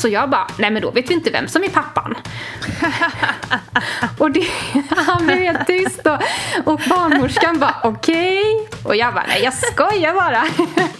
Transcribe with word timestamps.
Så 0.00 0.08
jag 0.08 0.30
bara, 0.30 0.46
nej 0.58 0.70
men 0.70 0.82
då 0.82 0.90
vet 0.90 1.10
vi 1.10 1.14
inte 1.14 1.30
vem 1.30 1.48
som 1.48 1.64
är 1.64 1.68
pappan. 1.68 2.14
och 4.18 4.30
det, 4.30 4.46
han 4.88 5.26
blev 5.26 5.38
helt 5.38 5.66
tyst 5.66 6.04
då. 6.04 6.18
och 6.64 6.80
barnmorskan 6.88 7.58
bara, 7.58 7.76
okej. 7.82 8.42
Okay. 8.42 8.80
Och 8.84 8.96
jag 8.96 9.14
bara, 9.14 9.24
nej 9.28 9.42
jag 9.42 9.54
skojar 9.54 10.14
bara. 10.14 10.44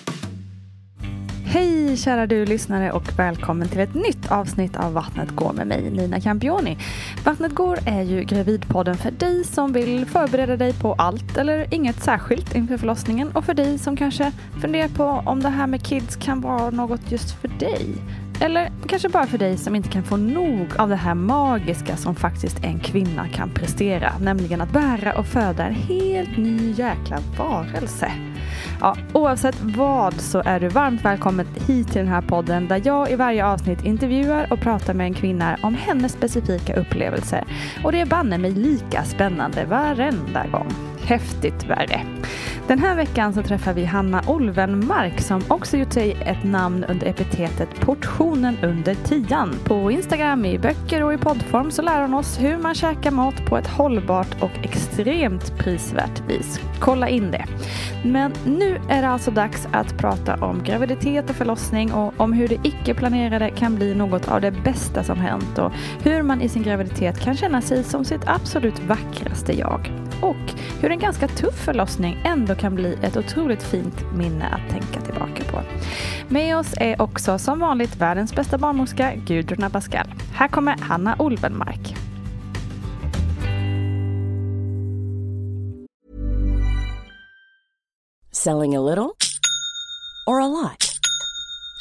Hej 1.44 1.96
kära 1.96 2.26
du 2.26 2.46
lyssnare 2.46 2.92
och 2.92 3.18
välkommen 3.18 3.68
till 3.68 3.80
ett 3.80 3.94
nytt 3.94 4.30
avsnitt 4.30 4.76
av 4.76 4.92
Vattnet 4.92 5.30
går 5.30 5.52
med 5.52 5.66
mig 5.66 5.90
Nina 5.90 6.20
Campioni. 6.20 6.78
Vattnet 7.24 7.54
går 7.54 7.78
är 7.86 8.02
ju 8.02 8.24
gravidpodden 8.24 8.96
för 8.96 9.10
dig 9.10 9.44
som 9.44 9.72
vill 9.72 10.06
förbereda 10.06 10.56
dig 10.56 10.72
på 10.72 10.94
allt 10.94 11.36
eller 11.36 11.74
inget 11.74 12.02
särskilt 12.02 12.54
inför 12.54 12.76
förlossningen 12.76 13.30
och 13.30 13.44
för 13.44 13.54
dig 13.54 13.78
som 13.78 13.96
kanske 13.96 14.32
funderar 14.60 14.88
på 14.88 15.04
om 15.04 15.42
det 15.42 15.48
här 15.48 15.66
med 15.66 15.86
kids 15.86 16.16
kan 16.16 16.40
vara 16.40 16.70
något 16.70 17.12
just 17.12 17.40
för 17.40 17.48
dig. 17.48 17.86
Eller 18.40 18.72
kanske 18.86 19.08
bara 19.08 19.26
för 19.26 19.38
dig 19.38 19.56
som 19.56 19.74
inte 19.74 19.88
kan 19.88 20.02
få 20.02 20.16
nog 20.16 20.66
av 20.78 20.88
det 20.88 20.96
här 20.96 21.14
magiska 21.14 21.96
som 21.96 22.14
faktiskt 22.14 22.64
en 22.64 22.80
kvinna 22.80 23.28
kan 23.28 23.50
prestera. 23.50 24.12
Nämligen 24.20 24.60
att 24.60 24.72
bära 24.72 25.18
och 25.18 25.26
föda 25.26 25.64
en 25.64 25.74
helt 25.74 26.36
ny 26.36 26.70
jäkla 26.70 27.18
varelse. 27.38 28.12
Ja, 28.80 28.96
oavsett 29.12 29.60
vad 29.60 30.20
så 30.20 30.42
är 30.44 30.60
du 30.60 30.68
varmt 30.68 31.04
välkommen 31.04 31.46
hit 31.66 31.88
till 31.88 31.98
den 31.98 32.08
här 32.08 32.22
podden 32.22 32.68
där 32.68 32.82
jag 32.84 33.10
i 33.10 33.16
varje 33.16 33.46
avsnitt 33.46 33.84
intervjuar 33.84 34.52
och 34.52 34.60
pratar 34.60 34.94
med 34.94 35.06
en 35.06 35.14
kvinna 35.14 35.58
om 35.62 35.74
hennes 35.74 36.12
specifika 36.12 36.74
upplevelser. 36.74 37.44
Och 37.84 37.92
det 37.92 38.00
är 38.00 38.06
banne 38.06 38.38
mig 38.38 38.50
lika 38.50 39.04
spännande 39.04 39.64
varenda 39.64 40.46
gång. 40.46 40.72
Häftigt 41.10 41.66
värre. 41.66 42.00
Den 42.66 42.78
här 42.78 42.96
veckan 42.96 43.32
så 43.32 43.42
träffar 43.42 43.72
vi 43.72 43.84
Hanna 43.84 44.22
Olvenmark 44.26 45.20
som 45.20 45.42
också 45.48 45.76
gjort 45.76 45.92
sig 45.92 46.16
ett 46.26 46.44
namn 46.44 46.84
under 46.84 47.06
epitetet 47.06 47.80
Portionen 47.80 48.56
under 48.62 48.94
tian. 48.94 49.54
På 49.64 49.90
Instagram, 49.90 50.44
i 50.44 50.58
böcker 50.58 51.02
och 51.02 51.14
i 51.14 51.16
poddform 51.16 51.70
så 51.70 51.82
lär 51.82 52.02
hon 52.02 52.14
oss 52.14 52.40
hur 52.40 52.58
man 52.58 52.74
käkar 52.74 53.10
mat 53.10 53.46
på 53.46 53.56
ett 53.56 53.66
hållbart 53.66 54.42
och 54.42 54.50
extremt 54.62 55.58
prisvärt 55.58 56.22
vis. 56.28 56.60
Kolla 56.80 57.08
in 57.08 57.30
det. 57.30 57.44
Men 58.04 58.32
nu 58.46 58.80
är 58.88 59.02
det 59.02 59.08
alltså 59.08 59.30
dags 59.30 59.68
att 59.72 59.98
prata 59.98 60.34
om 60.34 60.62
graviditet 60.62 61.30
och 61.30 61.36
förlossning 61.36 61.92
och 61.92 62.20
om 62.20 62.32
hur 62.32 62.48
det 62.48 62.58
icke-planerade 62.62 63.50
kan 63.50 63.76
bli 63.76 63.94
något 63.94 64.28
av 64.28 64.40
det 64.40 64.50
bästa 64.50 65.04
som 65.04 65.18
hänt 65.18 65.58
och 65.58 65.72
hur 66.02 66.22
man 66.22 66.40
i 66.40 66.48
sin 66.48 66.62
graviditet 66.62 67.20
kan 67.20 67.36
känna 67.36 67.60
sig 67.60 67.84
som 67.84 68.04
sitt 68.04 68.28
absolut 68.28 68.80
vackraste 68.88 69.58
jag. 69.58 69.92
Och 70.22 70.54
hur 70.80 70.90
en 70.90 70.99
ganska 71.00 71.28
tuff 71.28 71.64
förlossning 71.64 72.22
ändå 72.24 72.54
kan 72.54 72.74
bli 72.74 72.98
ett 73.02 73.16
otroligt 73.16 73.62
fint 73.62 74.12
minne 74.14 74.46
att 74.48 74.70
tänka 74.70 75.00
tillbaka 75.00 75.44
på. 75.52 75.62
Med 76.28 76.56
oss 76.56 76.74
är 76.76 77.02
också 77.02 77.38
som 77.38 77.60
vanligt 77.60 77.96
världens 77.96 78.34
bästa 78.34 78.58
barnmorska 78.58 79.14
Gudrun 79.14 79.64
Abascal. 79.64 80.06
Här 80.34 80.48
kommer 80.48 80.76
Hanna 80.78 81.16
Olvenmark. 81.18 81.96
Selling 88.32 88.76
a 88.76 88.80
little 88.80 89.10
or 90.26 90.40
a 90.40 90.48
lot? 90.48 90.89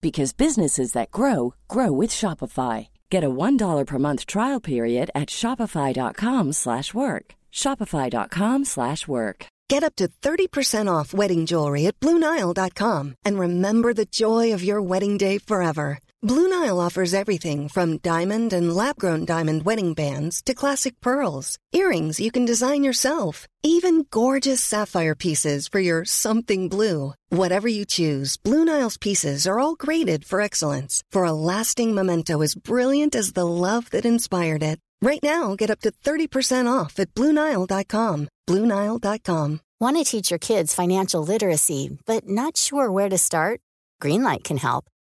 because 0.00 0.32
businesses 0.32 0.92
that 0.92 1.10
grow 1.10 1.54
grow 1.68 1.92
with 1.92 2.10
Shopify. 2.10 2.88
Get 3.10 3.24
a 3.24 3.30
$1 3.30 3.86
per 3.86 3.98
month 3.98 4.26
trial 4.26 4.60
period 4.60 5.10
at 5.14 5.28
Shopify.com 5.28 6.52
slash 6.52 6.94
work. 6.94 7.34
Shopify.com 7.52 8.64
slash 8.64 9.06
work. 9.06 9.46
Get 9.68 9.84
up 9.84 9.94
to 9.96 10.08
30% 10.08 10.92
off 10.92 11.14
wedding 11.14 11.46
jewelry 11.46 11.86
at 11.86 12.00
bluenile.com 12.00 13.14
and 13.24 13.38
remember 13.38 13.94
the 13.94 14.06
joy 14.06 14.52
of 14.52 14.64
your 14.64 14.82
wedding 14.82 15.18
day 15.18 15.38
forever. 15.38 15.98
Blue 16.22 16.46
Nile 16.46 16.78
offers 16.78 17.14
everything 17.14 17.66
from 17.66 17.96
diamond 17.96 18.52
and 18.52 18.70
lab-grown 18.70 19.24
diamond 19.24 19.62
wedding 19.62 19.94
bands 19.94 20.42
to 20.42 20.52
classic 20.52 21.00
pearls, 21.00 21.56
earrings 21.72 22.20
you 22.20 22.30
can 22.30 22.44
design 22.44 22.84
yourself, 22.84 23.48
even 23.62 24.04
gorgeous 24.10 24.62
sapphire 24.62 25.14
pieces 25.14 25.66
for 25.66 25.80
your 25.80 26.04
something 26.04 26.68
blue. 26.68 27.14
Whatever 27.30 27.68
you 27.68 27.86
choose, 27.86 28.36
Blue 28.36 28.66
Nile's 28.66 28.98
pieces 28.98 29.46
are 29.46 29.58
all 29.58 29.76
graded 29.76 30.26
for 30.26 30.42
excellence 30.42 31.02
for 31.10 31.24
a 31.24 31.32
lasting 31.32 31.94
memento 31.94 32.42
as 32.42 32.54
brilliant 32.54 33.14
as 33.14 33.32
the 33.32 33.46
love 33.46 33.88
that 33.88 34.04
inspired 34.04 34.62
it. 34.62 34.78
Right 35.00 35.22
now, 35.22 35.54
get 35.56 35.70
up 35.70 35.80
to 35.80 35.90
30% 35.90 36.70
off 36.70 36.98
at 36.98 37.14
BlueNile.com. 37.14 38.28
BlueNile.com. 38.46 39.60
Want 39.80 39.96
to 39.96 40.04
teach 40.04 40.30
your 40.30 40.38
kids 40.38 40.74
financial 40.74 41.24
literacy, 41.24 41.96
but 42.04 42.28
not 42.28 42.58
sure 42.58 42.92
where 42.92 43.08
to 43.08 43.16
start? 43.16 43.62
Greenlight 44.02 44.44
can 44.44 44.58
help. 44.58 44.84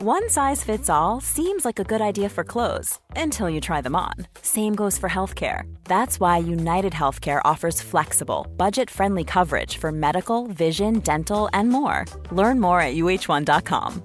One 0.00 0.28
size 0.28 0.62
fits 0.62 0.88
all 0.88 1.20
seems 1.20 1.64
like 1.64 1.80
a 1.80 1.84
good 1.84 2.00
idea 2.00 2.28
for 2.28 2.44
clothes 2.44 3.00
until 3.16 3.50
you 3.50 3.60
try 3.60 3.80
them 3.80 3.96
on. 3.96 4.14
Same 4.42 4.76
goes 4.76 4.96
for 4.96 5.08
healthcare. 5.08 5.62
That's 5.86 6.20
why 6.20 6.38
United 6.38 6.92
Healthcare 6.92 7.40
offers 7.44 7.82
flexible, 7.82 8.46
budget-friendly 8.56 9.24
coverage 9.24 9.76
for 9.78 9.90
medical, 9.90 10.46
vision, 10.46 11.00
dental, 11.00 11.48
and 11.52 11.68
more. 11.68 12.04
Learn 12.30 12.60
more 12.60 12.80
at 12.80 12.94
uh1.com. 12.94 14.02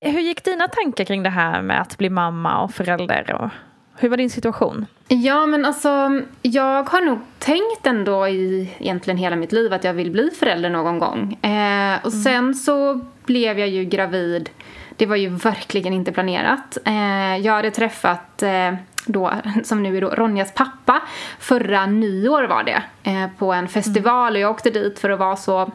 Hur 0.00 0.20
gick 0.20 0.44
dina 0.44 0.68
tankar 0.68 1.04
kring 1.04 1.22
det 1.22 1.30
här 1.30 1.62
med 1.62 1.80
att 1.80 1.98
bli 1.98 2.10
mamma 2.10 2.62
och 2.62 2.70
förälder? 2.70 3.34
Och 3.34 3.50
hur 3.98 4.08
var 4.08 4.16
din 4.16 4.30
situation? 4.30 4.86
Ja, 5.08 5.46
men 5.46 5.64
alltså 5.64 6.20
jag 6.42 6.88
har 6.88 7.00
nog 7.00 7.18
tänkt 7.38 7.86
ändå 7.86 8.28
i 8.28 8.70
egentligen 8.78 9.18
hela 9.18 9.36
mitt 9.36 9.52
liv 9.52 9.72
att 9.72 9.84
jag 9.84 9.94
vill 9.94 10.10
bli 10.10 10.30
förälder 10.30 10.70
någon 10.70 10.98
gång. 10.98 11.32
Eh, 11.42 11.98
och 12.02 12.12
mm. 12.12 12.22
sen 12.22 12.54
så 12.54 13.00
blev 13.24 13.58
jag 13.58 13.68
ju 13.68 13.84
gravid. 13.84 14.50
Det 14.96 15.06
var 15.06 15.16
ju 15.16 15.28
verkligen 15.28 15.92
inte 15.92 16.12
planerat. 16.12 16.78
Eh, 16.84 17.36
jag 17.36 17.52
hade 17.52 17.70
träffat 17.70 18.42
eh, 18.42 18.74
då, 19.06 19.32
som 19.64 19.82
nu 19.82 19.96
är 19.96 20.00
då 20.00 20.08
Ronjas 20.08 20.54
pappa, 20.54 21.00
förra 21.38 21.86
nyår 21.86 22.42
var 22.42 22.62
det, 22.62 22.82
eh, 23.02 23.26
på 23.38 23.52
en 23.52 23.68
festival 23.68 24.34
och 24.34 24.40
jag 24.40 24.50
åkte 24.50 24.70
dit 24.70 24.98
för 24.98 25.10
att 25.10 25.18
vara 25.18 25.36
så 25.36 25.72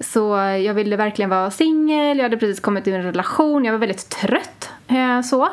så 0.00 0.20
jag 0.64 0.74
ville 0.74 0.96
verkligen 0.96 1.30
vara 1.30 1.50
singel, 1.50 2.16
jag 2.16 2.24
hade 2.24 2.36
precis 2.36 2.60
kommit 2.60 2.88
ur 2.88 2.94
en 2.94 3.02
relation, 3.02 3.64
jag 3.64 3.72
var 3.72 3.78
väldigt 3.78 4.08
trött 4.08 4.70
eh, 4.88 5.20
så. 5.20 5.48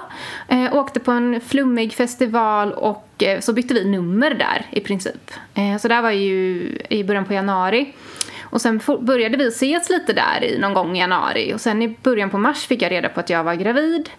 Eh, 0.47 0.75
åkte 0.75 1.00
på 1.00 1.11
en 1.11 1.41
flummig 1.41 1.93
festival 1.93 2.73
och 2.73 3.23
eh, 3.23 3.40
så 3.40 3.53
bytte 3.53 3.73
vi 3.73 3.85
nummer 3.85 4.34
där 4.34 4.66
i 4.72 4.79
princip. 4.79 5.32
Eh, 5.53 5.78
så 5.78 5.88
det 5.88 6.02
var 6.02 6.11
ju 6.11 6.78
i 6.90 7.03
början 7.03 7.26
på 7.26 7.34
januari. 7.34 7.93
Och 8.41 8.61
sen 8.61 8.82
började 8.99 9.38
vi 9.38 9.47
ses 9.47 9.90
lite 9.90 10.14
där 10.14 10.44
i 10.44 10.58
någon 10.59 10.73
gång 10.73 10.96
i 10.96 10.99
januari 10.99 11.53
och 11.53 11.61
sen 11.61 11.82
i 11.82 11.97
början 12.03 12.29
på 12.29 12.37
mars 12.37 12.67
fick 12.67 12.82
jag 12.82 12.91
reda 12.91 13.09
på 13.09 13.20
att 13.20 13.29
jag 13.29 13.44
var 13.44 13.55
gravid. 13.55 14.09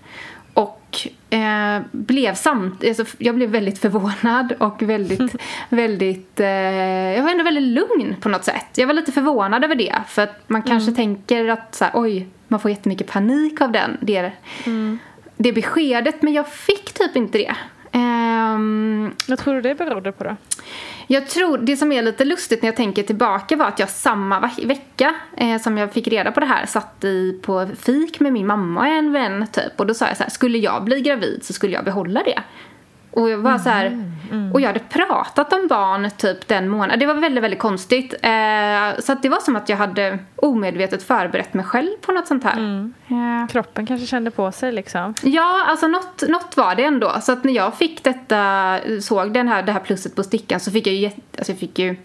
Och 0.93 1.35
eh, 1.35 1.83
blev 1.93 2.35
samt, 2.35 2.85
alltså, 2.85 3.05
jag 3.19 3.35
blev 3.35 3.51
väldigt 3.51 3.79
förvånad 3.79 4.53
och 4.59 4.83
väldigt, 4.83 5.37
väldigt, 5.69 6.41
eh, 6.41 6.47
jag 7.17 7.23
var 7.23 7.31
ändå 7.31 7.45
väldigt 7.45 7.63
lugn 7.63 8.17
på 8.21 8.29
något 8.29 8.45
sätt. 8.45 8.67
Jag 8.75 8.87
var 8.87 8.95
lite 8.95 9.13
förvånad 9.13 9.65
över 9.65 9.75
det 9.75 9.95
för 10.09 10.23
att 10.23 10.49
man 10.49 10.63
kanske 10.63 10.91
mm. 10.91 10.95
tänker 10.95 11.49
att 11.49 11.75
så 11.75 11.85
här, 11.85 11.93
oj, 11.95 12.29
man 12.49 12.61
får 12.61 12.71
jättemycket 12.71 13.07
panik 13.07 13.61
av 13.61 13.73
den, 13.73 13.99
det, 14.01 14.33
mm. 14.67 14.99
det 15.37 15.53
beskedet 15.53 16.23
men 16.23 16.33
jag 16.33 16.49
fick 16.49 16.93
typ 16.93 17.17
inte 17.17 17.39
det. 17.39 17.55
Um, 17.99 19.15
Vad 19.29 19.39
tror 19.39 19.55
du 19.55 19.61
det 19.61 19.75
berodde 19.75 20.13
på 20.13 20.25
då? 20.25 20.37
Jag 21.07 21.29
tror, 21.29 21.59
det 21.59 21.77
som 21.77 21.93
är 21.93 22.03
lite 22.03 22.25
lustigt 22.25 22.63
när 22.63 22.69
jag 22.69 22.77
tänker 22.77 23.03
tillbaka 23.03 23.57
var 23.57 23.67
att 23.67 23.79
jag 23.79 23.91
samma 23.91 24.51
vecka 24.63 25.15
eh, 25.37 25.61
som 25.61 25.79
jag 25.79 25.93
fick 25.93 26.09
reda 26.09 26.33
på 26.33 26.41
det 26.41 26.47
här 26.47 26.67
satt 26.67 27.05
i 27.05 27.41
på 27.43 27.69
fik 27.79 28.21
med 28.21 28.33
min 28.33 28.47
mamma 28.47 28.81
och 28.81 28.87
en 28.87 29.13
vän 29.13 29.47
typ. 29.53 29.81
Och 29.81 29.87
då 29.87 29.95
sa 29.95 30.07
jag 30.07 30.17
så 30.17 30.23
här, 30.23 30.31
skulle 30.31 30.59
jag 30.59 30.85
bli 30.85 31.01
gravid 31.01 31.41
så 31.43 31.53
skulle 31.53 31.73
jag 31.73 31.85
behålla 31.85 32.23
det. 32.23 32.43
Och 33.13 33.31
jag 33.31 33.39
var 33.39 33.59
så 33.59 33.69
här, 33.69 33.87
mm, 33.87 34.13
mm. 34.31 34.53
och 34.53 34.61
jag 34.61 34.67
hade 34.67 34.81
pratat 34.81 35.53
om 35.53 35.67
barn 35.69 36.11
typ 36.17 36.49
den 36.49 36.69
månaden. 36.69 36.99
Det 36.99 37.07
var 37.07 37.15
väldigt, 37.15 37.45
väldigt 37.45 37.61
konstigt. 37.61 38.15
Eh, 38.23 39.01
så 39.01 39.15
det 39.23 39.29
var 39.29 39.41
som 39.41 39.57
att 39.57 39.69
jag 39.69 39.77
hade 39.77 40.19
omedvetet 40.37 41.03
förberett 41.03 41.55
mig 41.55 41.65
själv 41.65 41.91
på 42.01 42.13
något 42.13 42.27
sånt 42.27 42.45
här. 42.45 42.57
Mm. 42.57 42.95
Eh. 43.09 43.49
Kroppen 43.49 43.87
kanske 43.87 44.07
kände 44.07 44.31
på 44.31 44.53
sig 44.53 44.73
liksom. 44.73 45.15
Ja, 45.23 45.65
alltså 45.69 45.87
något, 45.87 46.23
något 46.29 46.57
var 46.57 46.75
det 46.75 46.85
ändå. 46.85 47.13
Så 47.23 47.33
att 47.33 47.45
när 47.45 47.53
jag 47.53 47.75
fick 47.75 48.05
detta, 48.05 48.79
såg 49.01 49.33
den 49.33 49.49
här, 49.49 49.63
det 49.63 49.73
här 49.73 49.81
plusset 49.81 50.17
på 50.17 50.23
stickan 50.23 50.61
så 50.61 50.71
fick 50.71 50.87
jag 50.87 50.95
ju, 50.95 51.07
alltså 51.07 51.53
jag 51.53 51.59
fick 51.59 51.79
ju 51.79 51.97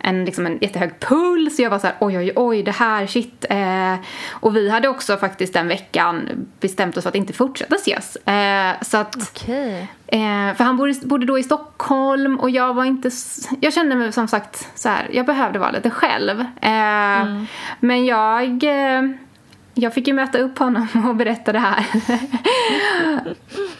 en, 0.00 0.24
liksom 0.24 0.46
en 0.46 0.58
jättehög 0.60 1.00
puls. 1.00 1.58
Jag 1.58 1.70
var 1.70 1.78
så 1.78 1.86
här, 1.86 1.96
oj, 2.00 2.18
oj, 2.18 2.32
oj, 2.36 2.62
det 2.62 2.70
här, 2.70 3.06
shit. 3.06 3.44
Eh, 3.50 3.94
och 4.30 4.56
vi 4.56 4.70
hade 4.70 4.88
också 4.88 5.16
faktiskt 5.16 5.52
den 5.52 5.68
veckan 5.68 6.28
bestämt 6.60 6.96
oss 6.96 7.02
för 7.02 7.08
att 7.08 7.14
inte 7.14 7.32
fortsätta 7.32 7.74
ses. 7.74 8.16
Eh, 8.16 8.72
så 8.82 8.96
att, 8.96 9.16
okay. 9.16 9.86
eh, 10.06 10.54
för 10.56 10.64
han 10.64 10.76
bodde, 10.76 10.94
bodde 11.02 11.26
då 11.26 11.38
i 11.38 11.42
Stockholm 11.42 12.40
och 12.40 12.50
jag 12.50 12.74
var 12.74 12.84
inte, 12.84 13.10
jag 13.60 13.72
kände 13.72 13.96
mig 13.96 14.12
som 14.12 14.28
sagt 14.28 14.68
så 14.74 14.88
här, 14.88 15.08
jag 15.12 15.26
behövde 15.26 15.58
vara 15.58 15.70
lite 15.70 15.90
själv. 15.90 16.40
Eh, 16.40 17.20
mm. 17.20 17.46
Men 17.80 18.06
jag 18.06 18.64
eh, 18.64 19.02
jag 19.74 19.94
fick 19.94 20.08
ju 20.08 20.14
möta 20.14 20.38
upp 20.38 20.58
honom 20.58 20.88
och 21.08 21.16
berätta 21.16 21.52
det 21.52 21.58
här. 21.58 21.86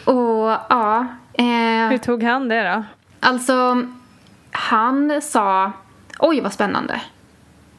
och 0.05 0.49
ja. 0.69 1.07
Eh, 1.33 1.89
Hur 1.89 1.97
tog 1.97 2.23
han 2.23 2.47
det 2.47 2.63
då? 2.63 2.83
Alltså, 3.19 3.85
han 4.51 5.21
sa 5.21 5.71
oj 6.21 6.41
vad 6.41 6.53
spännande. 6.53 7.01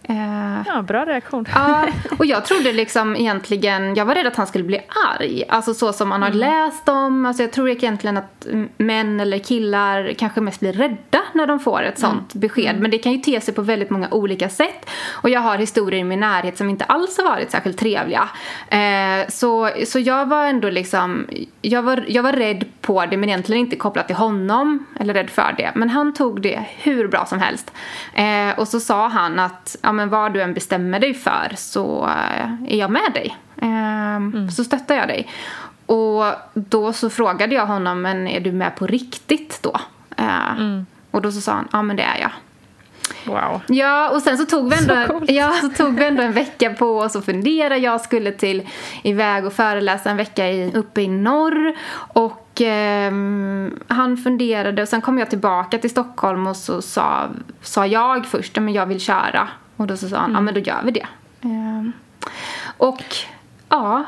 Eh, 0.09 0.63
ja, 0.67 0.83
bra 0.83 1.05
reaktion. 1.05 1.47
ja, 1.55 1.87
och 2.19 2.27
jag 2.27 2.45
trodde 2.45 2.73
liksom 2.73 3.17
egentligen, 3.17 3.95
jag 3.95 4.05
var 4.05 4.15
rädd 4.15 4.27
att 4.27 4.37
han 4.37 4.47
skulle 4.47 4.65
bli 4.65 4.81
arg. 5.19 5.45
Alltså 5.49 5.75
så 5.75 5.93
som 5.93 6.09
man 6.09 6.23
har 6.23 6.29
mm. 6.29 6.41
läst 6.41 6.89
om. 6.89 7.27
Alltså 7.27 7.43
jag 7.43 7.53
tror 7.53 7.69
egentligen 7.69 8.17
att 8.17 8.47
män 8.77 9.21
eller 9.21 9.39
killar 9.39 10.13
kanske 10.19 10.41
mest 10.41 10.61
blir 10.61 10.73
rädda 10.73 11.23
när 11.33 11.47
de 11.47 11.61
får 11.61 11.83
ett 11.83 11.99
sånt 11.99 12.35
mm. 12.35 12.41
besked. 12.41 12.71
Mm. 12.71 12.83
Men 12.83 12.91
det 12.91 12.99
kan 12.99 13.13
ju 13.13 13.19
te 13.19 13.41
sig 13.41 13.55
på 13.55 13.63
väldigt 13.63 13.91
många 13.91 14.09
olika 14.11 14.49
sätt. 14.49 14.91
Och 15.11 15.31
jag 15.31 15.41
har 15.41 15.57
historier 15.57 16.01
i 16.01 16.05
min 16.05 16.21
närhet 16.21 16.59
som 16.59 16.71
inte 16.71 16.85
alls 16.85 17.19
har 17.19 17.25
varit 17.25 17.51
särskilt 17.51 17.79
trevliga. 17.79 18.29
Eh, 18.69 19.29
så, 19.29 19.71
så 19.87 19.99
jag 19.99 20.27
var 20.27 20.47
ändå 20.47 20.71
liksom, 20.71 21.27
jag 21.63 21.83
var, 21.83 22.05
jag 22.09 22.23
var 22.23 22.33
rädd 22.33 22.65
på 22.81 23.07
det 23.07 23.17
men 23.17 23.29
egentligen 23.29 23.61
inte 23.61 23.77
kopplat 23.77 24.07
till 24.07 24.17
honom. 24.17 24.87
Eller 25.01 25.15
rädd 25.15 25.31
för 25.31 25.55
det. 25.57 25.73
Men 25.75 25.91
han 25.91 26.15
tog 26.15 26.43
det 26.43 26.65
hur 26.79 27.09
bra 27.09 27.27
som 27.27 27.39
helst. 27.39 27.73
Eh, 28.15 28.59
och 28.59 28.69
så 28.69 28.81
sa 28.81 29.09
han 29.09 29.39
att 29.39 29.77
ja, 29.93 29.97
men 29.97 30.09
vad 30.09 30.33
du 30.33 30.43
än 30.43 30.55
bestämmer 30.55 31.01
dig 31.01 31.15
för 31.15 31.53
så 31.57 32.05
eh, 32.05 32.73
är 32.73 32.77
jag 32.77 32.91
med 32.91 33.13
dig. 33.15 33.37
Ehm, 33.57 34.33
mm. 34.35 34.51
Så 34.51 34.65
stöttar 34.65 34.95
jag 34.95 35.09
dig. 35.09 35.29
Och 35.87 36.25
då 36.55 36.93
så 36.93 37.11
frågade 37.11 37.55
jag 37.55 37.67
honom, 37.67 38.03
men 38.03 38.29
är 38.29 38.41
du 38.41 38.53
med 38.53 38.77
på 38.77 38.87
riktigt 38.87 39.59
då? 39.63 39.77
Eh, 40.17 40.53
mm. 40.53 40.87
Och 41.11 41.23
då 41.23 41.33
så 41.33 41.41
sa 41.41 41.53
han, 41.53 41.69
ja 41.73 41.83
men 41.83 41.97
det 41.97 42.03
är 42.03 42.19
jag. 42.21 42.31
Wow. 43.25 43.61
Ja, 43.69 44.11
och 44.11 44.23
sen 44.23 44.39
så 44.39 44.45
tog 44.45 44.71
vi 44.71 44.77
ändå, 44.77 44.95
så 45.27 45.33
ja, 45.33 45.53
så 45.61 45.69
tog 45.69 45.95
vi 45.95 46.05
ändå 46.05 46.23
en 46.23 46.33
vecka 46.33 46.71
på 46.71 46.99
oss 46.99 47.17
att 47.17 47.25
fundera. 47.25 47.79
Jag 47.79 48.01
skulle 48.01 48.33
till 48.33 48.69
iväg 49.03 49.47
och 49.47 49.53
föreläsa 49.53 50.11
en 50.11 50.17
vecka 50.17 50.49
i, 50.49 50.73
uppe 50.75 51.03
i 51.03 51.09
norr. 51.09 51.75
Och 51.95 52.61
eh, 52.61 53.13
han 53.89 54.17
funderade 54.17 54.83
och 54.83 54.89
sen 54.89 55.01
kom 55.01 55.19
jag 55.19 55.31
tillbaka 55.31 55.79
till 55.79 55.91
Stockholm 55.91 56.47
och 56.47 56.57
så 56.57 56.83
sa, 56.83 57.29
sa 57.63 57.87
jag 57.87 58.27
först, 58.27 58.57
men 58.57 58.73
jag 58.73 58.87
vill 58.87 59.01
köra. 59.01 59.49
Och 59.83 59.89
då 59.89 59.97
så 59.97 60.09
sa 60.09 60.17
han, 60.17 60.31
mm. 60.31 60.35
ja 60.35 60.41
men 60.41 60.55
då 60.55 60.61
gör 60.61 60.81
vi 60.85 60.91
det. 60.91 61.07
Um, 61.43 61.93
och 62.77 63.05
ja, 63.69 64.05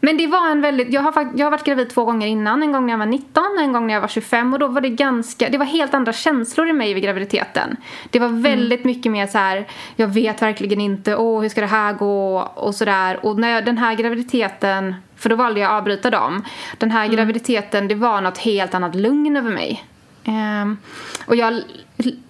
men 0.00 0.16
det 0.16 0.26
var 0.26 0.50
en 0.50 0.60
väldigt, 0.60 0.92
jag 0.92 1.00
har, 1.00 1.28
jag 1.34 1.46
har 1.46 1.50
varit 1.50 1.64
gravid 1.64 1.90
två 1.90 2.04
gånger 2.04 2.26
innan. 2.26 2.62
En 2.62 2.72
gång 2.72 2.86
när 2.86 2.92
jag 2.92 2.98
var 2.98 3.06
19 3.06 3.44
en 3.58 3.72
gång 3.72 3.86
när 3.86 3.94
jag 3.94 4.00
var 4.00 4.08
25. 4.08 4.52
Och 4.52 4.58
då 4.58 4.68
var 4.68 4.80
det 4.80 4.88
ganska, 4.88 5.48
det 5.48 5.58
var 5.58 5.66
helt 5.66 5.94
andra 5.94 6.12
känslor 6.12 6.68
i 6.68 6.72
mig 6.72 6.94
vid 6.94 7.02
graviditeten. 7.02 7.76
Det 8.10 8.18
var 8.18 8.28
väldigt 8.28 8.80
mm. 8.80 8.96
mycket 8.96 9.12
mer 9.12 9.26
så 9.26 9.38
här, 9.38 9.66
jag 9.96 10.08
vet 10.08 10.42
verkligen 10.42 10.80
inte, 10.80 11.16
åh 11.16 11.42
hur 11.42 11.48
ska 11.48 11.60
det 11.60 11.66
här 11.66 11.92
gå 11.92 12.40
och 12.54 12.74
sådär. 12.74 13.26
Och 13.26 13.38
när 13.38 13.48
jag, 13.48 13.64
den 13.64 13.78
här 13.78 13.94
graviditeten, 13.94 14.94
för 15.16 15.28
då 15.28 15.36
valde 15.36 15.60
jag 15.60 15.70
att 15.70 15.78
avbryta 15.78 16.10
dem. 16.10 16.44
Den 16.78 16.90
här 16.90 17.04
mm. 17.04 17.16
graviditeten, 17.16 17.88
det 17.88 17.94
var 17.94 18.20
något 18.20 18.38
helt 18.38 18.74
annat 18.74 18.94
lugn 18.94 19.36
över 19.36 19.50
mig. 19.50 19.84
Um, 20.28 20.78
och 21.26 21.36
jag 21.36 21.62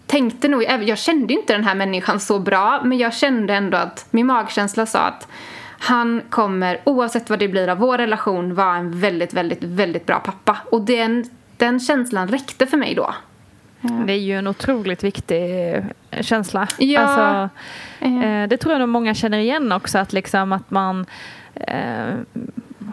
tänkte 0.06 0.49
nog, 0.49 0.62
jag 0.62 0.99
kände 0.99 1.35
inte 1.35 1.53
den 1.53 1.65
här 1.65 1.75
människan 1.75 2.21
så 2.21 2.39
bra 2.39 2.81
men 2.85 2.99
jag 2.99 3.15
kände 3.15 3.55
ändå 3.55 3.79
att 3.79 4.06
min 4.11 4.27
magkänsla 4.27 4.87
sa 4.87 5.00
att 5.00 5.29
han 5.79 6.23
kommer, 6.31 6.81
oavsett 6.85 7.31
vad 7.31 7.39
det 7.39 7.49
blir 7.49 7.69
av 7.69 7.79
vår 7.79 7.99
relation, 7.99 8.55
vara 8.55 8.77
en 8.77 9.00
väldigt, 9.00 9.35
väldigt, 9.35 9.62
väldigt 9.62 10.06
bra 10.06 10.19
pappa. 10.19 10.59
Och 10.71 10.83
den, 10.83 11.25
den 11.56 11.81
känslan 11.81 12.29
räckte 12.29 12.67
för 12.67 12.77
mig 12.77 12.95
då. 12.95 13.15
Det 13.81 14.12
är 14.12 14.19
ju 14.19 14.39
en 14.39 14.47
otroligt 14.47 15.05
viktig 15.05 15.75
eh, 15.75 15.85
känsla. 16.21 16.69
Ja. 16.79 17.00
Alltså, 17.00 17.49
eh, 18.00 18.49
det 18.49 18.56
tror 18.56 18.73
jag 18.73 18.81
nog 18.81 18.89
många 18.89 19.15
känner 19.15 19.39
igen 19.39 19.73
också, 19.73 19.99
att, 19.99 20.12
liksom 20.12 20.53
att 20.53 20.71
man 20.71 21.06
eh, 21.55 22.15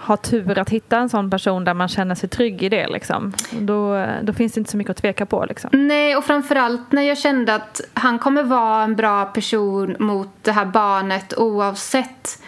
har 0.01 0.17
tur 0.17 0.57
att 0.59 0.69
hitta 0.69 0.97
en 0.97 1.09
sån 1.09 1.29
person 1.29 1.63
där 1.63 1.73
man 1.73 1.87
känner 1.87 2.15
sig 2.15 2.29
trygg 2.29 2.63
i 2.63 2.69
det. 2.69 2.87
Liksom. 2.87 3.33
Då, 3.51 4.07
då 4.23 4.33
finns 4.33 4.53
det 4.53 4.59
inte 4.59 4.71
så 4.71 4.77
mycket 4.77 4.91
att 4.91 4.97
tveka 4.97 5.25
på. 5.25 5.45
Liksom. 5.49 5.69
Nej, 5.73 6.15
och 6.15 6.23
framförallt 6.23 6.91
när 6.91 7.01
jag 7.01 7.17
kände 7.17 7.55
att 7.55 7.81
han 7.93 8.19
kommer 8.19 8.43
vara 8.43 8.83
en 8.83 8.95
bra 8.95 9.25
person 9.25 9.95
mot 9.99 10.29
det 10.41 10.51
här 10.51 10.65
barnet 10.65 11.37
oavsett 11.37 12.39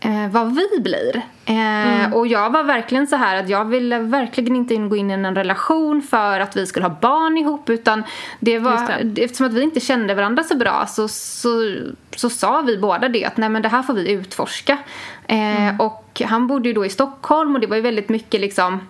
eh, 0.00 0.28
vad 0.30 0.54
vi 0.54 0.80
blir. 0.80 1.16
Eh, 1.44 2.00
mm. 2.00 2.12
Och 2.12 2.26
jag 2.26 2.50
var 2.50 2.64
verkligen 2.64 3.06
så 3.06 3.16
här 3.16 3.36
att 3.36 3.48
jag 3.48 3.64
ville 3.64 3.98
verkligen 3.98 4.56
inte 4.56 4.76
gå 4.76 4.96
in 4.96 5.10
i 5.10 5.14
en 5.14 5.34
relation 5.34 6.02
för 6.02 6.40
att 6.40 6.56
vi 6.56 6.66
skulle 6.66 6.86
ha 6.86 6.96
barn 7.00 7.38
ihop 7.38 7.70
utan 7.70 8.02
det 8.40 8.58
var, 8.58 9.04
det. 9.04 9.24
eftersom 9.24 9.46
att 9.46 9.52
vi 9.52 9.62
inte 9.62 9.80
kände 9.80 10.14
varandra 10.14 10.44
så 10.44 10.56
bra 10.56 10.86
så, 10.88 11.08
så, 11.08 11.76
så 12.16 12.30
sa 12.30 12.60
vi 12.60 12.78
båda 12.78 13.08
det 13.08 13.24
att 13.24 13.36
nej 13.36 13.48
men 13.48 13.62
det 13.62 13.68
här 13.68 13.82
får 13.82 13.94
vi 13.94 14.10
utforska. 14.12 14.78
Eh, 15.26 15.62
mm. 15.62 15.80
Och 15.80 16.22
han 16.24 16.46
bodde 16.46 16.68
ju 16.68 16.74
då 16.74 16.86
i 16.86 16.90
Stockholm 16.90 17.54
och 17.54 17.60
det 17.60 17.66
var 17.66 17.76
ju 17.76 17.82
väldigt 17.82 18.08
mycket 18.08 18.40
liksom 18.40 18.80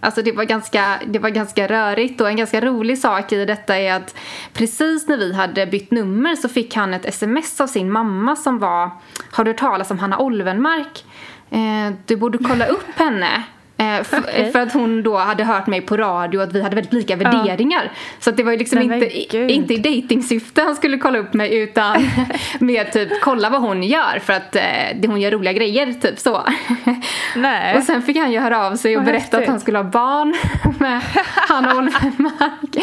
Alltså 0.00 0.22
det 0.22 0.32
var, 0.32 0.44
ganska, 0.44 1.00
det 1.06 1.18
var 1.18 1.30
ganska 1.30 1.68
rörigt 1.68 2.20
och 2.20 2.28
en 2.28 2.36
ganska 2.36 2.60
rolig 2.60 2.98
sak 2.98 3.32
i 3.32 3.44
detta 3.44 3.76
är 3.76 3.94
att 3.94 4.14
precis 4.52 5.08
när 5.08 5.16
vi 5.16 5.34
hade 5.34 5.66
bytt 5.66 5.90
nummer 5.90 6.36
så 6.36 6.48
fick 6.48 6.76
han 6.76 6.94
ett 6.94 7.06
sms 7.06 7.60
av 7.60 7.66
sin 7.66 7.92
mamma 7.92 8.36
som 8.36 8.58
var 8.58 8.90
Har 9.30 9.44
du 9.44 9.50
hört 9.50 9.58
talas 9.60 9.90
om 9.90 9.98
Hanna 9.98 10.18
Olvenmark? 10.18 11.04
Eh, 11.50 11.94
du 12.06 12.16
borde 12.16 12.38
kolla 12.38 12.66
upp 12.66 12.90
henne. 12.96 13.42
Eh, 13.80 14.04
för, 14.04 14.18
okay. 14.22 14.52
för, 14.52 14.60
att 14.60 14.72
hon 14.72 15.02
då 15.02 15.16
hade 15.16 15.44
hört 15.44 15.66
mig 15.66 15.80
på 15.80 15.96
radio 15.96 16.40
att 16.40 16.52
vi 16.52 16.62
hade 16.62 16.74
väldigt 16.74 16.92
lika 16.92 17.16
värderingar. 17.16 17.82
Ja. 17.84 17.90
Så 18.18 18.30
det 18.30 18.42
var 18.42 18.52
ju 18.52 18.58
liksom 18.58 18.78
inte, 18.78 19.18
inte 19.36 19.74
i 19.74 19.76
dejtingsyfte 19.76 20.62
han 20.62 20.76
skulle 20.76 20.98
kolla 20.98 21.18
upp 21.18 21.34
mig 21.34 21.58
utan 21.58 22.10
med 22.58 22.92
typ 22.92 23.20
kolla 23.20 23.50
vad 23.50 23.60
hon 23.60 23.82
gör 23.82 24.18
för 24.18 24.32
att 24.32 24.56
eh, 24.56 24.62
hon 25.06 25.20
gör 25.20 25.30
roliga 25.30 25.52
grejer 25.52 25.92
typ 25.92 26.18
så. 26.18 26.42
Nej. 27.36 27.76
Och 27.76 27.82
sen 27.82 28.02
fick 28.02 28.16
han 28.16 28.32
ju 28.32 28.38
höra 28.38 28.66
av 28.66 28.76
sig 28.76 28.96
och 28.96 29.04
berätta 29.04 29.18
häftigt. 29.18 29.34
att 29.34 29.46
han 29.46 29.60
skulle 29.60 29.78
ha 29.78 29.84
barn 29.84 30.36
med 30.78 31.00
Hanna 31.48 31.74
Olvenmark. 31.74 32.76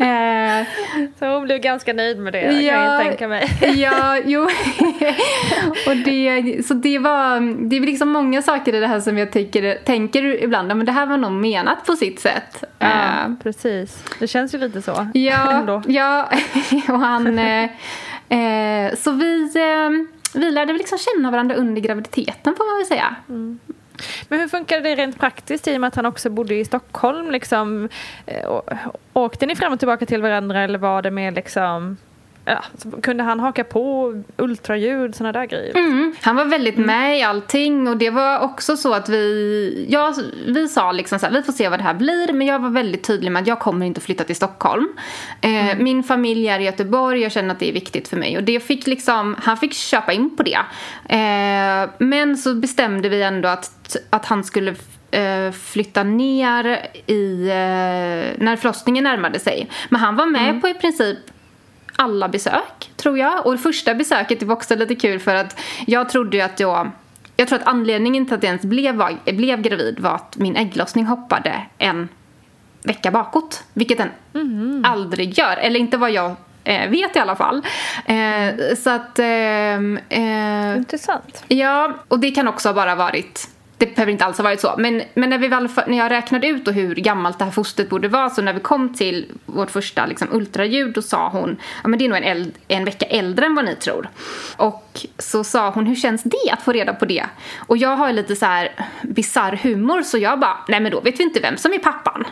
eh, 0.00 0.66
så 1.18 1.26
hon 1.26 1.44
blev 1.44 1.58
ganska 1.58 1.92
nöjd 1.92 2.18
med 2.18 2.32
det 2.32 2.62
ja, 2.62 2.72
kan 2.72 2.84
jag 2.84 3.02
tänka 3.02 3.28
mig. 3.28 3.50
ja, 3.76 4.18
jo. 4.24 4.42
och 5.86 5.96
det, 6.04 6.66
så 6.66 6.74
det 6.74 6.98
var, 6.98 7.40
det 7.68 7.76
är 7.76 7.80
liksom 7.80 8.08
många 8.08 8.42
saker 8.42 8.74
i 8.74 8.80
det 8.80 8.86
här 8.86 9.00
som 9.00 9.18
jag 9.18 9.32
tycker, 9.32 9.78
tänker 9.84 10.25
ibland 10.34 10.72
att 10.72 10.86
det 10.86 10.92
här 10.92 11.06
var 11.06 11.16
nog 11.16 11.32
menat 11.32 11.86
på 11.86 11.96
sitt 11.96 12.20
sätt. 12.20 12.64
Ja, 12.78 12.88
uh, 12.88 13.34
precis. 13.42 14.04
Det 14.18 14.26
känns 14.26 14.54
ju 14.54 14.58
lite 14.58 14.82
så. 14.82 15.06
Ja, 15.14 15.82
ja 15.86 16.28
och 16.88 16.98
han... 16.98 17.38
eh, 17.38 17.70
eh, 18.28 18.94
så 18.94 19.10
vi, 19.10 19.42
eh, 19.42 19.90
vi 20.34 20.50
lärde 20.50 20.72
liksom 20.72 20.98
känna 20.98 21.30
varandra 21.30 21.54
under 21.54 21.80
graviditeten 21.80 22.54
får 22.56 22.72
man 22.72 22.78
väl 22.78 22.86
säga. 22.86 23.16
Mm. 23.28 23.58
Men 24.28 24.40
hur 24.40 24.48
funkade 24.48 24.80
det 24.80 24.94
rent 24.94 25.18
praktiskt 25.20 25.68
i 25.68 25.76
och 25.76 25.80
med 25.80 25.88
att 25.88 25.96
han 25.96 26.06
också 26.06 26.30
bodde 26.30 26.54
i 26.54 26.64
Stockholm? 26.64 27.30
Liksom, 27.30 27.88
eh, 28.26 28.60
åkte 29.12 29.46
ni 29.46 29.56
fram 29.56 29.72
och 29.72 29.78
tillbaka 29.78 30.06
till 30.06 30.22
varandra 30.22 30.60
eller 30.60 30.78
var 30.78 31.02
det 31.02 31.10
mer 31.10 31.32
liksom 31.32 31.96
ja, 32.46 32.64
kunde 33.02 33.24
han 33.24 33.40
haka 33.40 33.64
på 33.64 34.14
ultraljud, 34.36 35.14
sådana 35.14 35.32
där 35.32 35.46
grejer? 35.46 35.76
Mm. 35.76 36.14
Han 36.22 36.36
var 36.36 36.44
väldigt 36.44 36.74
mm. 36.74 36.86
med 36.86 37.18
i 37.18 37.22
allting 37.22 37.88
och 37.88 37.96
det 37.96 38.10
var 38.10 38.40
också 38.40 38.76
så 38.76 38.94
att 38.94 39.08
vi, 39.08 39.86
ja, 39.88 40.14
vi 40.46 40.68
sa 40.68 40.92
liksom 40.92 41.18
så 41.18 41.26
här, 41.26 41.32
vi 41.32 41.42
får 41.42 41.52
se 41.52 41.68
vad 41.68 41.78
det 41.78 41.82
här 41.82 41.94
blir 41.94 42.32
men 42.32 42.46
jag 42.46 42.58
var 42.58 42.70
väldigt 42.70 43.04
tydlig 43.04 43.32
med 43.32 43.42
att 43.42 43.48
jag 43.48 43.58
kommer 43.58 43.86
inte 43.86 44.00
flytta 44.00 44.24
till 44.24 44.36
Stockholm. 44.36 44.88
Eh, 45.40 45.70
mm. 45.70 45.84
Min 45.84 46.02
familj 46.02 46.48
är 46.48 46.60
i 46.60 46.64
Göteborg, 46.64 47.20
jag 47.20 47.32
känner 47.32 47.54
att 47.54 47.58
det 47.58 47.68
är 47.68 47.72
viktigt 47.72 48.08
för 48.08 48.16
mig 48.16 48.36
och 48.36 48.44
det 48.44 48.60
fick 48.60 48.86
liksom, 48.86 49.36
han 49.38 49.56
fick 49.56 49.74
köpa 49.74 50.12
in 50.12 50.36
på 50.36 50.42
det. 50.42 50.58
Eh, 51.08 51.90
men 51.98 52.36
så 52.36 52.54
bestämde 52.54 53.08
vi 53.08 53.22
ändå 53.22 53.48
att, 53.48 53.96
att 54.10 54.26
han 54.26 54.44
skulle 54.44 54.74
eh, 55.10 55.52
flytta 55.52 56.02
ner 56.02 56.86
i, 57.06 57.48
eh, 57.48 58.44
när 58.44 58.56
förlossningen 58.56 59.04
närmade 59.04 59.38
sig. 59.38 59.68
Men 59.88 60.00
han 60.00 60.16
var 60.16 60.26
med 60.26 60.60
på 60.60 60.68
i 60.68 60.74
princip 60.74 61.18
alla 61.96 62.28
besök, 62.28 62.90
tror 62.96 63.18
jag. 63.18 63.46
Och 63.46 63.52
det 63.52 63.58
första 63.58 63.94
besöket 63.94 64.42
var 64.42 64.54
också 64.54 64.74
lite 64.74 64.94
kul 64.94 65.20
för 65.20 65.34
att 65.34 65.60
jag 65.86 66.08
trodde 66.08 66.36
ju 66.36 66.42
att 66.42 66.60
jag 66.60 66.90
jag 67.36 67.48
tror 67.48 67.58
att 67.58 67.66
anledningen 67.66 68.26
till 68.26 68.34
att 68.34 68.42
jag 68.42 68.48
ens 68.48 68.62
blev, 68.62 69.02
blev 69.24 69.62
gravid 69.62 70.00
var 70.00 70.14
att 70.14 70.36
min 70.36 70.56
ägglossning 70.56 71.04
hoppade 71.06 71.66
en 71.78 72.08
vecka 72.82 73.10
bakåt. 73.10 73.64
Vilket 73.72 73.98
den 73.98 74.10
mm. 74.34 74.84
aldrig 74.86 75.38
gör. 75.38 75.56
Eller 75.56 75.80
inte 75.80 75.96
vad 75.96 76.10
jag 76.10 76.34
eh, 76.64 76.90
vet 76.90 77.16
i 77.16 77.18
alla 77.18 77.36
fall. 77.36 77.62
Eh, 78.06 78.76
så 78.76 78.90
att... 78.90 79.18
Eh, 79.18 80.76
Intressant. 80.76 81.44
Ja, 81.48 81.94
och 82.08 82.18
det 82.18 82.30
kan 82.30 82.48
också 82.48 82.72
bara 82.72 82.90
ha 82.90 82.96
varit 82.96 83.48
det 83.78 83.94
behöver 83.94 84.12
inte 84.12 84.24
alls 84.24 84.38
ha 84.38 84.44
varit 84.44 84.60
så. 84.60 84.74
Men, 84.78 85.02
men 85.14 85.30
när, 85.30 85.38
vi 85.38 85.48
väl, 85.48 85.68
när 85.86 85.98
jag 85.98 86.10
räknade 86.10 86.46
ut 86.46 86.68
hur 86.68 86.94
gammalt 86.94 87.38
det 87.38 87.44
här 87.44 87.52
fostret 87.52 87.88
borde 87.88 88.08
vara 88.08 88.30
så 88.30 88.42
när 88.42 88.52
vi 88.52 88.60
kom 88.60 88.94
till 88.94 89.32
vårt 89.46 89.70
första 89.70 90.06
liksom, 90.06 90.28
ultraljud 90.32 90.94
då 90.94 91.02
sa 91.02 91.28
hon 91.28 91.56
ja 91.82 91.88
men 91.88 91.98
det 91.98 92.04
är 92.04 92.08
nog 92.08 92.18
en, 92.18 92.24
eld, 92.24 92.52
en 92.68 92.84
vecka 92.84 93.06
äldre 93.06 93.46
än 93.46 93.54
vad 93.54 93.64
ni 93.64 93.74
tror. 93.74 94.08
Och 94.56 94.85
så 95.18 95.44
sa 95.44 95.70
hon 95.70 95.86
hur 95.86 95.94
känns 95.94 96.22
det 96.22 96.50
att 96.52 96.62
få 96.62 96.72
reda 96.72 96.94
på 96.94 97.04
det? 97.04 97.26
Och 97.58 97.76
jag 97.76 97.96
har 97.96 98.12
lite 98.12 98.36
så 98.36 98.46
här 98.46 98.72
bizarr 99.02 99.56
humor 99.62 100.02
så 100.02 100.18
jag 100.18 100.40
bara 100.40 100.56
nej 100.68 100.80
men 100.80 100.92
då 100.92 101.00
vet 101.00 101.20
vi 101.20 101.22
inte 101.22 101.40
vem 101.40 101.56
som 101.56 101.72
är 101.72 101.78
pappan. 101.78 102.24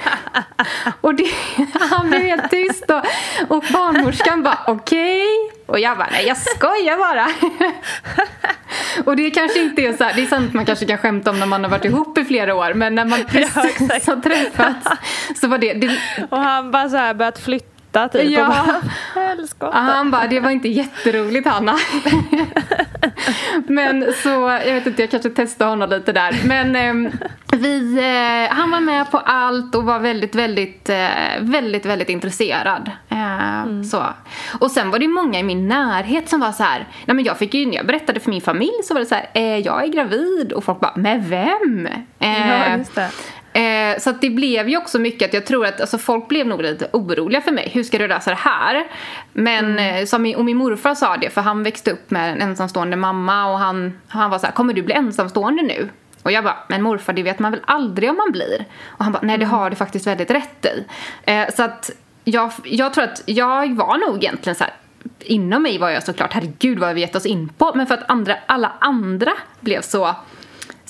och 1.00 1.14
det, 1.14 1.30
han 1.90 2.10
blev 2.10 2.22
helt 2.22 2.50
tyst 2.50 2.90
och, 2.90 3.04
och 3.56 3.64
barnmorskan 3.72 4.42
bara 4.42 4.58
okej. 4.66 5.22
Okay. 5.22 5.60
Och 5.66 5.78
jag 5.78 5.98
bara, 5.98 6.08
nej 6.12 6.26
jag 6.26 6.36
skojar 6.36 6.98
bara. 6.98 7.28
och 9.04 9.16
det 9.16 9.30
kanske 9.30 9.62
inte 9.62 9.82
är 9.82 9.92
så 9.92 10.04
här, 10.04 10.14
det 10.14 10.22
är 10.22 10.26
sant 10.26 10.54
man 10.54 10.66
kanske 10.66 10.86
kan 10.86 10.98
skämta 10.98 11.30
om 11.30 11.38
när 11.38 11.46
man 11.46 11.64
har 11.64 11.70
varit 11.70 11.84
ihop 11.84 12.18
i 12.18 12.24
flera 12.24 12.54
år 12.54 12.74
men 12.74 12.94
när 12.94 13.04
man 13.04 13.24
precis 13.24 13.80
ja, 13.80 14.12
har 14.14 14.20
träffats 14.20 14.88
så 15.40 15.48
var 15.48 15.58
det, 15.58 15.72
det... 15.74 15.98
Och 16.30 16.38
han 16.38 16.70
bara 16.70 16.88
så 16.88 16.96
här 16.96 17.14
börjat 17.14 17.38
flytta 17.38 17.79
typ 17.92 18.30
ja. 18.30 18.46
bara, 19.60 19.72
Han 19.72 20.10
bara, 20.10 20.26
det 20.26 20.40
var 20.40 20.50
inte 20.50 20.68
jätteroligt 20.68 21.48
Hanna. 21.48 21.76
men 23.66 24.12
så, 24.22 24.28
jag 24.66 24.74
vet 24.74 24.86
inte, 24.86 25.02
jag 25.02 25.10
kanske 25.10 25.30
testade 25.30 25.70
honom 25.70 25.90
lite 25.90 26.12
där. 26.12 26.40
Men 26.44 26.76
eh, 26.76 27.12
vi, 27.52 27.98
eh, 27.98 28.56
han 28.56 28.70
var 28.70 28.80
med 28.80 29.10
på 29.10 29.18
allt 29.18 29.74
och 29.74 29.84
var 29.84 29.98
väldigt, 29.98 30.34
väldigt, 30.34 30.88
eh, 30.88 31.08
väldigt, 31.40 31.86
väldigt 31.86 32.08
intresserad. 32.08 32.90
Eh, 33.08 33.62
mm. 33.62 33.84
så. 33.84 34.04
Och 34.60 34.70
sen 34.70 34.90
var 34.90 34.98
det 34.98 35.08
många 35.08 35.38
i 35.38 35.42
min 35.42 35.68
närhet 35.68 36.28
som 36.28 36.40
var 36.40 36.52
så 36.52 36.62
här, 36.62 36.86
nej 37.04 37.16
men 37.16 37.24
jag 37.24 37.38
fick 37.38 37.54
ju, 37.54 37.66
när 37.66 37.76
jag 37.76 37.86
berättade 37.86 38.20
för 38.20 38.30
min 38.30 38.40
familj 38.40 38.82
så 38.84 38.94
var 38.94 39.00
det 39.00 39.06
så 39.06 39.14
här, 39.14 39.30
eh, 39.34 39.58
jag 39.58 39.82
är 39.84 39.88
gravid 39.88 40.52
och 40.52 40.64
folk 40.64 40.80
bara, 40.80 40.96
med 40.96 41.24
vem? 41.24 41.88
ja, 42.18 42.76
just 42.76 42.94
det. 42.94 43.10
Eh, 43.52 43.98
så 43.98 44.12
det 44.20 44.30
blev 44.30 44.68
ju 44.68 44.76
också 44.76 44.98
mycket 44.98 45.28
att 45.28 45.34
jag 45.34 45.46
tror 45.46 45.66
att 45.66 45.80
alltså, 45.80 45.98
folk 45.98 46.28
blev 46.28 46.46
nog 46.46 46.62
lite 46.62 46.88
oroliga 46.92 47.40
för 47.40 47.52
mig. 47.52 47.70
Hur 47.72 47.82
ska 47.82 47.98
du 47.98 48.08
lösa 48.08 48.30
det 48.30 48.36
här? 48.36 48.86
Men 49.32 49.64
mm. 49.64 49.96
eh, 49.96 50.04
som 50.04 50.22
min, 50.22 50.36
och 50.36 50.44
min 50.44 50.56
morfar 50.56 50.94
sa 50.94 51.16
det 51.16 51.30
för 51.30 51.40
han 51.40 51.62
växte 51.62 51.90
upp 51.90 52.10
med 52.10 52.32
en 52.32 52.42
ensamstående 52.42 52.96
mamma 52.96 53.52
och 53.52 53.58
han, 53.58 54.00
han 54.08 54.30
var 54.30 54.38
så 54.38 54.46
här, 54.46 54.52
kommer 54.52 54.74
du 54.74 54.82
bli 54.82 54.94
ensamstående 54.94 55.62
nu? 55.62 55.88
Och 56.22 56.32
jag 56.32 56.44
bara, 56.44 56.56
men 56.68 56.82
morfar 56.82 57.12
det 57.12 57.22
vet 57.22 57.38
man 57.38 57.52
väl 57.52 57.60
aldrig 57.64 58.10
om 58.10 58.16
man 58.16 58.32
blir? 58.32 58.64
Och 58.84 59.04
han 59.04 59.12
bara, 59.12 59.22
nej 59.22 59.38
det 59.38 59.44
mm. 59.44 59.56
har 59.56 59.70
du 59.70 59.76
faktiskt 59.76 60.06
väldigt 60.06 60.30
rätt 60.30 60.66
i. 60.66 60.84
Eh, 61.22 61.48
så 61.56 61.62
att 61.62 61.90
jag, 62.24 62.52
jag 62.64 62.94
tror 62.94 63.04
att 63.04 63.22
jag 63.26 63.74
var 63.74 64.08
nog 64.08 64.24
egentligen 64.24 64.56
så 64.56 64.64
här, 64.64 64.72
inom 65.18 65.62
mig 65.62 65.78
var 65.78 65.90
jag 65.90 66.02
såklart, 66.02 66.32
herregud 66.32 66.78
vad 66.78 66.94
vi 66.94 67.00
gett 67.00 67.16
oss 67.16 67.26
in 67.26 67.48
på. 67.48 67.72
Men 67.74 67.86
för 67.86 67.94
att 67.94 68.10
andra, 68.10 68.36
alla 68.46 68.72
andra 68.78 69.32
blev 69.60 69.80
så 69.80 70.16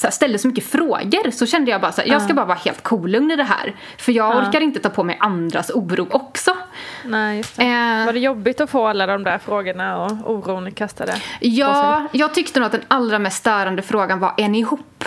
här, 0.06 0.12
ställde 0.12 0.38
så 0.38 0.48
mycket 0.48 0.64
frågor 0.64 1.30
så 1.30 1.46
kände 1.46 1.70
jag 1.70 1.80
bara 1.80 1.92
så 1.92 2.00
här, 2.00 2.08
jag 2.08 2.22
ska 2.22 2.34
bara 2.34 2.46
vara 2.46 2.58
helt 2.58 2.82
kolugn 2.82 3.30
i 3.30 3.36
det 3.36 3.44
här. 3.44 3.74
För 3.98 4.12
jag 4.12 4.36
orkar 4.36 4.60
inte 4.60 4.80
ta 4.80 4.88
på 4.88 5.04
mig 5.04 5.16
andras 5.20 5.70
oro 5.70 6.06
också. 6.10 6.56
Nej, 7.04 7.36
just 7.36 7.56
det. 7.56 7.62
Eh. 7.62 8.06
Var 8.06 8.12
det 8.12 8.18
jobbigt 8.18 8.60
att 8.60 8.70
få 8.70 8.86
alla 8.86 9.06
de 9.06 9.24
där 9.24 9.38
frågorna 9.38 10.04
och 10.04 10.30
oron 10.30 10.72
kastade 10.72 11.14
Ja, 11.40 12.06
jag 12.12 12.34
tyckte 12.34 12.60
nog 12.60 12.66
att 12.66 12.72
den 12.72 12.84
allra 12.88 13.18
mest 13.18 13.36
störande 13.36 13.82
frågan 13.82 14.18
var, 14.18 14.34
är 14.36 14.48
ni 14.48 14.58
ihop? 14.58 15.04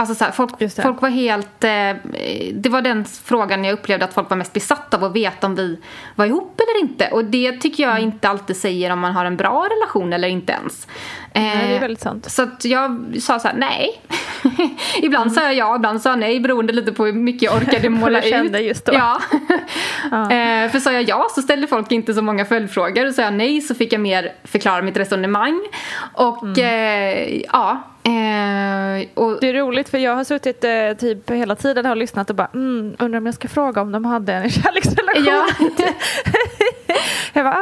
Alltså 0.00 0.14
så 0.14 0.24
här, 0.24 0.32
folk, 0.32 0.72
folk 0.82 1.02
var 1.02 1.08
helt... 1.08 1.64
Eh, 1.64 1.96
det 2.52 2.68
var 2.68 2.82
den 2.82 3.04
frågan 3.04 3.64
jag 3.64 3.72
upplevde 3.72 4.04
att 4.04 4.14
folk 4.14 4.30
var 4.30 4.36
mest 4.36 4.52
besatta 4.52 4.96
av 4.96 5.04
att 5.04 5.12
veta 5.12 5.46
om 5.46 5.54
vi 5.54 5.78
var 6.14 6.26
ihop 6.26 6.60
eller 6.60 6.80
inte. 6.88 7.08
Och 7.12 7.24
det 7.24 7.52
tycker 7.52 7.82
jag 7.82 7.92
mm. 7.92 8.04
inte 8.04 8.28
alltid 8.28 8.56
säger 8.56 8.90
om 8.90 8.98
man 8.98 9.12
har 9.12 9.24
en 9.24 9.36
bra 9.36 9.68
relation 9.70 10.12
eller 10.12 10.28
inte 10.28 10.52
ens. 10.52 10.86
Eh, 11.32 11.42
nej, 11.42 11.68
det 11.68 11.76
är 11.76 11.80
väldigt 11.80 12.00
sant. 12.00 12.30
Så 12.30 12.48
jag 12.62 13.16
sa 13.20 13.38
så 13.38 13.48
här, 13.48 13.56
nej. 13.56 14.02
ibland 15.02 15.30
mm. 15.30 15.34
sa 15.34 15.42
jag 15.42 15.54
ja, 15.54 15.76
ibland 15.76 16.02
sa 16.02 16.10
jag 16.10 16.18
nej 16.18 16.40
beroende 16.40 16.72
lite 16.72 16.92
på 16.92 17.06
hur 17.06 17.12
mycket 17.12 17.42
jag 17.42 17.56
orkade 17.56 17.88
måla 17.90 18.22
ut. 18.22 18.30
kände 18.30 18.60
just 18.60 18.84
då. 18.84 18.92
Ja. 18.94 19.20
ja. 20.10 20.22
Eh, 20.22 20.70
för 20.70 20.78
sa 20.78 20.92
jag 20.92 21.02
ja 21.02 21.26
så 21.34 21.42
ställde 21.42 21.66
folk 21.66 21.92
inte 21.92 22.14
så 22.14 22.22
många 22.22 22.44
följdfrågor. 22.44 23.06
Och 23.06 23.14
sa 23.14 23.22
jag 23.22 23.34
nej 23.34 23.60
så 23.60 23.74
fick 23.74 23.92
jag 23.92 24.00
mer 24.00 24.32
förklara 24.44 24.82
mitt 24.82 24.96
resonemang. 24.96 25.60
Och 26.14 26.42
mm. 26.42 26.58
eh, 26.58 27.42
ja, 27.52 27.90
Eh, 28.02 29.08
och 29.14 29.38
det 29.40 29.48
är 29.48 29.54
roligt 29.54 29.88
för 29.88 29.98
jag 29.98 30.14
har 30.14 30.24
suttit 30.24 30.64
eh, 30.64 30.92
typ 30.98 31.30
hela 31.30 31.56
tiden 31.56 31.86
och 31.86 31.96
lyssnat 31.96 32.30
och 32.30 32.36
bara 32.36 32.48
mm, 32.54 32.96
undrar 32.98 33.18
om 33.18 33.26
jag 33.26 33.34
ska 33.34 33.48
fråga 33.48 33.80
om 33.80 33.92
de 33.92 34.04
hade 34.04 34.32
en 34.32 34.50
kärleksrelation. 34.50 35.24
Ja. 35.24 35.46
jag 37.32 37.44
bara, 37.44 37.56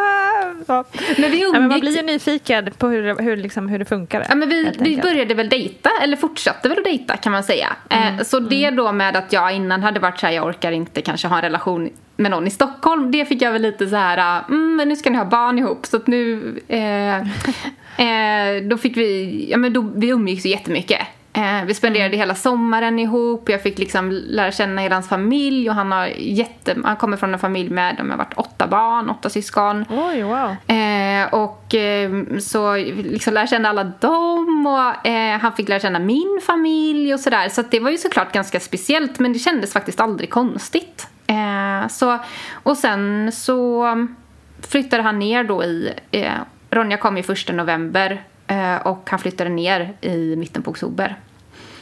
ah, 0.69 0.85
men, 1.19 1.31
vi 1.31 1.43
umgicks... 1.43 1.55
ja, 1.55 1.61
men 1.61 1.69
man 1.69 1.81
blir 1.81 1.97
ju 1.97 2.03
nyfiken 2.03 2.71
på 2.79 2.89
hur, 2.89 3.23
hur, 3.23 3.37
liksom, 3.37 3.58
hur 3.67 3.79
det 3.79 3.85
funkar. 3.85 4.27
Ja, 4.29 4.35
men 4.35 4.49
vi, 4.49 4.73
vi 4.79 4.97
började 4.97 5.35
väl 5.35 5.49
dejta, 5.49 5.91
eller 6.03 6.17
fortsatte 6.17 6.69
väl 6.69 6.79
att 6.79 6.85
dejta 6.85 7.17
kan 7.17 7.33
man 7.33 7.45
säga. 7.45 7.77
Eh, 7.91 8.07
mm. 8.07 8.19
Eh, 8.19 8.25
så 8.25 8.41
det 8.41 8.65
mm. 8.65 8.77
då 8.77 8.93
med 8.93 9.17
att 9.17 9.33
jag 9.33 9.53
innan 9.53 9.83
hade 9.83 10.01
varit 10.01 10.21
så 10.21 10.27
här, 10.27 10.33
jag 10.33 10.47
orkar 10.47 10.73
inte 10.73 11.03
kanske 11.03 11.29
ha 11.29 11.37
en 11.37 11.43
relation 11.43 11.91
med 12.17 12.31
någon 12.31 12.47
i 12.47 12.51
Stockholm, 12.51 13.11
det 13.11 13.25
fick 13.25 13.43
jag 13.43 13.53
väl 13.53 13.63
lite 13.63 13.89
så 13.89 13.97
här, 13.97 14.43
mm, 14.49 14.77
men 14.77 14.89
nu 14.89 14.97
ska 14.97 15.11
ni 15.11 15.19
ha 15.19 15.25
barn 15.25 15.59
ihop 15.59 15.87
så 15.87 15.97
att 15.97 16.07
nu 16.07 16.59
eh, 16.69 17.27
Eh, 17.99 18.63
då 18.63 18.79
fick 18.79 18.97
vi, 18.97 19.47
ja 19.51 19.57
men 19.57 19.73
då, 19.73 19.91
vi 19.97 20.09
umgicks 20.09 20.47
ju 20.47 20.51
jättemycket. 20.51 21.01
Eh, 21.39 21.65
vi 21.65 21.75
spenderade 21.75 22.09
mm. 22.09 22.19
hela 22.19 22.35
sommaren 22.35 22.99
ihop. 22.99 23.49
Jag 23.49 23.63
fick 23.63 23.79
liksom 23.79 24.11
lära 24.11 24.53
känna 24.53 24.83
hela 24.83 24.95
hans 24.95 25.09
familj 25.09 25.71
och 25.71 25.75
han 25.75 25.93
har 25.93 26.07
jätte, 26.17 26.77
han 26.85 26.97
kommer 26.97 27.17
från 27.17 27.33
en 27.33 27.39
familj 27.39 27.71
med, 27.71 27.97
de 27.97 28.11
har 28.11 28.17
varit 28.17 28.35
åtta 28.35 28.67
barn, 28.67 29.11
åtta 29.11 29.31
syskon. 29.31 29.85
Oj, 29.89 30.23
wow. 30.23 30.77
Eh, 30.77 31.35
och 31.35 31.75
eh, 31.75 32.11
så 32.41 32.77
liksom 32.77 33.35
lära 33.35 33.47
känna 33.47 33.69
alla 33.69 33.85
dem 33.85 34.67
och 34.67 35.07
eh, 35.07 35.39
han 35.39 35.53
fick 35.53 35.69
lära 35.69 35.81
känna 35.81 35.99
min 35.99 36.41
familj 36.47 37.15
och 37.15 37.21
sådär. 37.21 37.49
Så 37.49 37.63
det 37.63 37.81
var 37.81 37.91
ju 37.91 37.99
såklart 37.99 38.33
ganska 38.33 38.61
speciellt 38.61 39.19
men 39.19 39.33
det 39.33 39.39
kändes 39.39 39.73
faktiskt 39.73 40.01
aldrig 40.01 40.31
konstigt. 40.31 41.09
Eh, 41.27 41.89
så, 41.89 42.19
och 42.53 42.77
sen 42.77 43.33
så 43.33 43.87
flyttade 44.69 45.03
han 45.03 45.19
ner 45.19 45.45
då 45.45 45.65
i 45.65 45.93
eh, 46.11 46.33
Ronja 46.71 46.97
kom 46.97 47.17
ju 47.17 47.23
första 47.23 47.53
november 47.53 48.23
och 48.83 49.11
han 49.11 49.19
flyttade 49.19 49.51
ner 49.51 49.97
i 50.01 50.37
mitten 50.37 50.63
på 50.63 50.71
oktober. 50.71 51.17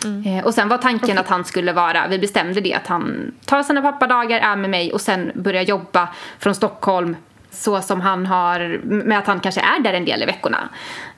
Mm. 0.05 0.39
Eh, 0.39 0.45
och 0.45 0.55
sen 0.55 0.69
var 0.69 0.79
tanken 0.79 1.05
okay. 1.05 1.17
att 1.17 1.29
han 1.29 1.45
skulle 1.45 1.73
vara, 1.73 2.09
vi 2.09 2.19
bestämde 2.19 2.61
det 2.61 2.75
att 2.75 2.87
han 2.87 3.33
tar 3.45 3.63
sina 3.63 3.83
pappadagar, 3.83 4.41
är 4.41 4.57
med 4.57 4.71
mig 4.71 4.93
och 4.93 5.01
sen 5.01 5.33
börjar 5.35 5.63
jobba 5.63 6.09
från 6.39 6.55
Stockholm 6.55 7.17
så 7.51 7.81
som 7.81 8.01
han 8.01 8.27
har, 8.27 8.81
med 8.85 9.19
att 9.19 9.27
han 9.27 9.41
kanske 9.41 9.61
är 9.61 9.81
där 9.83 9.95
en 9.95 10.05
del 10.05 10.23
i 10.23 10.27
veckorna. 10.27 10.69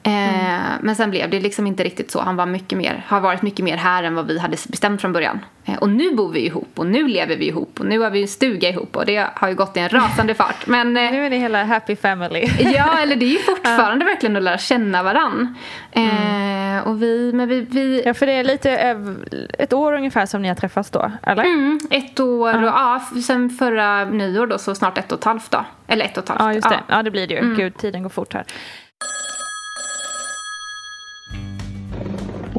Eh, 0.03 0.13
mm. 0.13 0.79
Men 0.81 0.97
sen 0.97 1.11
blev 1.11 1.31
det 1.31 1.41
liksom 1.41 1.67
inte 1.67 1.85
riktigt 1.85 2.11
så. 2.11 2.21
Han 2.21 2.37
var 2.37 2.47
mycket 2.47 2.79
mer, 2.79 3.05
har 3.07 3.21
varit 3.21 3.43
mycket 3.43 3.65
mer 3.65 3.77
här 3.77 4.03
än 4.03 4.15
vad 4.15 4.27
vi 4.27 4.39
hade 4.39 4.57
bestämt 4.69 5.01
från 5.01 5.13
början. 5.13 5.41
Eh, 5.65 5.75
och 5.75 5.89
nu 5.89 6.15
bor 6.15 6.33
vi 6.33 6.47
ihop 6.47 6.69
och 6.75 6.87
nu 6.87 7.09
lever 7.09 7.37
vi 7.37 7.49
ihop 7.49 7.81
och 7.81 7.87
nu 7.87 7.99
har 7.99 8.11
vi 8.11 8.23
en 8.23 8.29
stuga 8.29 8.69
ihop 8.69 8.97
och 8.97 9.07
det 9.07 9.27
har 9.35 9.49
ju 9.49 9.55
gått 9.55 9.77
i 9.77 9.81
en 9.81 9.89
rasande 9.89 10.35
fart. 10.35 10.67
Men, 10.67 10.97
eh, 10.97 11.13
nu 11.13 11.27
är 11.27 11.31
ni 11.31 11.39
hela 11.39 11.65
happy 11.65 11.97
family. 11.97 12.47
ja, 12.75 12.99
eller 12.99 13.17
det 13.17 13.25
är 13.25 13.33
ju 13.33 13.39
fortfarande 13.39 14.05
uh. 14.05 14.11
verkligen 14.11 14.37
att 14.37 14.43
lära 14.43 14.59
känna 14.59 15.03
varann. 15.03 15.55
Mm. 15.93 16.83
och 16.83 17.03
vi, 17.03 17.33
men 17.33 17.49
vi, 17.49 17.61
vi... 17.61 18.03
Ja, 18.07 18.15
för 18.15 18.27
det 18.27 18.33
är 18.33 18.45
lite 18.45 18.71
ett 19.59 19.73
år 19.73 19.93
ungefär 19.93 20.27
som 20.27 20.43
ni 20.43 20.49
har 20.49 20.55
träffats 20.55 20.91
då, 20.91 21.13
eller? 21.23 21.45
Mm, 21.45 21.81
ett 21.91 22.21
år 22.21 22.63
och 22.63 22.69
ja, 22.69 23.03
sen 23.27 23.51
förra 23.51 24.05
nyår 24.05 24.47
då 24.47 24.59
så 24.59 24.75
snart 24.75 24.99
ett 24.99 25.13
och 25.13 25.19
ett 25.19 25.25
halvt 25.25 25.51
då. 25.51 25.65
Eller 25.87 26.05
ett 26.05 26.17
och 26.17 26.23
ett 26.23 26.29
halvt. 26.29 26.43
Ja, 26.43 26.53
just 26.55 26.69
det. 26.69 26.81
Ja, 26.89 27.03
det 27.03 27.11
blir 27.11 27.27
det 27.27 27.35
ju. 27.35 27.41
Mm. 27.41 27.57
Gud, 27.57 27.77
tiden 27.77 28.03
går 28.03 28.11
fort 28.11 28.35
här. 28.35 28.45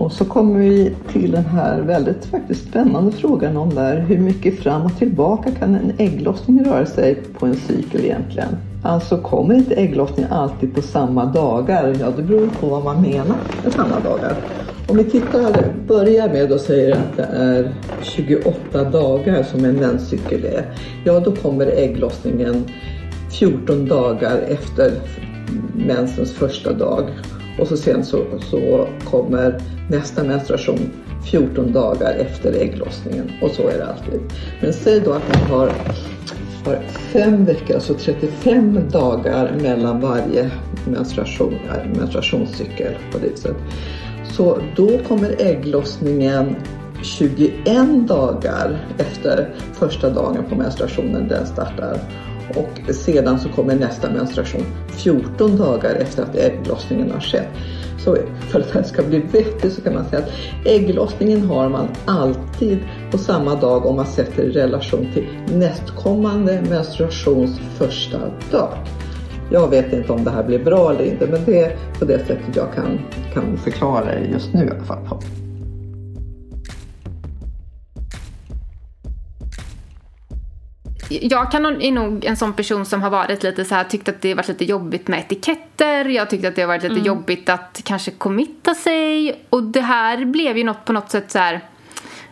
Och 0.10 0.16
så 0.16 0.26
kommer 0.26 0.60
vi 0.60 0.96
till 1.12 1.32
den 1.32 1.46
här 1.46 1.82
väldigt 1.82 2.26
faktiskt 2.26 2.68
spännande 2.70 3.12
frågan 3.12 3.58
om 3.58 3.76
där, 3.76 4.00
hur 4.00 4.18
mycket 4.18 4.60
fram 4.60 4.82
och 4.82 4.98
tillbaka 4.98 5.52
kan 5.52 5.76
en 5.76 5.92
ägglossning 5.98 6.66
röra 6.66 6.86
sig 6.86 7.16
på 7.40 7.46
en 7.46 7.56
cykel 7.56 8.06
egentligen? 8.06 8.58
Alltså 8.84 9.18
kommer 9.18 9.56
inte 9.56 9.76
ägglossningen 9.76 10.32
alltid 10.32 10.76
på 10.76 10.82
samma 10.82 11.26
dagar? 11.26 11.96
Ja, 12.00 12.12
det 12.18 12.24
beror 12.24 12.48
på 12.48 12.68
vad 12.68 12.84
man 12.84 13.02
menar 13.02 13.36
med 13.64 13.74
samma 13.74 14.00
dagar. 14.00 14.36
Om 14.88 14.98
vi 14.98 15.04
tittar, 15.04 15.74
börjar 15.88 16.30
med 16.30 16.52
och 16.52 16.60
säger 16.60 16.92
att 16.92 17.18
det 17.18 17.24
är 17.24 17.74
28 18.02 18.84
dagar 18.84 19.44
som 19.44 19.66
en 19.66 19.76
menscykel 19.76 20.46
är. 20.46 20.66
Ja, 21.04 21.20
då 21.20 21.32
kommer 21.32 21.66
ägglossningen 21.66 22.66
14 23.40 23.86
dagar 23.86 24.38
efter 24.38 24.92
mensens 25.74 26.34
första 26.34 26.74
dag 26.74 27.04
och 27.60 27.68
så 27.68 27.78
sen 27.78 28.06
så, 28.06 28.26
så 28.52 28.88
kommer 29.04 29.62
nästa 29.90 30.24
menstruation 30.24 30.90
14 31.32 31.74
dagar 31.74 32.14
efter 32.14 32.54
ägglossningen 32.54 33.32
och 33.42 33.50
så 33.50 33.68
är 33.68 33.78
det 33.78 33.86
alltid. 33.86 34.22
Men 34.62 34.74
säg 34.74 35.00
då 35.00 35.14
att 35.14 35.34
man 35.34 35.50
har, 35.50 35.72
har 36.66 36.82
fem 36.90 37.46
veckor, 37.46 37.76
alltså 37.76 37.94
35 37.94 38.80
dagar 38.92 39.58
mellan 39.62 40.02
varje 40.02 40.52
menstruation, 40.86 41.54
eh, 41.54 41.98
menstruationscykel 42.00 42.94
på 43.12 43.18
det 43.18 43.30
viset. 43.30 43.56
Så 44.32 44.58
då 44.76 44.98
kommer 45.08 45.42
ägglossningen 45.42 46.56
21 47.02 48.08
dagar 48.08 48.78
efter 48.98 49.56
första 49.74 50.10
dagen 50.10 50.44
på 50.50 50.56
menstruationen 50.56 51.28
den 51.28 51.46
startar. 51.46 52.00
Och 52.56 52.96
sedan 52.96 53.40
så 53.40 53.50
kommer 53.50 53.76
nästa 53.76 54.12
menstruation 54.12 54.66
14 54.88 55.58
dagar 55.58 55.96
efter 55.96 56.24
att 56.24 56.36
ägglossningen 56.36 57.12
har 57.12 57.20
skett. 57.20 57.48
Så 58.00 58.18
för 58.40 58.60
att 58.60 58.68
det 58.68 58.74
här 58.74 58.84
ska 58.84 59.04
bli 59.04 59.20
vettigt 59.20 59.74
så 59.74 59.82
kan 59.82 59.94
man 59.94 60.06
säga 60.06 60.22
att 60.22 60.32
ägglossningen 60.66 61.42
har 61.42 61.70
man 61.70 61.88
alltid 62.06 62.80
på 63.12 63.18
samma 63.18 63.56
dag 63.56 63.86
om 63.86 63.96
man 63.96 64.06
sätter 64.06 64.44
i 64.44 64.50
relation 64.50 65.08
till 65.14 65.28
nästkommande 65.58 66.62
menstruations 66.70 67.60
första 67.78 68.20
dag. 68.52 68.74
Jag 69.52 69.68
vet 69.70 69.94
inte 69.94 70.14
om 70.14 70.24
det 70.24 70.32
här 70.32 70.44
blir 70.44 70.64
bra 70.64 70.92
eller 70.92 71.04
inte 71.04 71.28
men 71.28 71.46
det 71.46 71.60
är 71.60 71.78
på 72.00 72.06
det 72.06 72.20
sättet 72.20 72.56
jag 72.56 72.74
kan, 72.76 73.00
kan 73.34 73.58
förklara 73.58 74.06
det 74.06 74.26
just 74.32 74.54
nu 74.54 74.66
i 74.66 74.70
alla 74.70 74.84
fall. 74.84 75.20
Jag 81.10 81.52
kan, 81.52 81.82
är 81.82 81.92
nog 81.92 82.26
en 82.26 82.38
sån 82.38 82.54
person 82.54 82.86
som 82.86 83.02
har 83.02 83.10
varit 83.10 83.44
lite 83.44 83.66
så 83.66 83.76
här, 83.76 83.84
tyckt 83.84 84.10
att 84.10 84.22
det 84.22 84.30
har 84.30 84.36
varit 84.36 84.48
lite 84.48 84.66
jobbigt 84.66 85.08
med 85.08 85.20
etiketter. 85.20 86.06
Jag 86.06 86.30
tyckte 86.30 86.48
att 86.48 86.56
det 86.56 86.62
har 86.62 86.68
varit 86.68 86.84
lite 86.84 86.94
mm. 86.94 87.06
jobbigt 87.06 87.50
att 87.50 87.82
kanske 87.84 88.12
committa 88.12 88.76
sig. 88.76 89.40
Och 89.50 89.64
det 89.64 89.82
här 89.82 90.26
blev 90.26 90.58
ju 90.58 90.64
något 90.64 90.86
på 90.86 90.94
något 90.94 91.12
sätt 91.12 91.32
så 91.32 91.40
här, 91.40 91.62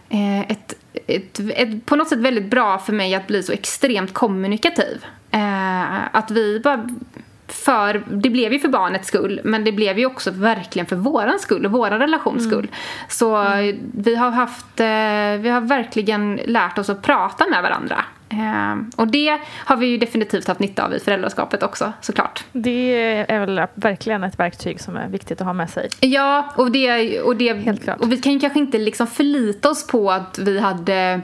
eh, 0.10 0.40
ett, 0.40 0.74
ett, 1.08 1.40
ett, 1.40 1.86
på 1.86 1.96
något 1.96 2.08
sätt 2.08 2.20
väldigt 2.20 2.50
bra 2.50 2.80
för 2.80 2.94
mig 2.94 3.16
att 3.16 3.28
bli 3.28 3.44
så 3.44 3.52
extremt 3.52 4.14
kommunikativ. 4.14 5.06
Eh, 5.32 6.16
att 6.16 6.32
vi 6.32 6.60
bara 6.60 6.90
för, 7.66 8.04
det 8.08 8.30
blev 8.30 8.54
ju 8.54 8.60
för 8.60 8.68
barnets 8.68 9.08
skull 9.08 9.42
men 9.44 9.64
det 9.64 9.72
blev 9.72 10.00
ju 10.00 10.06
också 10.06 10.32
verkligen 10.32 10.86
för 10.86 10.96
våran 10.96 11.40
skull 11.40 11.66
och 11.66 11.72
våran 11.72 12.00
relations 12.00 12.46
mm. 12.46 12.52
skull. 12.52 12.72
Så 13.10 13.36
mm. 13.36 13.78
vi 13.94 14.16
har 14.16 14.32
haft, 14.32 14.80
eh, 14.80 15.42
vi 15.42 15.50
har 15.50 15.62
verkligen 15.62 16.40
lärt 16.46 16.78
oss 16.78 16.90
att 16.90 17.02
prata 17.02 17.50
med 17.50 17.64
varandra. 17.64 18.06
Eh, 18.30 18.76
och 18.96 19.08
det 19.08 19.40
har 19.66 19.76
vi 19.76 19.88
ju 19.88 19.98
definitivt 19.98 20.48
haft 20.48 20.60
nytta 20.60 20.86
av 20.86 20.94
i 20.94 21.00
föräldraskapet 21.00 21.64
också 21.64 21.94
såklart. 22.02 22.44
Det 22.52 22.96
är 23.30 23.40
väl 23.40 23.62
verkligen 23.74 24.24
ett 24.24 24.40
verktyg 24.40 24.82
som 24.82 24.98
är 24.98 25.08
viktigt 25.08 25.42
att 25.42 25.48
ha 25.48 25.54
med 25.54 25.70
sig. 25.70 25.90
Ja, 26.00 26.54
och 26.56 26.72
det, 26.72 27.22
och 27.22 27.36
det 27.36 27.54
Helt 27.54 27.84
klart. 27.84 28.00
och 28.00 28.12
vi 28.12 28.18
kan 28.18 28.34
ju 28.34 28.40
kanske 28.40 28.60
inte 28.60 28.78
liksom 28.78 29.08
förlita 29.08 29.70
oss 29.70 29.88
på 29.88 30.12
att 30.12 30.40
vi 30.40 30.60
hade 30.60 31.22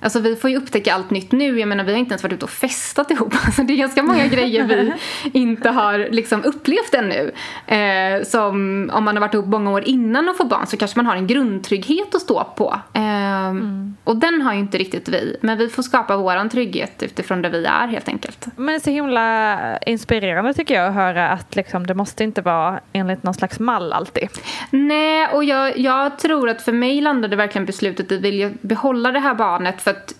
Alltså 0.00 0.20
vi 0.20 0.36
får 0.36 0.50
ju 0.50 0.56
upptäcka 0.56 0.94
allt 0.94 1.10
nytt 1.10 1.32
nu. 1.32 1.58
Jag 1.58 1.68
menar 1.68 1.84
vi 1.84 1.92
har 1.92 1.98
inte 1.98 2.12
ens 2.12 2.22
varit 2.22 2.32
ute 2.32 2.44
och 2.44 2.50
festat 2.50 3.10
ihop. 3.10 3.34
Alltså 3.46 3.62
det 3.62 3.72
är 3.72 3.76
ganska 3.76 4.02
många 4.02 4.26
grejer 4.36 4.64
vi 4.64 4.92
inte 5.38 5.70
har 5.70 5.98
liksom 6.10 6.44
upplevt 6.44 6.94
ännu. 6.94 7.32
Eh, 7.66 8.22
som 8.22 8.54
om 8.92 9.04
man 9.04 9.16
har 9.16 9.20
varit 9.20 9.34
ihop 9.34 9.46
många 9.46 9.70
år 9.70 9.88
innan 9.88 10.28
och 10.28 10.36
får 10.36 10.44
barn 10.44 10.66
så 10.66 10.76
kanske 10.76 10.98
man 10.98 11.06
har 11.06 11.16
en 11.16 11.26
grundtrygghet 11.26 12.14
att 12.14 12.20
stå 12.20 12.44
på. 12.56 12.80
Eh, 12.92 13.46
mm. 13.46 13.96
Och 14.04 14.16
den 14.16 14.42
har 14.42 14.52
ju 14.52 14.58
inte 14.58 14.78
riktigt 14.78 15.08
vi. 15.08 15.36
Men 15.40 15.58
vi 15.58 15.68
får 15.68 15.82
skapa 15.82 16.16
våran 16.16 16.48
trygghet 16.48 17.02
utifrån 17.02 17.42
där 17.42 17.50
vi 17.50 17.64
är 17.64 17.86
helt 17.86 18.08
enkelt. 18.08 18.46
Men 18.56 18.80
så 18.80 18.90
himla 18.90 19.78
inspirerande 19.78 20.54
tycker 20.54 20.74
jag 20.74 20.88
att 20.88 20.94
höra 20.94 21.28
att 21.28 21.56
liksom, 21.56 21.86
det 21.86 21.94
måste 21.94 22.24
inte 22.24 22.42
vara 22.42 22.80
enligt 22.92 23.22
någon 23.22 23.34
slags 23.34 23.58
mall 23.58 23.92
alltid. 23.92 24.28
Nej, 24.70 25.28
och 25.32 25.44
jag, 25.44 25.78
jag 25.78 26.18
tror 26.18 26.48
att 26.48 26.62
för 26.62 26.72
mig 26.72 27.00
landade 27.00 27.36
verkligen 27.36 27.66
beslutet 27.66 28.12
att 28.12 28.20
vilja 28.20 28.50
behålla 28.60 29.12
det 29.12 29.20
här 29.20 29.34
barnet 29.34 29.82
för 29.86 29.90
att 29.90 30.14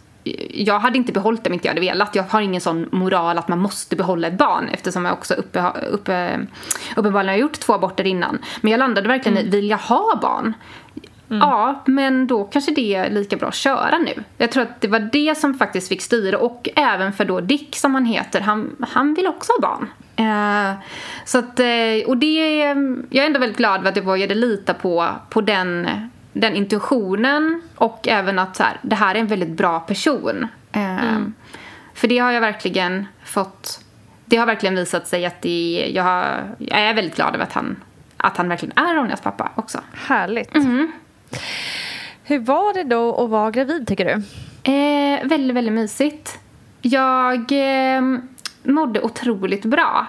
jag 0.54 0.78
hade 0.78 0.96
inte 0.98 1.12
behållit 1.12 1.44
det 1.44 1.50
om 1.50 1.54
inte 1.54 1.68
jag 1.68 1.70
hade 1.70 1.80
velat. 1.80 2.14
Jag 2.14 2.22
har 2.22 2.40
ingen 2.40 2.60
sån 2.60 2.88
moral 2.92 3.38
att 3.38 3.48
man 3.48 3.58
måste 3.58 3.96
behålla 3.96 4.28
ett 4.28 4.38
barn 4.38 4.68
eftersom 4.68 5.04
jag 5.04 5.14
också 5.14 5.34
uppe, 5.34 5.72
uppe, 5.90 6.40
uppenbarligen 6.96 7.34
har 7.34 7.40
gjort 7.40 7.60
två 7.60 7.74
aborter 7.74 8.06
innan. 8.06 8.38
Men 8.60 8.70
jag 8.70 8.78
landade 8.78 9.08
verkligen 9.08 9.38
mm. 9.38 9.48
i, 9.48 9.50
vill 9.50 9.70
jag 9.70 9.78
ha 9.78 10.18
barn? 10.22 10.54
Mm. 11.30 11.48
Ja, 11.48 11.82
men 11.86 12.26
då 12.26 12.44
kanske 12.44 12.72
det 12.72 12.94
är 12.94 13.10
lika 13.10 13.36
bra 13.36 13.48
att 13.48 13.54
köra 13.54 13.98
nu. 13.98 14.24
Jag 14.38 14.50
tror 14.50 14.62
att 14.62 14.80
det 14.80 14.88
var 14.88 15.00
det 15.12 15.38
som 15.38 15.54
faktiskt 15.54 15.88
fick 15.88 16.02
styra 16.02 16.38
och 16.38 16.68
även 16.76 17.12
för 17.12 17.24
då 17.24 17.40
Dick 17.40 17.76
som 17.76 17.94
han 17.94 18.04
heter, 18.04 18.40
han, 18.40 18.86
han 18.90 19.14
vill 19.14 19.26
också 19.26 19.52
ha 19.52 19.60
barn. 19.60 19.88
Eh, 20.16 20.78
så 21.24 21.38
att, 21.38 21.60
eh, 21.60 22.06
och 22.06 22.16
det, 22.16 22.58
jag 23.10 23.22
är 23.22 23.26
ändå 23.26 23.40
väldigt 23.40 23.58
glad 23.58 23.82
för 23.82 23.88
att 23.88 23.96
jag 23.96 24.04
vågade 24.04 24.34
lita 24.34 24.74
på, 24.74 25.08
på 25.30 25.40
den 25.40 25.88
den 26.40 26.56
intuitionen 26.56 27.62
och 27.74 28.08
även 28.08 28.38
att 28.38 28.56
så 28.56 28.62
här, 28.62 28.78
det 28.82 28.96
här 28.96 29.14
är 29.14 29.18
en 29.18 29.26
väldigt 29.26 29.48
bra 29.48 29.80
person. 29.80 30.48
Eh, 30.72 31.04
mm. 31.04 31.34
För 31.94 32.08
det 32.08 32.18
har 32.18 32.32
jag 32.32 32.40
verkligen 32.40 33.06
fått, 33.24 33.80
det 34.24 34.36
har 34.36 34.46
verkligen 34.46 34.74
visat 34.74 35.08
sig 35.08 35.26
att 35.26 35.42
det, 35.42 35.90
jag, 35.94 36.02
har, 36.02 36.44
jag 36.58 36.80
är 36.80 36.94
väldigt 36.94 37.16
glad 37.16 37.34
över 37.34 37.44
att 37.44 37.52
han, 37.52 37.76
att 38.16 38.36
han 38.36 38.48
verkligen 38.48 38.78
är 38.78 38.94
Ronjas 38.94 39.20
pappa 39.20 39.50
också. 39.54 39.80
Härligt. 39.92 40.54
Mm. 40.54 40.92
Hur 42.24 42.38
var 42.38 42.74
det 42.74 42.84
då 42.84 43.24
att 43.24 43.30
vara 43.30 43.50
gravid 43.50 43.86
tycker 43.86 44.04
du? 44.04 44.12
Eh, 44.72 45.28
väldigt, 45.28 45.56
väldigt 45.56 45.74
mysigt. 45.74 46.38
Jag 46.82 47.52
eh, 47.52 48.02
mådde 48.62 49.00
otroligt 49.00 49.64
bra. 49.64 50.06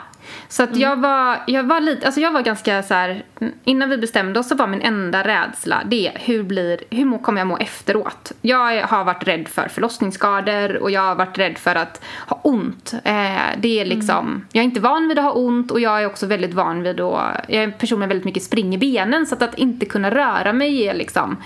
Så 0.50 0.64
att 0.64 0.70
mm. 0.70 0.82
jag 0.82 0.96
var, 0.96 1.40
jag 1.48 1.64
var 1.64 1.82
lite, 1.82 2.06
alltså 2.06 2.22
jag 2.22 2.32
var 2.32 2.42
ganska 2.42 2.84
så 2.84 2.94
här, 2.94 3.24
innan 3.64 3.90
vi 3.90 3.98
bestämde 3.98 4.40
oss 4.40 4.50
så 4.50 4.56
var 4.56 4.68
min 4.68 4.82
enda 4.82 5.24
rädsla 5.24 5.82
det 5.86 6.12
hur 6.16 6.44
blir, 6.44 6.80
hur 6.90 7.18
kommer 7.18 7.42
jag 7.42 7.48
må 7.48 7.58
efteråt? 7.58 8.32
Jag 8.42 8.88
har 8.88 9.04
varit 9.04 9.28
rädd 9.28 9.48
för 9.48 9.68
förlossningsskador 9.68 10.78
och 10.78 10.92
jag 10.92 11.02
har 11.02 11.16
varit 11.16 11.38
rädd 11.38 11.58
för 11.58 11.76
att 11.76 12.04
ha 12.28 12.40
ont. 12.44 12.94
Eh, 13.04 13.38
det 13.58 13.80
är 13.80 13.86
liksom, 13.86 14.28
mm. 14.28 14.46
jag 14.52 14.62
är 14.62 14.66
inte 14.66 14.82
van 14.82 15.08
vid 15.08 15.20
att 15.20 15.26
ha 15.26 15.32
ont 15.32 15.72
och 15.72 15.80
jag 15.80 16.02
är 16.02 16.06
också 16.06 16.26
väldigt 16.26 16.54
van 16.54 16.84
vid 16.84 17.00
att, 17.00 17.46
jag 17.48 17.60
är 17.60 17.64
en 17.64 17.74
person 17.74 18.00
med 18.00 18.08
väldigt 18.08 18.26
mycket 18.26 18.44
spring 18.44 18.76
i 18.76 18.78
benen 18.78 19.26
så 19.26 19.36
att, 19.36 19.42
att 19.42 19.56
inte 19.56 19.86
kunna 19.86 20.12
röra 20.12 20.54
mig 20.54 20.88
är 20.88 20.94
liksom, 20.94 21.38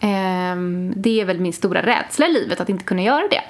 eh, 0.00 0.56
det 0.96 1.20
är 1.20 1.24
väl 1.24 1.40
min 1.40 1.52
stora 1.52 1.82
rädsla 1.82 2.26
i 2.26 2.32
livet 2.32 2.60
att 2.60 2.68
inte 2.68 2.84
kunna 2.84 3.02
göra 3.02 3.28
det. 3.30 3.42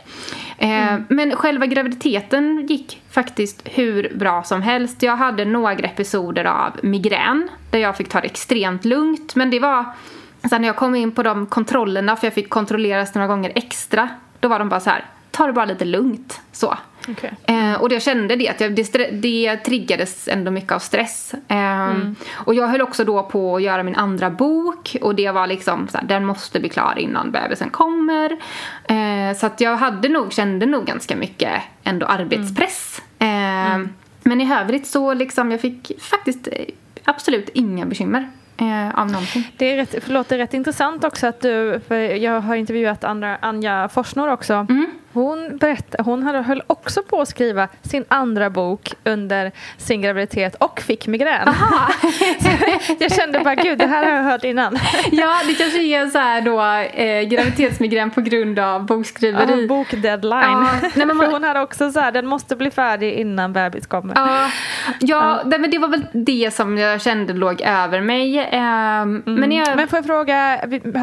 Eh, 0.58 0.92
mm. 0.92 1.04
Men 1.08 1.36
själva 1.36 1.66
graviditeten 1.66 2.66
gick 2.66 3.02
faktiskt 3.10 3.62
hur 3.64 4.12
bra 4.14 4.42
som 4.42 4.62
helst. 4.62 5.02
Jag 5.02 5.16
hade 5.16 5.44
några 5.44 5.72
episoder 5.72 6.44
av 6.44 6.72
migrän 6.82 7.48
där 7.70 7.78
jag 7.78 7.96
fick 7.96 8.08
ta 8.08 8.20
det 8.20 8.26
extremt 8.26 8.84
lugnt. 8.84 9.34
Men 9.34 9.50
det 9.50 9.60
var 9.60 9.84
sen 10.48 10.60
när 10.60 10.68
jag 10.68 10.76
kom 10.76 10.94
in 10.94 11.12
på 11.12 11.22
de 11.22 11.46
kontrollerna, 11.46 12.16
för 12.16 12.26
jag 12.26 12.34
fick 12.34 12.50
kontrolleras 12.50 13.14
några 13.14 13.28
gånger 13.28 13.52
extra, 13.54 14.08
då 14.40 14.48
var 14.48 14.58
de 14.58 14.68
bara 14.68 14.80
så 14.80 14.90
här, 14.90 15.04
ta 15.30 15.46
det 15.46 15.52
bara 15.52 15.64
lite 15.64 15.84
lugnt. 15.84 16.40
Så. 16.52 16.74
Okay. 17.10 17.30
Eh, 17.46 17.82
och 17.82 17.92
jag 17.92 18.02
kände 18.02 18.36
det, 18.36 18.48
att 18.48 18.60
jag, 18.60 18.74
det, 18.74 19.10
det 19.10 19.56
triggades 19.56 20.28
ändå 20.28 20.50
mycket 20.50 20.72
av 20.72 20.78
stress. 20.78 21.34
Eh, 21.48 21.90
mm. 21.90 22.16
Och 22.30 22.54
jag 22.54 22.66
höll 22.66 22.82
också 22.82 23.04
då 23.04 23.22
på 23.22 23.56
att 23.56 23.62
göra 23.62 23.82
min 23.82 23.96
andra 23.96 24.30
bok 24.30 24.96
och 25.00 25.14
det 25.14 25.30
var 25.30 25.46
liksom 25.46 25.88
så 25.88 25.98
här, 25.98 26.04
den 26.04 26.24
måste 26.24 26.60
bli 26.60 26.68
klar 26.68 26.98
innan 26.98 27.30
bebisen 27.30 27.70
kommer. 27.70 28.32
Eh, 28.84 29.36
så 29.36 29.46
att 29.46 29.60
jag 29.60 29.76
hade 29.76 30.08
nog, 30.08 30.32
kände 30.32 30.66
nog 30.66 30.86
ganska 30.86 31.16
mycket 31.16 31.62
ändå 31.84 32.06
arbetspress. 32.06 33.02
Mm. 33.18 33.72
Mm. 33.72 33.94
Men 34.22 34.40
i 34.40 34.54
övrigt 34.54 34.86
så 34.86 35.14
liksom, 35.14 35.50
jag 35.50 35.60
fick 35.60 36.00
faktiskt 36.00 36.48
absolut 37.04 37.48
inga 37.48 37.86
bekymmer 37.86 38.30
eh, 38.56 38.98
av 38.98 39.10
någonting. 39.10 39.52
Det, 39.56 39.72
är 39.72 39.76
rätt, 39.76 39.94
förlåt, 40.02 40.28
det 40.28 40.34
är 40.34 40.38
rätt 40.38 40.54
intressant 40.54 41.04
också 41.04 41.26
att 41.26 41.40
du, 41.40 41.80
för 41.88 41.96
jag 41.96 42.40
har 42.40 42.54
intervjuat 42.54 43.04
Andra, 43.04 43.36
Anja 43.36 43.88
Forsnor 43.88 44.28
också. 44.28 44.54
Mm. 44.54 44.86
Hon, 45.18 45.56
berättade, 45.56 46.02
hon 46.02 46.22
höll 46.22 46.62
också 46.66 47.02
på 47.02 47.20
att 47.20 47.28
skriva 47.28 47.68
sin 47.82 48.04
andra 48.08 48.50
bok 48.50 48.94
under 49.04 49.52
sin 49.76 50.02
graviditet 50.02 50.54
och 50.54 50.80
fick 50.80 51.06
migrän. 51.06 51.48
jag 52.98 53.12
kände 53.12 53.40
bara, 53.40 53.54
gud, 53.54 53.78
det 53.78 53.86
här 53.86 54.04
har 54.04 54.16
jag 54.16 54.22
hört 54.22 54.44
innan. 54.44 54.78
ja, 55.12 55.40
det 55.46 55.54
kanske 55.54 55.82
är 55.82 56.06
så 56.06 56.18
här 56.18 56.40
då 56.40 56.62
eh, 57.00 57.22
graviditetsmigrän 57.22 58.10
på 58.10 58.20
grund 58.20 58.58
av 58.58 58.86
bokskriveri. 58.86 59.60
Ja, 59.60 59.68
bokdeadline. 59.68 60.42
Ja. 60.42 60.70
Nej, 60.82 61.06
men 61.06 61.06
man... 61.16 61.26
För 61.26 61.32
hon 61.32 61.44
hade 61.44 61.60
också 61.60 61.92
så 61.92 62.00
här, 62.00 62.12
den 62.12 62.26
måste 62.26 62.56
bli 62.56 62.70
färdig 62.70 63.12
innan 63.12 63.52
bebis 63.52 63.86
kommer. 63.86 64.14
Ja, 64.14 64.50
ja, 65.00 65.40
ja. 65.50 65.58
men 65.58 65.70
det 65.70 65.78
var 65.78 65.88
väl 65.88 66.06
det 66.12 66.54
som 66.54 66.78
jag 66.78 67.00
kände 67.00 67.32
låg 67.32 67.60
över 67.60 68.00
mig. 68.00 68.38
Eh, 68.38 69.00
mm. 69.00 69.22
men, 69.24 69.52
jag... 69.52 69.76
men 69.76 69.88
får 69.88 69.96
jag 69.96 70.06
fråga, 70.06 70.36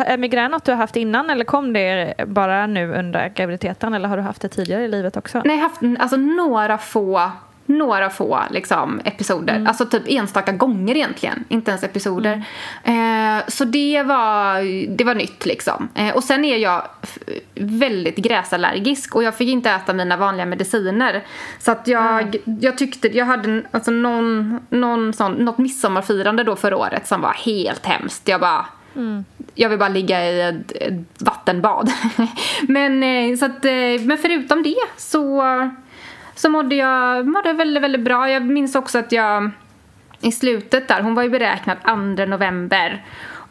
är 0.05 0.17
migrän 0.17 0.51
något 0.51 0.65
du 0.65 0.71
har 0.71 0.77
haft 0.77 0.95
innan 0.95 1.29
eller 1.29 1.45
kom 1.45 1.73
det 1.73 2.13
bara 2.25 2.67
nu 2.67 2.93
under 2.93 3.29
graviditeten? 3.29 3.95
eller 3.95 4.04
har 4.07 4.17
du 4.17 4.23
haft 4.23 4.41
det 4.41 4.49
tidigare 4.49 4.83
i 4.83 4.87
livet 4.87 5.17
också? 5.17 5.41
Nej, 5.45 5.55
jag 5.55 5.63
har 5.63 5.69
haft 5.69 5.81
alltså, 5.99 6.17
några 6.17 6.77
få 6.77 7.31
några 7.65 8.09
få 8.09 8.39
liksom, 8.51 9.01
episoder. 9.05 9.55
Mm. 9.55 9.67
Alltså 9.67 9.85
typ 9.85 10.03
enstaka 10.05 10.51
gånger 10.51 10.95
egentligen. 10.95 11.43
Inte 11.49 11.71
ens 11.71 11.83
episoder. 11.83 12.43
Mm. 12.83 13.37
Eh, 13.37 13.43
så 13.47 13.65
det 13.65 14.03
var, 14.03 14.61
det 14.97 15.03
var 15.03 15.15
nytt 15.15 15.45
liksom. 15.45 15.89
Eh, 15.95 16.15
och 16.15 16.23
sen 16.23 16.45
är 16.45 16.57
jag 16.57 16.81
väldigt 17.55 18.15
gräsallergisk 18.15 19.15
och 19.15 19.23
jag 19.23 19.35
fick 19.35 19.49
inte 19.49 19.71
äta 19.71 19.93
mina 19.93 20.17
vanliga 20.17 20.45
mediciner. 20.45 21.23
Så 21.59 21.71
att 21.71 21.87
jag, 21.87 22.21
mm. 22.21 22.59
jag 22.61 22.77
tyckte, 22.77 23.17
jag 23.17 23.25
hade 23.25 23.63
alltså 23.71 23.91
någon, 23.91 24.59
någon 24.69 25.13
sån, 25.13 25.33
något 25.33 25.57
midsommarfirande 25.57 26.43
då 26.43 26.55
förra 26.55 26.77
året 26.77 27.07
som 27.07 27.21
var 27.21 27.33
helt 27.33 27.85
hemskt. 27.85 28.27
Jag 28.27 28.41
bara 28.41 28.65
mm. 28.95 29.25
jag 29.55 29.69
vill 29.69 29.79
bara 29.79 29.89
ligga 29.89 30.31
i 30.31 30.41
ett, 30.41 30.71
ett 30.71 31.21
vattenbad. 31.21 31.91
men, 32.67 33.03
eh, 33.03 33.37
så 33.37 33.45
att, 33.45 33.65
eh, 33.65 34.01
men 34.05 34.17
förutom 34.17 34.63
det 34.63 34.75
så, 34.97 35.43
så 36.35 36.49
mådde 36.49 36.75
jag 36.75 37.27
mådde 37.27 37.53
väldigt, 37.53 37.83
väldigt 37.83 38.01
bra. 38.01 38.29
Jag 38.29 38.45
minns 38.45 38.75
också 38.75 38.99
att 38.99 39.11
jag 39.11 39.51
i 40.21 40.31
slutet 40.31 40.87
där, 40.87 41.01
hon 41.01 41.15
var 41.15 41.23
ju 41.23 41.29
beräknad 41.29 41.77
2 41.83 41.95
november 42.25 43.05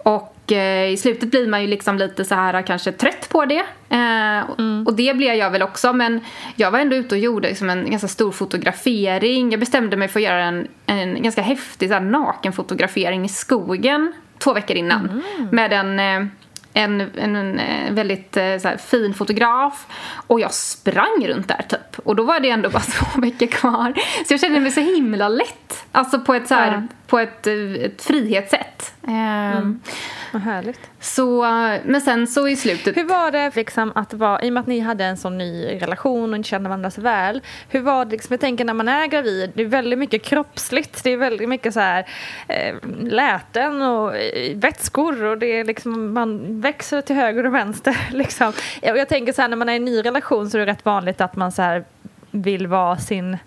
och 0.04 0.52
eh, 0.52 0.90
i 0.90 0.96
slutet 0.96 1.30
blir 1.30 1.48
man 1.48 1.62
ju 1.62 1.66
liksom 1.66 1.98
lite 1.98 2.24
så 2.24 2.34
här 2.34 2.62
kanske 2.62 2.92
trött 2.92 3.28
på 3.28 3.44
det. 3.44 3.64
Eh, 3.88 4.50
mm. 4.58 4.84
Och 4.86 4.94
det 4.94 5.16
blev 5.16 5.34
jag 5.34 5.50
väl 5.50 5.62
också 5.62 5.92
men 5.92 6.20
jag 6.56 6.70
var 6.70 6.78
ändå 6.78 6.96
ute 6.96 7.14
och 7.14 7.20
gjorde 7.20 7.48
liksom 7.48 7.70
en 7.70 7.90
ganska 7.90 8.08
stor 8.08 8.32
fotografering. 8.32 9.50
Jag 9.50 9.60
bestämde 9.60 9.96
mig 9.96 10.08
för 10.08 10.20
att 10.20 10.24
göra 10.24 10.44
en, 10.44 10.68
en 10.86 11.22
ganska 11.22 11.42
häftig 11.42 11.88
så 11.88 11.94
här, 11.94 12.00
nakenfotografering 12.00 13.24
i 13.24 13.28
skogen 13.28 14.12
två 14.44 14.52
veckor 14.52 14.76
innan. 14.76 15.08
Mm. 15.08 15.48
Med 15.52 15.72
en 15.72 15.98
eh, 15.98 16.28
en, 16.76 17.00
en, 17.00 17.36
en 17.36 17.58
eh, 17.58 17.92
väldigt 17.92 18.36
eh, 18.36 18.42
här, 18.42 18.76
fin 18.76 19.14
fotograf 19.14 19.86
och 20.26 20.40
jag 20.40 20.54
sprang 20.54 21.26
runt 21.26 21.48
där 21.48 21.64
typ. 21.68 21.98
Och 22.04 22.16
då 22.16 22.22
var 22.22 22.40
det 22.40 22.50
ändå 22.50 22.70
bara 22.70 22.82
två 22.82 23.20
veckor 23.20 23.46
kvar. 23.46 23.92
Så 24.26 24.32
jag 24.32 24.40
kände 24.40 24.60
mig 24.60 24.70
så 24.70 24.80
himla 24.80 25.28
lätt. 25.28 25.84
Alltså 25.92 26.20
på 26.20 26.34
ett, 26.34 26.48
så 26.48 26.54
här, 26.54 26.72
ja. 26.72 26.82
På 27.06 27.18
ett, 27.18 27.46
ett 27.46 28.02
frihetssätt. 28.02 28.94
Mm. 29.06 29.80
Vad 30.32 30.42
härligt. 30.42 30.80
Så, 31.00 31.42
men 31.84 32.00
sen 32.00 32.26
så 32.26 32.48
i 32.48 32.56
slutet... 32.56 32.96
Hur 32.96 33.04
var 33.04 33.30
det 33.30 33.56
liksom 33.56 33.92
att 33.94 34.14
vara, 34.14 34.42
i 34.42 34.48
och 34.48 34.52
med 34.52 34.60
att 34.60 34.66
ni 34.66 34.80
hade 34.80 35.04
en 35.04 35.16
sån 35.16 35.38
ny 35.38 35.66
relation 35.80 36.30
och 36.30 36.36
inte 36.36 36.48
kände 36.48 36.68
varandra 36.68 36.90
så 36.90 37.00
väl. 37.00 37.40
Hur 37.68 37.80
var 37.80 38.04
det 38.04 38.10
liksom, 38.10 38.32
jag 38.32 38.40
tänker 38.40 38.64
när 38.64 38.74
man 38.74 38.88
är 38.88 39.06
gravid, 39.06 39.50
det 39.54 39.62
är 39.62 39.66
väldigt 39.66 39.98
mycket 39.98 40.22
kroppsligt. 40.22 41.04
Det 41.04 41.10
är 41.10 41.16
väldigt 41.16 41.48
mycket 41.48 41.74
så 41.74 41.80
här 41.80 42.06
eh, 42.48 42.74
läten 43.00 43.82
och 43.82 44.16
eh, 44.16 44.56
vätskor 44.56 45.24
och 45.24 45.38
det 45.38 45.46
är 45.46 45.64
liksom, 45.64 46.12
man 46.12 46.60
växer 46.60 47.00
till 47.00 47.16
höger 47.16 47.46
och 47.46 47.54
vänster 47.54 47.96
liksom. 48.12 48.48
Och 48.82 48.98
jag 48.98 49.08
tänker 49.08 49.32
så 49.32 49.42
här 49.42 49.48
när 49.48 49.56
man 49.56 49.68
är 49.68 49.72
i 49.72 49.76
en 49.76 49.84
ny 49.84 50.02
relation 50.02 50.50
så 50.50 50.58
är 50.58 50.66
det 50.66 50.72
rätt 50.72 50.84
vanligt 50.84 51.20
att 51.20 51.36
man 51.36 51.52
så 51.52 51.62
här 51.62 51.84
vill 52.30 52.66
vara 52.66 52.96
sin 52.96 53.38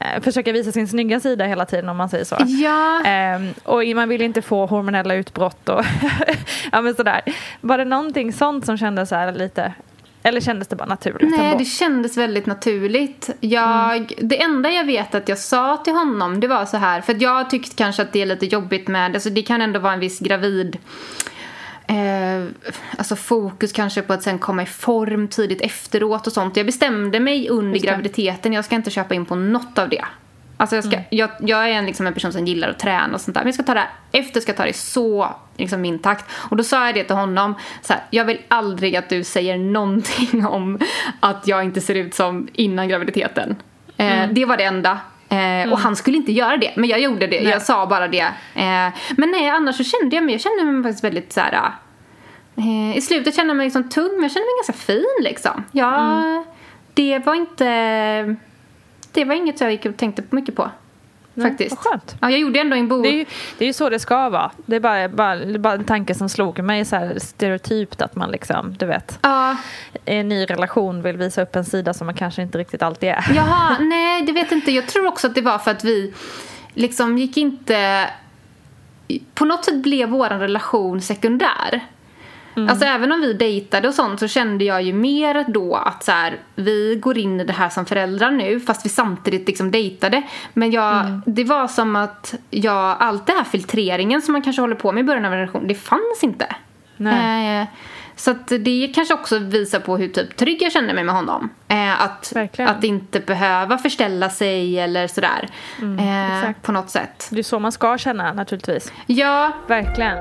eh, 0.00 0.22
försöka 0.22 0.52
visa 0.52 0.72
sin 0.72 0.88
snygga 0.88 1.20
sida 1.20 1.44
hela 1.44 1.66
tiden 1.66 1.88
om 1.88 1.96
man 1.96 2.08
säger 2.08 2.24
så. 2.24 2.36
Ja. 2.46 3.04
Eh, 3.04 3.40
och 3.62 3.96
man 3.96 4.08
vill 4.08 4.22
inte 4.22 4.42
få 4.42 4.66
hormonella 4.66 5.14
utbrott 5.14 5.68
och 5.68 5.84
ja 6.72 6.80
men 6.80 6.94
sådär. 6.94 7.20
Var 7.60 7.78
det 7.78 7.84
någonting 7.84 8.32
sånt 8.32 8.66
som 8.66 8.78
kändes 8.78 9.08
så 9.08 9.14
här 9.14 9.32
lite 9.32 9.72
eller 10.26 10.40
kändes 10.40 10.68
det 10.68 10.76
bara 10.76 10.88
naturligt? 10.88 11.30
Nej, 11.30 11.46
ändå? 11.46 11.58
det 11.58 11.64
kändes 11.64 12.16
väldigt 12.16 12.46
naturligt. 12.46 13.30
Jag, 13.40 13.96
mm. 13.96 14.08
Det 14.18 14.42
enda 14.42 14.70
jag 14.70 14.84
vet 14.84 15.14
att 15.14 15.28
jag 15.28 15.38
sa 15.38 15.76
till 15.76 15.92
honom 15.92 16.40
det 16.40 16.48
var 16.48 16.64
så 16.64 16.76
här, 16.76 17.00
för 17.00 17.16
jag 17.22 17.50
tyckte 17.50 17.76
kanske 17.76 18.02
att 18.02 18.12
det 18.12 18.22
är 18.22 18.26
lite 18.26 18.46
jobbigt 18.46 18.88
med, 18.88 19.14
alltså 19.14 19.30
det 19.30 19.42
kan 19.42 19.62
ändå 19.62 19.80
vara 19.80 19.92
en 19.92 20.00
viss 20.00 20.18
gravid 20.18 20.78
eh, 21.86 22.46
alltså 22.98 23.16
fokus 23.16 23.72
kanske 23.72 24.02
på 24.02 24.12
att 24.12 24.22
sen 24.22 24.38
komma 24.38 24.62
i 24.62 24.66
form 24.66 25.28
tidigt 25.28 25.60
efteråt 25.60 26.26
och 26.26 26.32
sånt. 26.32 26.56
Jag 26.56 26.66
bestämde 26.66 27.20
mig 27.20 27.48
under 27.48 27.80
graviditeten, 27.80 28.52
jag 28.52 28.64
ska 28.64 28.74
inte 28.74 28.90
köpa 28.90 29.14
in 29.14 29.26
på 29.26 29.34
något 29.34 29.78
av 29.78 29.88
det. 29.88 30.04
Alltså 30.56 30.76
jag, 30.76 30.84
ska, 30.84 30.96
mm. 30.96 31.06
jag, 31.10 31.30
jag 31.40 31.70
är 31.70 31.72
en, 31.72 31.86
liksom 31.86 32.06
en 32.06 32.14
person 32.14 32.32
som 32.32 32.46
gillar 32.46 32.68
att 32.68 32.78
träna 32.78 33.14
och 33.14 33.20
sånt 33.20 33.34
där. 33.34 33.40
Men 33.40 33.48
jag 33.48 33.54
ska 33.54 33.62
ta 33.62 33.74
det 33.74 33.88
efter 34.12 34.40
ska 34.40 34.50
jag 34.50 34.56
ta 34.56 34.64
det 34.64 34.76
så 34.76 35.34
liksom 35.56 35.80
min 35.80 35.98
takt. 35.98 36.24
Och 36.32 36.56
då 36.56 36.64
sa 36.64 36.86
jag 36.86 36.94
det 36.94 37.04
till 37.04 37.16
honom. 37.16 37.54
Så 37.82 37.92
här, 37.92 38.02
jag 38.10 38.24
vill 38.24 38.38
aldrig 38.48 38.96
att 38.96 39.08
du 39.08 39.24
säger 39.24 39.58
någonting 39.58 40.46
om 40.50 40.78
att 41.20 41.46
jag 41.46 41.64
inte 41.64 41.80
ser 41.80 41.94
ut 41.94 42.14
som 42.14 42.48
innan 42.52 42.88
graviditeten. 42.88 43.56
Eh, 43.96 44.22
mm. 44.22 44.34
Det 44.34 44.44
var 44.44 44.56
det 44.56 44.64
enda. 44.64 44.98
Eh, 45.28 45.38
mm. 45.38 45.72
Och 45.72 45.78
han 45.78 45.96
skulle 45.96 46.16
inte 46.16 46.32
göra 46.32 46.56
det, 46.56 46.72
men 46.76 46.88
jag 46.88 47.00
gjorde 47.00 47.26
det. 47.26 47.40
Nej. 47.40 47.50
Jag 47.50 47.62
sa 47.62 47.86
bara 47.86 48.08
det. 48.08 48.26
Eh, 48.54 48.88
men 49.16 49.30
nej, 49.30 49.48
annars 49.48 49.76
så 49.76 49.84
kände 49.84 50.16
jag 50.16 50.24
mig, 50.24 50.34
jag 50.34 50.40
kände 50.40 50.64
mig 50.64 50.82
faktiskt 50.82 51.04
väldigt 51.04 51.32
så 51.32 51.40
här, 51.40 51.70
eh, 52.56 52.96
I 52.96 53.00
slutet 53.00 53.36
kände 53.36 53.50
jag 53.50 53.56
mig 53.56 53.66
liksom 53.66 53.88
tung, 53.88 54.10
men 54.12 54.22
jag 54.22 54.30
kände 54.30 54.46
mig 54.46 54.54
ganska 54.66 54.84
fin 54.92 55.16
liksom. 55.20 55.64
Ja, 55.72 55.96
mm. 55.96 56.44
Det 56.94 57.18
var 57.18 57.34
inte... 57.34 58.36
Det 59.12 59.24
var 59.24 59.34
inget 59.34 59.60
jag 59.60 59.70
gick 59.70 59.86
och 59.86 59.96
tänkte 59.96 60.22
mycket 60.30 60.56
på. 60.56 60.70
Nej, 61.36 61.50
faktiskt. 61.50 61.76
Vad 61.76 61.78
skönt. 61.78 62.16
Ja, 62.20 62.30
jag 62.30 62.40
gjorde 62.40 62.60
ändå 62.60 62.76
en 62.76 62.88
bok. 62.88 63.04
Det 63.04 63.08
är 63.08 63.16
ju, 63.16 63.24
det 63.58 63.64
är 63.64 63.66
ju 63.66 63.72
så 63.72 63.88
det 63.88 63.98
ska 63.98 64.28
vara. 64.28 64.50
Det 64.66 64.76
är 64.76 64.80
bara, 64.80 65.08
bara, 65.08 65.58
bara 65.58 65.74
en 65.74 65.84
tanke 65.84 66.14
som 66.14 66.28
slog 66.28 66.62
mig 66.62 66.84
så 66.84 66.96
här 66.96 67.18
stereotypt 67.18 68.02
att 68.02 68.16
man 68.16 68.30
liksom, 68.30 68.76
du 68.76 68.86
vet, 68.86 69.18
ja. 69.22 69.56
i 70.04 70.14
en 70.14 70.28
ny 70.28 70.44
relation 70.44 71.02
vill 71.02 71.16
visa 71.16 71.42
upp 71.42 71.56
en 71.56 71.64
sida 71.64 71.94
som 71.94 72.06
man 72.06 72.14
kanske 72.14 72.42
inte 72.42 72.58
riktigt 72.58 72.82
alltid 72.82 73.08
är. 73.08 73.24
Jaha, 73.34 73.76
nej, 73.80 74.22
det 74.22 74.32
vet 74.32 74.52
inte. 74.52 74.70
Jag 74.72 74.86
tror 74.86 75.06
också 75.06 75.26
att 75.26 75.34
det 75.34 75.42
var 75.42 75.58
för 75.58 75.70
att 75.70 75.84
vi 75.84 76.14
liksom 76.74 77.18
gick 77.18 77.36
inte... 77.36 78.10
På 79.34 79.44
något 79.44 79.64
sätt 79.64 79.82
blev 79.82 80.08
vår 80.08 80.28
relation 80.28 81.02
sekundär. 81.02 81.82
Mm. 82.56 82.68
Alltså 82.68 82.84
även 82.84 83.12
om 83.12 83.20
vi 83.20 83.32
dejtade 83.32 83.88
och 83.88 83.94
sånt 83.94 84.20
så 84.20 84.28
kände 84.28 84.64
jag 84.64 84.82
ju 84.82 84.92
mer 84.92 85.44
då 85.48 85.74
att 85.74 86.04
så 86.04 86.12
här, 86.12 86.38
vi 86.54 86.98
går 87.02 87.18
in 87.18 87.40
i 87.40 87.44
det 87.44 87.52
här 87.52 87.68
som 87.68 87.86
föräldrar 87.86 88.30
nu 88.30 88.60
fast 88.60 88.84
vi 88.84 88.88
samtidigt 88.88 89.46
liksom 89.46 89.70
dejtade. 89.70 90.22
Men 90.52 90.70
jag, 90.70 91.00
mm. 91.00 91.22
det 91.26 91.44
var 91.44 91.68
som 91.68 91.96
att 91.96 92.34
jag, 92.50 92.96
allt 92.98 93.26
det 93.26 93.32
här 93.32 93.44
filtreringen 93.44 94.22
som 94.22 94.32
man 94.32 94.42
kanske 94.42 94.62
håller 94.62 94.76
på 94.76 94.92
med 94.92 95.00
i 95.00 95.04
början 95.04 95.24
av 95.24 95.32
en 95.32 95.38
relation, 95.38 95.66
det 95.68 95.74
fanns 95.74 96.18
inte. 96.22 96.56
Eh, 97.00 97.66
så 98.16 98.30
att 98.30 98.48
det 98.48 98.92
kanske 98.94 99.14
också 99.14 99.38
visar 99.38 99.80
på 99.80 99.96
hur 99.96 100.08
typ 100.08 100.36
trygg 100.36 100.62
jag 100.62 100.72
känner 100.72 100.94
mig 100.94 101.04
med 101.04 101.14
honom. 101.14 101.50
Eh, 101.68 102.02
att, 102.02 102.32
att 102.58 102.84
inte 102.84 103.20
behöva 103.20 103.78
förställa 103.78 104.30
sig 104.30 104.78
eller 104.80 105.06
sådär. 105.06 105.48
Mm, 105.82 106.44
eh, 106.44 106.50
på 106.62 106.72
något 106.72 106.90
sätt. 106.90 107.28
Det 107.30 107.38
är 107.38 107.42
så 107.42 107.58
man 107.58 107.72
ska 107.72 107.98
känna 107.98 108.32
naturligtvis. 108.32 108.92
Ja. 109.06 109.52
Verkligen. 109.66 110.18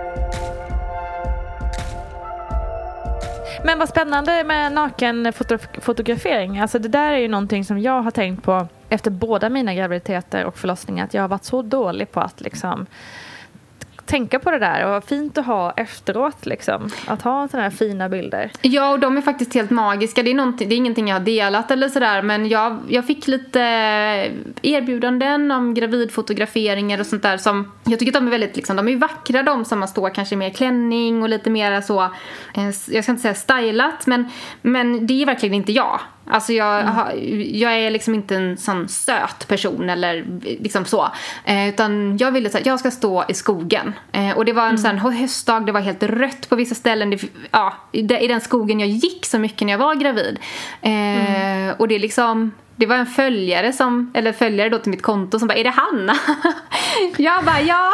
Men 3.66 3.80
vad 3.80 3.90
spännande 3.90 4.44
med 4.44 4.72
nakenfotografering. 4.72 6.60
Alltså 6.60 6.80
det 6.80 6.88
där 6.88 7.12
är 7.12 7.18
ju 7.18 7.28
någonting 7.28 7.66
som 7.66 7.80
jag 7.80 8.02
har 8.02 8.12
tänkt 8.12 8.44
på 8.44 8.68
efter 8.90 9.12
båda 9.12 9.50
mina 9.50 9.74
graviditeter 9.74 10.46
och 10.46 10.58
förlossningar. 10.58 11.06
Att 11.06 11.14
jag 11.14 11.22
har 11.22 11.28
varit 11.28 11.44
så 11.44 11.62
dålig 11.62 12.12
på 12.12 12.20
att 12.20 12.42
liksom 12.42 12.86
tänka 14.06 14.40
på 14.40 14.52
det 14.52 14.60
där 14.60 14.86
och 14.86 14.92
vad 14.92 15.04
fint 15.04 15.38
att 15.38 15.46
ha 15.46 15.72
efteråt 15.72 16.46
liksom. 16.46 16.90
Att 17.08 17.22
ha 17.22 17.48
sådana 17.48 17.64
här 17.64 17.76
fina 17.76 18.10
bilder. 18.10 18.52
Ja 18.62 18.92
och 18.92 19.00
de 19.00 19.18
är 19.18 19.22
faktiskt 19.22 19.54
helt 19.54 19.70
magiska. 19.70 20.24
Det 20.24 20.32
är, 20.32 20.66
det 20.66 20.76
är 20.76 20.78
ingenting 20.78 21.08
jag 21.08 21.16
har 21.16 21.26
delat 21.26 21.72
eller 21.72 21.90
sådär 21.90 22.22
men 22.22 22.48
jag, 22.48 22.80
jag 22.90 23.08
fick 23.08 23.28
lite 23.28 23.60
erbjudanden 24.62 25.52
om 25.52 25.74
gravidfotograferingar 25.74 27.00
och 27.00 27.06
sånt 27.06 27.24
där 27.24 27.38
som 27.38 27.72
jag 27.84 28.00
tycker 28.00 28.12
att 28.12 28.22
de 28.22 28.28
är 28.28 28.32
väldigt 28.32 28.56
liksom, 28.56 28.76
de 28.76 28.88
är 28.88 28.96
vackra 28.96 29.44
de 29.44 29.66
som 29.66 29.80
man 29.80 29.88
står 29.88 30.10
kanske 30.10 30.36
med 30.36 30.56
klänning 30.56 31.24
och 31.24 31.30
lite 31.30 31.50
mer 31.50 31.82
så, 31.82 32.04
eh, 32.54 32.66
jag 32.88 33.04
ska 33.04 33.12
inte 33.12 33.22
säga 33.22 33.34
stylat 33.34 34.08
men, 34.08 34.30
men 34.62 35.08
det 35.08 35.22
är 35.22 35.26
verkligen 35.26 35.56
inte 35.56 35.72
jag. 35.72 36.00
Alltså 36.28 36.54
jag, 36.54 36.82
mm. 36.82 37.60
jag 37.60 37.74
är 37.74 37.92
liksom 37.92 38.16
inte 38.16 38.36
en 38.36 38.58
sån 38.58 38.88
söt 38.88 39.48
person 39.48 39.90
eller 39.90 40.26
liksom 40.42 40.86
så. 40.86 41.10
Eh, 41.44 41.70
utan 41.70 42.18
jag 42.18 42.32
ville 42.32 42.50
att 42.50 42.66
jag 42.66 42.80
ska 42.80 42.92
stå 42.92 43.26
i 43.28 43.34
skogen. 43.34 43.94
Eh, 44.12 44.38
och 44.38 44.46
det 44.46 44.54
var 44.54 44.64
en 44.64 44.76
mm. 44.76 45.00
sån 45.00 45.14
höstdag, 45.14 45.66
det 45.66 45.72
var 45.72 45.82
helt 45.82 46.04
rött 46.04 46.50
på 46.50 46.56
vissa 46.56 46.76
ställen. 46.76 47.10
Det, 47.10 47.24
ja, 47.52 47.74
i, 47.92 48.02
den 48.02 48.42
skogen 48.42 48.80
jag 48.80 48.90
gick 48.90 49.26
så 49.26 49.40
mycket 49.40 49.66
när 49.66 49.74
jag 49.74 49.78
var 49.78 49.96
gravid. 49.96 50.40
Eh, 50.82 50.92
mm. 50.92 51.76
Och 51.80 51.88
det 51.88 52.00
liksom 52.00 52.52
det 52.78 52.86
var 52.86 52.96
en 52.96 53.06
följare 53.06 53.74
som, 53.74 54.12
eller 54.14 54.34
följare 54.34 54.70
då 54.70 54.80
till 54.80 54.92
mitt 54.92 55.02
konto 55.02 55.40
som 55.40 55.48
bara, 55.48 55.58
är 55.58 55.64
det 55.64 55.70
Hanna? 55.70 56.16
jag 57.18 57.46
bara, 57.46 57.62
ja. 57.62 57.92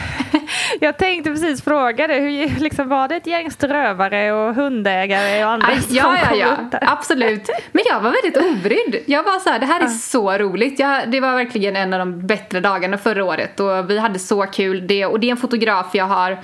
jag 0.80 0.98
tänkte 0.98 1.30
precis 1.30 1.64
fråga 1.64 2.06
dig, 2.06 2.20
hur 2.20 2.60
liksom, 2.60 2.88
var 2.88 3.08
det 3.08 3.16
ett 3.16 3.26
gäng 3.26 3.50
strövare 3.50 4.32
och 4.32 4.54
hundägare 4.54 5.44
och 5.44 5.50
andra 5.50 5.66
Aj, 5.66 5.82
som 5.82 5.96
Ja, 5.96 6.16
ja, 6.30 6.36
ja, 6.36 6.78
absolut. 6.80 7.50
Men 7.72 7.82
jag 7.86 8.00
var 8.00 8.10
väldigt 8.10 8.36
obrydd. 8.36 9.02
Jag 9.06 9.22
var 9.22 9.38
så 9.38 9.50
här, 9.50 9.58
det 9.58 9.66
här 9.66 9.80
är 9.80 9.88
så 9.88 10.38
roligt. 10.38 10.78
Jag, 10.78 11.10
det 11.10 11.20
var 11.20 11.34
verkligen 11.34 11.76
en 11.76 11.92
av 11.92 11.98
de 11.98 12.26
bättre 12.26 12.60
dagarna 12.60 12.98
förra 12.98 13.24
året 13.24 13.60
och 13.60 13.90
vi 13.90 13.98
hade 13.98 14.18
så 14.18 14.42
kul. 14.42 14.86
Det, 14.86 15.06
och 15.06 15.20
det 15.20 15.26
är 15.26 15.30
en 15.30 15.36
fotograf 15.36 15.86
jag 15.92 16.04
har 16.04 16.38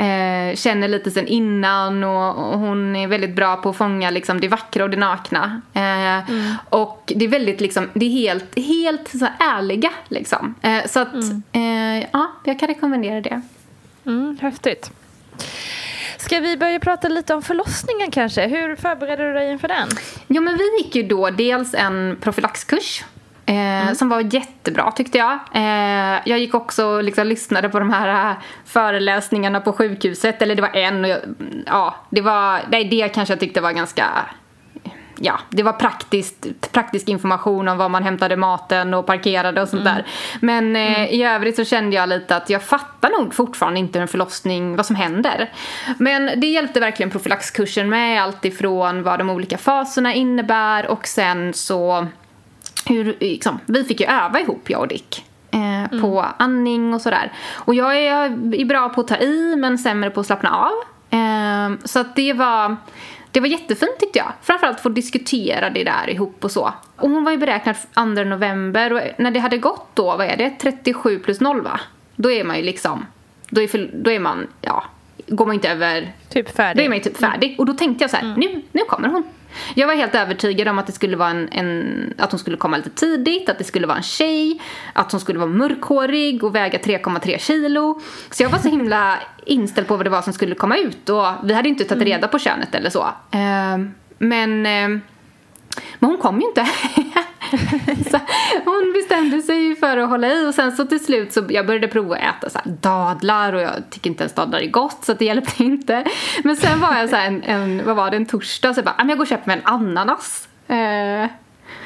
eh, 0.00 0.56
känner 0.56 0.88
lite 0.88 1.10
sen 1.10 1.26
innan 1.26 2.04
och, 2.04 2.52
och, 2.52 2.58
hon 2.58 2.96
är 2.96 3.06
väldigt 3.06 3.36
bra 3.36 3.56
på 3.56 3.68
att 3.68 3.76
fånga 3.76 4.10
liksom, 4.10 4.40
det 4.40 4.48
vackra 4.48 4.84
och 4.84 4.90
det 4.90 4.96
nakna. 4.96 5.60
Eh, 5.74 6.30
mm. 6.30 6.54
Och 6.68 7.12
det 7.16 7.24
är 7.24 7.28
väldigt 7.28 7.60
liksom, 7.60 7.90
det 7.94 8.06
är 8.06 8.10
helt, 8.10 8.58
helt 8.58 9.08
så 9.08 9.26
ärliga 9.40 9.90
liksom. 10.08 10.54
Eh, 10.62 10.86
så 10.86 11.00
att, 11.00 11.12
mm. 11.12 11.42
Eh, 11.52 12.08
ja, 12.12 12.32
jag 12.44 12.58
kan 12.58 12.68
rekommendera 12.68 13.20
det. 13.20 13.42
Mm, 14.06 14.38
häftigt. 14.40 14.90
Ska 16.18 16.40
vi 16.40 16.56
börja 16.56 16.80
prata 16.80 17.08
lite 17.08 17.34
om 17.34 17.42
förlossningen 17.42 18.10
kanske? 18.10 18.46
Hur 18.46 18.76
förberedde 18.76 19.28
du 19.28 19.32
dig 19.32 19.50
inför 19.50 19.68
den? 19.68 19.88
Jo 20.26 20.42
men 20.42 20.56
vi 20.56 20.82
gick 20.82 20.94
ju 20.94 21.02
då 21.02 21.30
dels 21.30 21.74
en 21.74 22.16
profylaxkurs 22.20 23.04
Eh, 23.50 23.82
mm. 23.82 23.94
Som 23.94 24.08
var 24.08 24.34
jättebra 24.34 24.90
tyckte 24.90 25.18
jag. 25.18 25.38
Eh, 25.52 26.20
jag 26.24 26.38
gick 26.38 26.54
också 26.54 26.86
och 26.86 27.04
liksom 27.04 27.26
lyssnade 27.26 27.68
på 27.68 27.78
de 27.78 27.90
här 27.90 28.30
äh, 28.30 28.36
föreläsningarna 28.64 29.60
på 29.60 29.72
sjukhuset. 29.72 30.42
Eller 30.42 30.54
det 30.54 30.62
var 30.62 30.76
en 30.76 31.04
och 31.04 31.10
jag, 31.10 31.20
ja, 31.66 31.94
det 32.10 32.20
var 32.20 32.60
det, 32.70 32.84
det 32.84 33.08
kanske 33.08 33.32
jag 33.32 33.40
tyckte 33.40 33.60
var 33.60 33.72
ganska 33.72 34.06
ja, 35.20 35.40
det 35.50 35.62
var 35.62 35.72
praktiskt, 35.72 36.72
praktisk 36.72 37.08
information 37.08 37.68
om 37.68 37.78
var 37.78 37.88
man 37.88 38.02
hämtade 38.02 38.36
maten 38.36 38.94
och 38.94 39.06
parkerade 39.06 39.62
och 39.62 39.68
sånt 39.68 39.80
mm. 39.82 39.94
där. 39.94 40.06
Men 40.40 40.76
eh, 40.76 41.00
mm. 41.00 41.10
i 41.10 41.24
övrigt 41.24 41.56
så 41.56 41.64
kände 41.64 41.96
jag 41.96 42.08
lite 42.08 42.36
att 42.36 42.50
jag 42.50 42.62
fattar 42.62 43.10
nog 43.10 43.34
fortfarande 43.34 43.80
inte 43.80 44.00
en 44.00 44.08
förlossning, 44.08 44.76
vad 44.76 44.86
som 44.86 44.96
händer. 44.96 45.52
Men 45.98 46.40
det 46.40 46.46
hjälpte 46.46 46.80
verkligen 46.80 47.10
profylaxkursen 47.10 47.88
med 47.88 48.22
allt 48.22 48.44
ifrån 48.44 49.02
vad 49.02 49.18
de 49.20 49.30
olika 49.30 49.58
faserna 49.58 50.14
innebär 50.14 50.86
och 50.86 51.06
sen 51.06 51.54
så 51.54 52.06
hur, 52.90 53.16
liksom, 53.20 53.58
vi 53.66 53.84
fick 53.84 54.00
ju 54.00 54.06
öva 54.06 54.40
ihop 54.40 54.70
jag 54.70 54.80
och 54.80 54.88
Dick. 54.88 55.24
Eh, 55.50 55.84
mm. 55.84 56.00
På 56.00 56.26
andning 56.36 56.94
och 56.94 57.00
sådär. 57.00 57.32
Och 57.52 57.74
jag 57.74 57.98
är, 57.98 58.24
är 58.54 58.64
bra 58.64 58.88
på 58.88 59.00
att 59.00 59.08
ta 59.08 59.16
i 59.16 59.56
men 59.56 59.78
sämre 59.78 60.10
på 60.10 60.20
att 60.20 60.26
slappna 60.26 60.50
av. 60.50 60.72
Eh, 61.18 61.78
så 61.84 61.98
att 61.98 62.16
det 62.16 62.32
var 62.32 62.76
det 63.32 63.40
var 63.40 63.46
jättefint 63.46 63.98
tyckte 63.98 64.18
jag. 64.18 64.32
Framförallt 64.42 64.80
få 64.80 64.88
diskutera 64.88 65.70
det 65.70 65.84
där 65.84 66.10
ihop 66.10 66.44
och 66.44 66.50
så. 66.50 66.72
Och 66.96 67.10
hon 67.10 67.24
var 67.24 67.32
ju 67.32 67.38
beräknad 67.38 67.76
2 67.94 68.04
november 68.04 68.92
och 68.92 69.00
när 69.18 69.30
det 69.30 69.40
hade 69.40 69.58
gått 69.58 69.88
då, 69.94 70.16
vad 70.16 70.26
är 70.26 70.36
det, 70.36 70.50
37 70.50 71.18
plus 71.18 71.40
0 71.40 71.60
va? 71.60 71.80
Då 72.16 72.30
är 72.30 72.44
man 72.44 72.56
ju 72.56 72.62
liksom, 72.62 73.06
då 73.50 73.62
är, 73.62 73.68
för, 73.68 73.90
då 73.92 74.10
är 74.10 74.20
man, 74.20 74.46
ja, 74.60 74.84
går 75.26 75.46
man 75.46 75.54
inte 75.54 75.70
över... 75.70 76.12
Typ 76.28 76.56
färdig. 76.56 76.82
Då 76.82 76.84
är 76.84 76.88
man 76.88 76.98
ju 76.98 77.04
typ 77.04 77.16
färdig. 77.16 77.54
Och 77.58 77.66
då 77.66 77.72
tänkte 77.72 78.04
jag 78.04 78.10
så 78.10 78.16
här, 78.16 78.24
mm. 78.24 78.40
nu, 78.40 78.62
nu 78.72 78.80
kommer 78.88 79.08
hon. 79.08 79.24
Jag 79.74 79.86
var 79.86 79.94
helt 79.94 80.14
övertygad 80.14 80.68
om 80.68 80.78
att 80.78 80.86
det 80.86 80.92
skulle 80.92 81.16
vara 81.16 81.30
en, 81.30 81.48
en, 81.52 82.14
att 82.18 82.30
hon 82.30 82.38
skulle 82.38 82.56
komma 82.56 82.76
lite 82.76 82.90
tidigt, 82.90 83.48
att 83.48 83.58
det 83.58 83.64
skulle 83.64 83.86
vara 83.86 83.96
en 83.96 84.02
tjej, 84.02 84.60
att 84.92 85.12
hon 85.12 85.20
skulle 85.20 85.38
vara 85.38 85.50
mörkhårig 85.50 86.44
och 86.44 86.54
väga 86.54 86.78
3,3 86.78 87.38
kilo. 87.38 88.00
Så 88.30 88.42
jag 88.42 88.50
var 88.50 88.58
så 88.58 88.68
himla 88.68 89.18
inställd 89.46 89.86
på 89.86 89.96
vad 89.96 90.06
det 90.06 90.10
var 90.10 90.22
som 90.22 90.32
skulle 90.32 90.54
komma 90.54 90.76
ut 90.76 91.08
och 91.08 91.26
vi 91.44 91.54
hade 91.54 91.68
inte 91.68 91.84
tagit 91.84 92.02
mm. 92.02 92.14
reda 92.14 92.28
på 92.28 92.38
könet 92.38 92.74
eller 92.74 92.90
så. 92.90 93.02
Uh, 93.02 93.86
men, 94.18 94.66
uh, 94.66 95.00
men 95.98 96.10
hon 96.10 96.18
kom 96.18 96.40
ju 96.40 96.46
inte. 96.46 96.68
så 98.10 98.20
hon 98.64 98.92
bestämde 98.94 99.42
sig 99.42 99.76
för 99.76 99.96
att 99.96 100.08
hålla 100.08 100.28
i 100.28 100.46
och 100.46 100.54
sen 100.54 100.76
så 100.76 100.84
till 100.84 101.04
slut 101.04 101.32
så 101.32 101.46
jag 101.48 101.66
började 101.66 101.88
prova 101.88 102.16
att 102.16 102.44
äta 102.44 102.50
så 102.50 102.58
dadlar 102.64 103.52
och 103.52 103.60
jag 103.60 103.72
tycker 103.90 104.10
inte 104.10 104.22
ens 104.22 104.34
dadlar 104.34 104.58
är 104.58 104.70
gott 104.70 105.04
så 105.04 105.14
det 105.14 105.24
hjälpte 105.24 105.64
inte. 105.64 106.04
Men 106.44 106.56
sen 106.56 106.80
var 106.80 106.94
jag 106.94 107.10
så 107.10 107.16
en, 107.16 107.42
en, 107.42 107.84
vad 107.84 107.96
var 107.96 108.10
det, 108.10 108.16
en 108.16 108.26
torsdag 108.26 108.74
så 108.74 108.78
jag 108.78 108.84
bara, 108.84 108.94
jag 108.98 109.18
går 109.18 109.24
och 109.24 109.28
köper 109.28 109.46
mig 109.46 109.56
en 109.56 109.74
ananas. 109.74 110.48
Eh, 110.68 111.30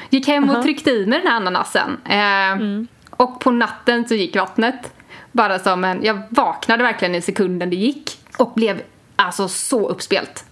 gick 0.09 0.27
hem 0.27 0.49
och 0.49 0.63
tryckte 0.63 0.91
i 0.91 1.05
mig 1.05 1.19
den 1.19 1.27
här 1.27 1.35
ananasen. 1.35 1.97
Eh, 2.05 2.51
mm. 2.51 2.87
Och 3.09 3.39
på 3.39 3.51
natten 3.51 4.07
så 4.07 4.15
gick 4.15 4.35
vattnet. 4.35 4.93
Bara 5.31 5.59
som 5.59 5.83
en, 5.83 6.03
jag 6.03 6.21
vaknade 6.29 6.83
verkligen 6.83 7.15
i 7.15 7.21
sekunden 7.21 7.69
det 7.69 7.75
gick 7.75 8.19
och 8.37 8.53
blev 8.53 8.81
alltså 9.15 9.47
så 9.47 9.89
uppspelt. 9.89 10.45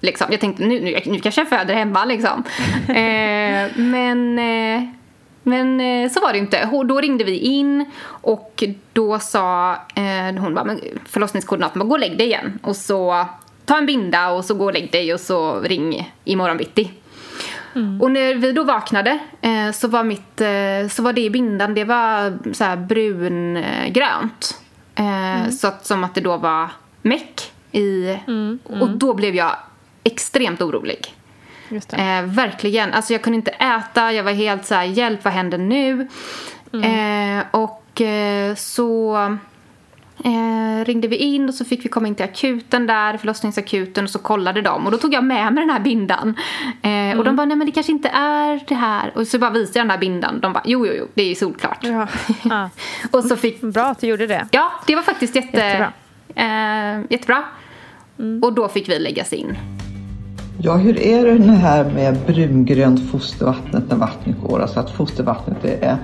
Liksom. 0.00 0.26
Jag 0.30 0.40
tänkte 0.40 0.62
nu, 0.62 0.80
nu, 0.80 1.00
nu 1.06 1.18
kanske 1.18 1.40
jag 1.40 1.48
föder 1.48 1.74
hemma 1.74 2.04
liksom. 2.04 2.44
eh, 2.88 3.76
men, 3.76 4.38
eh, 4.38 4.88
men 5.42 5.80
eh, 5.80 6.10
så 6.10 6.20
var 6.20 6.32
det 6.32 6.38
inte. 6.38 6.68
Då 6.88 7.00
ringde 7.00 7.24
vi 7.24 7.38
in 7.38 7.90
och 8.06 8.64
då 8.92 9.18
sa 9.18 9.72
eh, 9.94 10.40
hon 10.40 10.54
bara, 10.54 10.76
förlossningskoordinatorn 11.06 11.78
bara, 11.78 11.88
gå 11.88 11.94
och 11.94 12.00
lägg 12.00 12.18
dig 12.18 12.26
igen. 12.26 12.58
Och 12.62 12.76
så 12.76 13.26
ta 13.64 13.78
en 13.78 13.86
binda 13.86 14.30
och 14.30 14.44
så 14.44 14.54
gå 14.54 14.64
och 14.64 14.72
lägg 14.72 14.92
dig 14.92 15.14
och 15.14 15.20
så 15.20 15.60
ring 15.60 16.12
imorgon 16.24 16.56
bitti. 16.56 16.90
Mm. 17.74 18.00
Och 18.00 18.10
när 18.10 18.34
vi 18.34 18.52
då 18.52 18.64
vaknade 18.64 19.18
eh, 19.40 19.70
så, 19.72 19.88
var 19.88 20.04
mitt, 20.04 20.40
eh, 20.40 20.88
så 20.90 21.02
var 21.02 21.12
det 21.12 21.20
i 21.20 21.30
bindan, 21.30 21.74
det 21.74 21.84
var 21.84 22.38
så 22.52 22.64
här 22.64 22.76
brungrönt. 22.76 24.60
Mm. 24.94 25.52
Så 25.52 25.68
att, 25.68 25.86
som 25.86 26.04
att 26.04 26.14
det 26.14 26.20
då 26.20 26.36
var 26.36 26.70
meck 27.02 27.52
i... 27.72 28.16
Mm. 28.26 28.58
Och 28.64 28.88
då 28.90 29.14
blev 29.14 29.34
jag 29.34 29.56
extremt 30.12 30.62
orolig. 30.62 31.14
Eh, 31.92 32.22
verkligen. 32.22 32.92
Alltså 32.92 33.12
jag 33.12 33.22
kunde 33.22 33.36
inte 33.36 33.50
äta, 33.50 34.12
jag 34.12 34.24
var 34.24 34.32
helt 34.32 34.66
så 34.66 34.74
här, 34.74 34.84
hjälp 34.84 35.24
vad 35.24 35.32
händer 35.32 35.58
nu? 35.58 36.08
Mm. 36.72 37.38
Eh, 37.38 37.44
och 37.50 38.00
eh, 38.00 38.54
så 38.54 39.16
eh, 40.24 40.84
ringde 40.84 41.08
vi 41.08 41.16
in 41.16 41.48
och 41.48 41.54
så 41.54 41.64
fick 41.64 41.84
vi 41.84 41.88
komma 41.88 42.08
in 42.08 42.14
till 42.14 42.24
akuten 42.24 42.86
där, 42.86 43.16
förlossningsakuten 43.16 44.04
och 44.04 44.10
så 44.10 44.18
kollade 44.18 44.62
de 44.62 44.86
och 44.86 44.92
då 44.92 44.98
tog 44.98 45.14
jag 45.14 45.24
med 45.24 45.52
mig 45.52 45.62
den 45.62 45.70
här 45.70 45.80
bindan. 45.80 46.36
Mm. 46.82 47.18
Och 47.18 47.24
de 47.24 47.28
mm. 47.28 47.36
bara, 47.36 47.46
nej 47.46 47.56
men 47.56 47.66
det 47.66 47.72
kanske 47.72 47.92
inte 47.92 48.08
är 48.08 48.60
det 48.68 48.74
här. 48.74 49.12
Och 49.14 49.26
så 49.26 49.38
bara 49.38 49.50
visade 49.50 49.78
jag 49.78 49.84
den 49.84 49.90
här 49.90 49.98
bindan. 49.98 50.40
De 50.40 50.52
bara, 50.52 50.62
jo 50.66 50.86
jo 50.86 50.92
jo, 50.98 51.08
det 51.14 51.22
är 51.22 51.28
ju 51.28 51.34
solklart. 51.34 51.84
Ja. 51.84 52.06
Ja. 52.42 52.70
och 53.10 53.24
så 53.24 53.36
fick... 53.36 53.60
Bra 53.60 53.84
att 53.84 54.00
du 54.00 54.06
gjorde 54.06 54.26
det. 54.26 54.48
Ja, 54.50 54.72
det 54.86 54.94
var 54.94 55.02
faktiskt 55.02 55.36
jätte... 55.36 55.56
jättebra. 55.56 55.92
Eh, 56.34 57.00
jättebra. 57.10 57.44
Mm. 58.18 58.42
Och 58.42 58.52
då 58.52 58.68
fick 58.68 58.88
vi 58.88 58.98
läggas 58.98 59.32
in. 59.32 59.56
Ja, 60.60 60.76
hur 60.76 61.00
är 61.00 61.38
det 61.38 61.52
här 61.52 61.84
med 61.84 62.18
brungrönt 62.26 63.10
fostervattnet 63.10 63.84
när 63.88 63.96
vattnet 63.96 64.36
går? 64.42 64.60
Alltså 64.60 64.80
att 64.80 64.90
fostervattnet 64.90 65.64
är, 65.64 65.96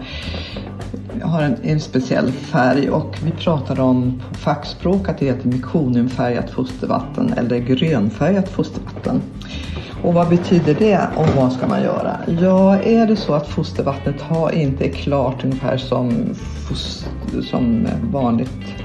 har 1.22 1.42
en, 1.42 1.56
en 1.62 1.80
speciell 1.80 2.32
färg 2.32 2.90
och 2.90 3.18
vi 3.24 3.30
pratar 3.30 3.80
om 3.80 4.22
på 4.28 4.34
fackspråk 4.34 5.08
att 5.08 5.18
det 5.18 5.26
heter 5.26 5.48
mekoniumfärgat 5.48 6.50
fostervatten 6.50 7.32
eller 7.36 7.58
grönfärgat 7.58 8.48
fostervatten. 8.48 9.22
Och 10.02 10.14
vad 10.14 10.28
betyder 10.28 10.74
det 10.74 11.00
och 11.16 11.28
vad 11.36 11.52
ska 11.52 11.66
man 11.66 11.82
göra? 11.82 12.16
Ja, 12.40 12.78
är 12.78 13.06
det 13.06 13.16
så 13.16 13.34
att 13.34 13.48
fostervattnet 13.48 14.20
har 14.20 14.50
inte 14.50 14.84
är 14.84 14.92
klart 14.92 15.44
ungefär 15.44 15.76
som, 15.76 16.34
som 17.50 17.86
vanligt 18.12 18.84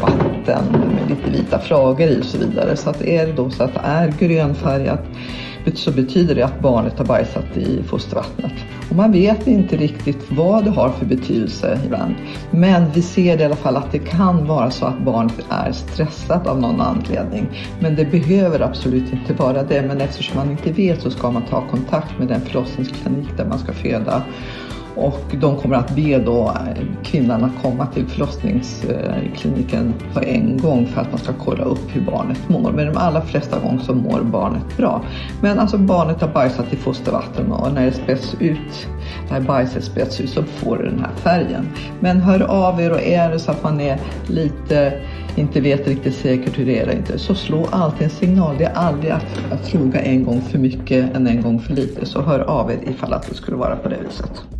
vatten 0.00 0.64
med 0.94 1.10
lite 1.10 1.30
vita 1.30 1.58
flagor 1.58 2.08
i 2.08 2.20
och 2.20 2.24
så 2.24 2.38
vidare. 2.38 2.76
Så 2.76 2.90
att 2.90 3.02
är 3.02 3.26
det 3.26 3.32
då 3.32 3.50
så 3.50 3.62
att 3.62 3.74
det 3.74 3.80
är 3.84 4.14
grönfärgat 4.18 5.00
så 5.74 5.90
betyder 5.90 6.34
det 6.34 6.42
att 6.42 6.60
barnet 6.60 6.98
har 6.98 7.04
bajsat 7.04 7.56
i 7.56 7.82
fostervattnet. 7.82 8.52
Och 8.90 8.96
man 8.96 9.12
vet 9.12 9.46
inte 9.46 9.76
riktigt 9.76 10.26
vad 10.28 10.64
det 10.64 10.70
har 10.70 10.90
för 10.90 11.06
betydelse 11.06 11.80
ibland. 11.86 12.14
Men 12.50 12.90
vi 12.94 13.02
ser 13.02 13.40
i 13.40 13.44
alla 13.44 13.56
fall 13.56 13.76
att 13.76 13.92
det 13.92 13.98
kan 13.98 14.46
vara 14.46 14.70
så 14.70 14.86
att 14.86 14.98
barnet 15.04 15.40
är 15.48 15.72
stressat 15.72 16.46
av 16.46 16.60
någon 16.60 16.80
anledning. 16.80 17.46
Men 17.80 17.96
det 17.96 18.04
behöver 18.04 18.60
absolut 18.60 19.12
inte 19.12 19.34
vara 19.34 19.62
det. 19.62 19.82
Men 19.82 20.00
eftersom 20.00 20.36
man 20.36 20.50
inte 20.50 20.72
vet 20.72 21.02
så 21.02 21.10
ska 21.10 21.30
man 21.30 21.42
ta 21.42 21.68
kontakt 21.70 22.18
med 22.18 22.28
den 22.28 22.40
förlossningsklinik 22.40 23.28
där 23.36 23.44
man 23.44 23.58
ska 23.58 23.72
föda 23.72 24.22
och 24.96 25.20
de 25.40 25.56
kommer 25.56 25.76
att 25.76 25.96
be 25.96 26.18
då 26.18 26.48
eh, 26.48 26.84
kvinnan 27.02 27.44
att 27.44 27.62
komma 27.62 27.86
till 27.86 28.06
förlossningskliniken 28.06 29.94
på 30.14 30.20
en 30.20 30.56
gång 30.56 30.86
för 30.86 31.00
att 31.00 31.10
man 31.10 31.18
ska 31.18 31.32
kolla 31.32 31.64
upp 31.64 31.96
hur 31.96 32.00
barnet 32.00 32.48
mår. 32.48 32.72
Men 32.72 32.86
de 32.86 32.96
allra 32.96 33.20
flesta 33.20 33.58
gånger 33.58 33.78
så 33.78 33.94
mår 33.94 34.20
barnet 34.20 34.76
bra. 34.76 35.02
Men 35.42 35.58
alltså 35.58 35.78
barnet 35.78 36.20
har 36.20 36.28
bajsat 36.28 36.72
i 36.72 36.76
fostervatten 36.76 37.52
och 37.52 37.72
när 37.72 37.86
det 37.86 37.92
späds 37.92 38.36
ut, 38.40 38.88
när 39.30 39.40
bajset 39.40 39.84
späds 39.84 40.20
ut 40.20 40.30
så 40.30 40.42
får 40.42 40.78
det 40.78 40.84
den 40.84 40.98
här 40.98 41.14
färgen. 41.16 41.68
Men 42.00 42.20
hör 42.20 42.42
av 42.42 42.80
er 42.80 42.92
och 42.92 43.02
är 43.02 43.30
det 43.30 43.38
så 43.38 43.50
att 43.50 43.62
man 43.62 43.80
är 43.80 44.00
lite 44.26 44.92
inte 45.36 45.60
vet 45.60 45.88
riktigt 45.88 46.14
säkert 46.14 46.58
hur 46.58 46.66
det 46.66 46.78
är 46.78 46.82
eller 46.82 46.96
inte, 46.96 47.18
så 47.18 47.34
slå 47.34 47.66
alltid 47.70 48.02
en 48.02 48.10
signal. 48.10 48.54
Det 48.58 48.64
är 48.64 48.74
aldrig 48.74 49.12
att, 49.12 49.52
att 49.52 49.68
fråga 49.68 50.00
en 50.00 50.24
gång 50.24 50.40
för 50.40 50.58
mycket 50.58 51.16
än 51.16 51.26
en 51.26 51.42
gång 51.42 51.60
för 51.60 51.74
lite. 51.74 52.06
Så 52.06 52.22
hör 52.22 52.38
av 52.38 52.70
er 52.70 52.78
ifall 52.86 53.12
att 53.12 53.28
det 53.28 53.34
skulle 53.34 53.56
vara 53.56 53.76
på 53.76 53.88
det 53.88 53.98
viset. 54.08 54.59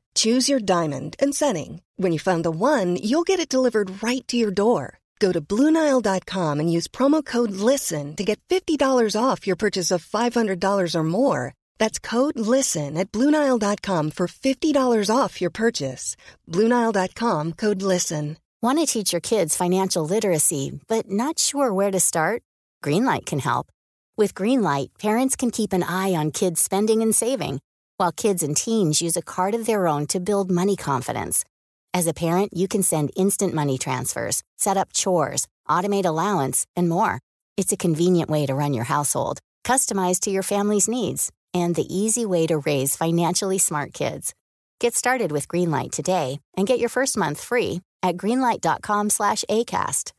Choose 0.15 0.49
your 0.49 0.59
diamond 0.59 1.15
and 1.19 1.35
setting. 1.35 1.81
When 1.97 2.11
you 2.11 2.17
find 2.19 2.43
the 2.43 2.51
one, 2.51 2.95
you'll 2.95 3.29
get 3.29 3.39
it 3.39 3.47
delivered 3.47 4.01
right 4.03 4.27
to 4.27 4.35
your 4.37 4.51
door. 4.51 4.97
Go 5.19 5.31
to 5.31 5.39
Bluenile.com 5.39 6.59
and 6.59 6.73
use 6.73 6.87
promo 6.87 7.23
code 7.23 7.51
LISTEN 7.51 8.15
to 8.15 8.23
get 8.23 8.41
$50 8.49 9.15
off 9.15 9.45
your 9.45 9.55
purchase 9.55 9.91
of 9.91 10.03
$500 10.03 10.95
or 10.95 11.03
more. 11.03 11.53
That's 11.77 11.99
code 11.99 12.39
LISTEN 12.39 12.97
at 12.97 13.11
Bluenile.com 13.11 14.11
for 14.11 14.27
$50 14.27 15.15
off 15.15 15.39
your 15.39 15.51
purchase. 15.51 16.17
Bluenile.com 16.49 17.53
code 17.53 17.83
LISTEN. 17.83 18.37
Want 18.63 18.79
to 18.79 18.85
teach 18.85 19.13
your 19.13 19.21
kids 19.21 19.55
financial 19.55 20.05
literacy, 20.05 20.79
but 20.87 21.09
not 21.09 21.39
sure 21.39 21.73
where 21.73 21.91
to 21.91 21.99
start? 21.99 22.43
Greenlight 22.83 23.25
can 23.25 23.39
help. 23.39 23.71
With 24.17 24.35
Greenlight, 24.35 24.89
parents 24.99 25.35
can 25.35 25.49
keep 25.51 25.73
an 25.73 25.83
eye 25.83 26.13
on 26.13 26.31
kids' 26.31 26.61
spending 26.61 27.01
and 27.01 27.15
saving, 27.15 27.59
while 28.01 28.11
kids 28.11 28.41
and 28.41 28.57
teens 28.57 28.99
use 28.99 29.15
a 29.15 29.21
card 29.21 29.53
of 29.53 29.67
their 29.67 29.87
own 29.87 30.07
to 30.07 30.19
build 30.19 30.49
money 30.49 30.75
confidence. 30.75 31.45
As 31.93 32.07
a 32.07 32.15
parent, 32.15 32.51
you 32.51 32.67
can 32.67 32.81
send 32.81 33.11
instant 33.15 33.53
money 33.53 33.77
transfers, 33.77 34.41
set 34.57 34.75
up 34.75 34.91
chores, 34.91 35.47
automate 35.69 36.05
allowance, 36.05 36.65
and 36.75 36.89
more. 36.89 37.19
It's 37.57 37.71
a 37.71 37.77
convenient 37.77 38.27
way 38.27 38.47
to 38.47 38.55
run 38.55 38.73
your 38.73 38.85
household, 38.85 39.37
customized 39.63 40.21
to 40.21 40.31
your 40.31 40.41
family's 40.41 40.87
needs, 40.87 41.31
and 41.53 41.75
the 41.75 41.85
easy 41.95 42.25
way 42.25 42.47
to 42.47 42.57
raise 42.57 42.95
financially 42.95 43.59
smart 43.59 43.93
kids. 43.93 44.33
Get 44.79 44.95
started 44.95 45.31
with 45.31 45.47
Greenlight 45.47 45.91
today 45.91 46.39
and 46.57 46.65
get 46.65 46.79
your 46.79 46.89
first 46.89 47.15
month 47.15 47.39
free 47.39 47.81
at 48.01 48.17
greenlight.com 48.17 49.11
slash 49.11 49.43
ACAST. 49.47 50.11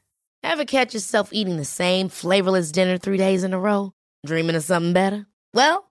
Ever 0.44 0.64
catch 0.64 0.94
yourself 0.94 1.30
eating 1.32 1.56
the 1.56 1.64
same 1.64 2.08
flavorless 2.08 2.70
dinner 2.70 2.96
three 2.96 3.18
days 3.18 3.42
in 3.42 3.52
a 3.52 3.58
row? 3.58 3.92
Dreaming 4.24 4.54
of 4.54 4.62
something 4.62 4.92
better? 4.92 5.26
Well, 5.52 5.90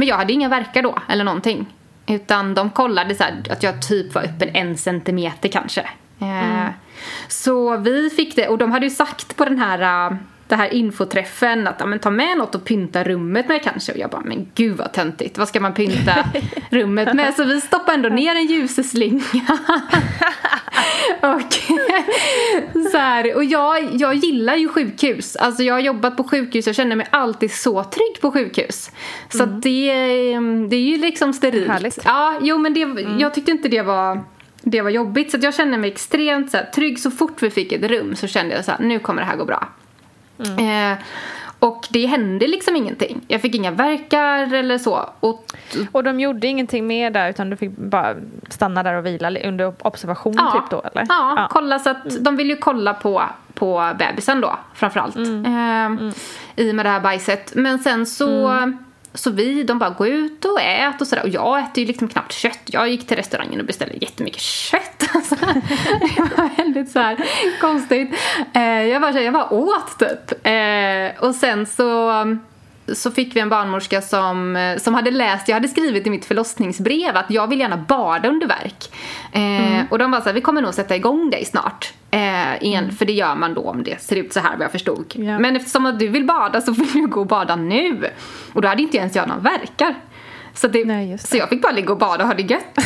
Men 0.00 0.08
jag 0.08 0.16
hade 0.16 0.32
inga 0.32 0.48
verkar 0.48 0.82
då, 0.82 0.94
eller 1.08 1.24
någonting. 1.24 1.66
Utan 2.06 2.54
de 2.54 2.70
kollade 2.70 3.14
så 3.14 3.22
här, 3.22 3.42
att 3.50 3.62
jag 3.62 3.82
typ 3.82 4.14
var 4.14 4.22
öppen 4.22 4.48
en 4.54 4.76
centimeter 4.76 5.48
kanske. 5.48 5.88
Mm. 6.20 6.68
Så 7.28 7.76
vi 7.76 8.10
fick 8.10 8.36
det, 8.36 8.48
och 8.48 8.58
de 8.58 8.72
hade 8.72 8.86
ju 8.86 8.90
sagt 8.90 9.36
på 9.36 9.44
den 9.44 9.58
här, 9.58 10.18
den 10.50 10.58
här 10.58 10.74
infoträffen 10.74 11.66
att 11.66 11.76
ja, 11.78 11.86
men, 11.86 11.98
ta 11.98 12.10
med 12.10 12.38
något 12.38 12.54
och 12.54 12.64
pynta 12.64 13.04
rummet 13.04 13.48
med 13.48 13.62
kanske. 13.62 13.92
Och 13.92 13.98
jag 13.98 14.10
bara, 14.10 14.20
men 14.24 14.48
gud 14.54 14.76
vad 14.76 14.92
töntigt, 14.92 15.38
vad 15.38 15.48
ska 15.48 15.60
man 15.60 15.74
pynta 15.74 16.14
rummet 16.70 17.14
med? 17.14 17.34
Så 17.34 17.44
vi 17.44 17.60
stoppade 17.60 17.92
ändå 17.92 18.08
ner 18.08 18.34
en 18.34 18.46
ljuseslinga. 18.46 19.22
och 21.20 21.52
så 22.92 22.98
här, 22.98 23.36
och 23.36 23.44
jag, 23.44 23.88
jag 23.92 24.14
gillar 24.14 24.56
ju 24.56 24.68
sjukhus. 24.68 25.36
Alltså 25.36 25.62
jag 25.62 25.74
har 25.74 25.80
jobbat 25.80 26.16
på 26.16 26.24
sjukhus, 26.24 26.66
jag 26.66 26.76
känner 26.76 26.96
mig 26.96 27.06
alltid 27.10 27.52
så 27.52 27.84
trygg 27.84 28.20
på 28.20 28.30
sjukhus. 28.32 28.90
Så 29.28 29.42
mm. 29.42 29.60
det, 29.60 29.92
det 30.68 30.76
är 30.76 30.90
ju 30.90 30.98
liksom 30.98 31.32
sterilt. 31.32 31.68
Härligt. 31.68 31.98
Ja, 32.04 32.38
jo 32.42 32.58
men 32.58 32.74
det, 32.74 32.82
mm. 32.82 33.18
jag 33.18 33.34
tyckte 33.34 33.50
inte 33.50 33.68
det 33.68 33.82
var 33.82 34.24
det 34.62 34.82
var 34.82 34.90
jobbigt. 34.90 35.30
Så 35.30 35.38
jag 35.40 35.54
kände 35.54 35.78
mig 35.78 35.90
extremt 35.90 36.50
så 36.50 36.56
här, 36.56 36.64
trygg. 36.64 36.98
Så 36.98 37.10
fort 37.10 37.42
vi 37.42 37.50
fick 37.50 37.72
ett 37.72 37.82
rum 37.82 38.16
så 38.16 38.26
kände 38.26 38.54
jag 38.54 38.64
så 38.64 38.70
här, 38.70 38.78
nu 38.80 38.98
kommer 38.98 39.22
det 39.22 39.28
här 39.28 39.36
gå 39.36 39.44
bra. 39.44 39.68
Mm. 40.46 40.92
Eh, 40.92 40.98
och 41.60 41.86
det 41.90 42.06
hände 42.06 42.46
liksom 42.46 42.76
ingenting. 42.76 43.20
Jag 43.28 43.40
fick 43.40 43.54
inga 43.54 43.70
verkar 43.70 44.54
eller 44.54 44.78
så. 44.78 45.10
Och, 45.20 45.44
och 45.92 46.04
de 46.04 46.20
gjorde 46.20 46.46
ingenting 46.46 46.86
mer 46.86 47.10
där 47.10 47.30
utan 47.30 47.50
du 47.50 47.56
fick 47.56 47.70
bara 47.76 48.14
stanna 48.48 48.82
där 48.82 48.94
och 48.94 49.06
vila 49.06 49.40
under 49.40 49.72
observation 49.82 50.34
ja, 50.36 50.50
typ 50.50 50.70
då 50.70 50.82
eller? 50.92 51.06
Ja, 51.08 51.34
ja. 51.36 51.48
kolla 51.50 51.78
så 51.78 51.90
att 51.90 52.24
de 52.24 52.36
vill 52.36 52.50
ju 52.50 52.56
kolla 52.56 52.94
på, 52.94 53.22
på 53.54 53.92
bebisen 53.98 54.40
då 54.40 54.58
framförallt. 54.74 55.16
Mm. 55.16 55.44
Eh, 55.44 55.86
mm. 55.86 56.12
I 56.56 56.70
och 56.70 56.74
med 56.74 56.86
det 56.86 56.90
här 56.90 57.00
bajset. 57.00 57.52
Men 57.54 57.78
sen 57.78 58.06
så 58.06 58.48
mm. 58.48 58.78
Så 59.14 59.30
vi, 59.30 59.62
de 59.62 59.78
bara 59.78 59.90
gå 59.90 60.06
ut 60.06 60.44
och 60.44 60.60
ät 60.60 61.00
och 61.00 61.06
sådär. 61.06 61.22
Och 61.22 61.28
jag 61.28 61.60
äter 61.60 61.80
ju 61.80 61.86
liksom 61.86 62.08
knappt 62.08 62.32
kött. 62.32 62.60
Jag 62.66 62.88
gick 62.88 63.06
till 63.06 63.16
restaurangen 63.16 63.60
och 63.60 63.66
beställde 63.66 63.96
jättemycket 63.96 64.42
kött. 64.42 64.80
Alltså, 65.14 65.34
det 66.00 66.20
var 66.36 66.56
väldigt 66.56 66.90
så 66.90 66.98
här 66.98 67.16
konstigt. 67.60 68.14
Eh, 68.54 68.62
jag, 68.62 69.02
bara, 69.02 69.20
jag 69.20 69.32
bara 69.32 69.52
åt 69.52 69.98
typ. 69.98 70.46
Eh, 70.46 71.24
och 71.28 71.34
sen 71.34 71.66
så 71.66 72.10
så 72.94 73.10
fick 73.10 73.36
vi 73.36 73.40
en 73.40 73.48
barnmorska 73.48 74.02
som, 74.02 74.56
eh, 74.56 74.78
som 74.78 74.94
hade 74.94 75.10
läst, 75.10 75.48
jag 75.48 75.56
hade 75.56 75.68
skrivit 75.68 76.06
i 76.06 76.10
mitt 76.10 76.24
förlossningsbrev 76.24 77.16
att 77.16 77.30
jag 77.30 77.46
vill 77.46 77.60
gärna 77.60 77.76
bada 77.76 78.28
under 78.28 78.46
verk. 78.46 78.90
Eh, 79.32 79.72
mm. 79.72 79.86
Och 79.90 79.98
de 79.98 80.10
var 80.10 80.20
så 80.20 80.24
här, 80.24 80.32
vi 80.32 80.40
kommer 80.40 80.62
nog 80.62 80.74
sätta 80.74 80.96
igång 80.96 81.30
dig 81.30 81.44
snart. 81.44 81.92
Eh, 82.10 82.62
igen, 82.62 82.84
mm. 82.84 82.96
För 82.96 83.04
det 83.04 83.12
gör 83.12 83.34
man 83.34 83.54
då 83.54 83.62
om 83.62 83.82
det 83.82 84.02
ser 84.02 84.16
ut 84.16 84.32
så 84.32 84.40
här 84.40 84.56
vad 84.56 84.64
jag 84.64 84.72
förstod. 84.72 85.12
Ja. 85.16 85.38
Men 85.38 85.56
eftersom 85.56 85.86
att 85.86 85.98
du 85.98 86.08
vill 86.08 86.24
bada 86.24 86.60
så 86.60 86.72
vill 86.72 86.92
du 86.92 87.06
gå 87.06 87.20
och 87.20 87.26
bada 87.26 87.56
nu. 87.56 88.10
Och 88.52 88.62
då 88.62 88.68
hade 88.68 88.82
inte 88.82 88.96
ens 88.96 89.16
jag 89.16 89.28
någon 89.28 89.42
verkar. 89.42 89.94
Så, 90.54 90.68
det, 90.68 90.84
Nej, 90.84 91.18
så 91.18 91.36
jag 91.36 91.48
fick 91.48 91.62
bara 91.62 91.72
ligga 91.72 91.92
och 91.92 91.98
bada 91.98 92.24
och 92.24 92.28
ha 92.28 92.34
det 92.34 92.42
gött. 92.42 92.78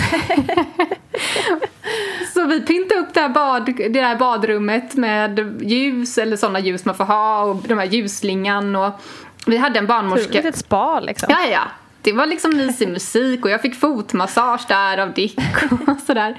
så 2.35 2.47
vi 2.47 2.61
pyntade 2.61 3.01
upp 3.01 3.15
det 3.15 3.21
här, 3.21 3.29
bad, 3.29 3.67
det 3.91 4.01
här 4.01 4.17
badrummet 4.17 4.95
med 4.95 5.61
ljus 5.63 6.19
eller 6.19 6.37
sådana 6.37 6.61
ljus 6.61 6.85
man 6.85 6.95
får 6.95 7.05
ha 7.05 7.43
och 7.43 7.57
de 7.69 7.79
här 7.79 7.87
ljusslingan 7.87 8.77
och 8.77 9.01
vi 9.45 9.57
hade 9.57 9.79
en 9.79 9.87
barnmorska. 9.87 10.39
Ett 10.39 10.57
spa 10.57 11.01
liksom. 11.01 11.29
Ja, 11.31 11.39
ja. 11.53 11.63
Det 12.05 12.13
var 12.13 12.27
liksom 12.27 12.57
mysig 12.57 12.89
musik 12.89 13.45
och 13.45 13.51
jag 13.51 13.63
fick 13.63 13.75
fotmassage 13.75 14.65
där 14.69 14.99
av 14.99 15.13
Dick 15.13 15.39
och 15.71 16.01
sådär. 16.07 16.39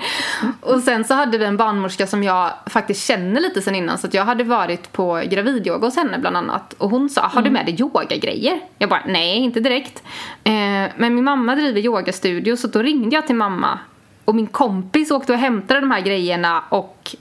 Och 0.61 0.79
sen 0.79 1.03
så 1.03 1.13
hade 1.13 1.37
vi 1.37 1.45
en 1.45 1.57
barnmorska 1.57 2.07
som 2.07 2.23
jag 2.23 2.51
faktiskt 2.65 3.07
känner 3.07 3.41
lite 3.41 3.61
sen 3.61 3.75
innan 3.75 3.97
så 3.97 4.07
jag 4.11 4.25
hade 4.25 4.43
varit 4.43 4.91
på 4.91 5.23
gravidyoga 5.25 5.87
hos 5.87 5.95
henne 5.95 6.19
bland 6.19 6.37
annat. 6.37 6.73
Och 6.73 6.89
hon 6.89 7.09
sa, 7.09 7.21
har 7.21 7.41
du 7.41 7.49
med 7.49 7.65
dig 7.65 7.81
yogagrejer? 7.81 8.59
Jag 8.77 8.89
bara, 8.89 9.01
nej 9.05 9.37
inte 9.37 9.59
direkt. 9.59 10.03
Eh, 10.43 10.53
men 10.97 11.15
min 11.15 11.23
mamma 11.23 11.55
driver 11.55 11.81
yogastudio 11.81 12.55
så 12.55 12.67
då 12.67 12.81
ringde 12.81 13.15
jag 13.15 13.27
till 13.27 13.35
mamma 13.35 13.79
och 14.25 14.35
min 14.35 14.47
kompis 14.47 15.11
åkte 15.11 15.33
och 15.33 15.39
hämtade 15.39 15.79
de 15.79 15.91
här 15.91 16.01
grejerna 16.01 16.63
och 16.69 17.15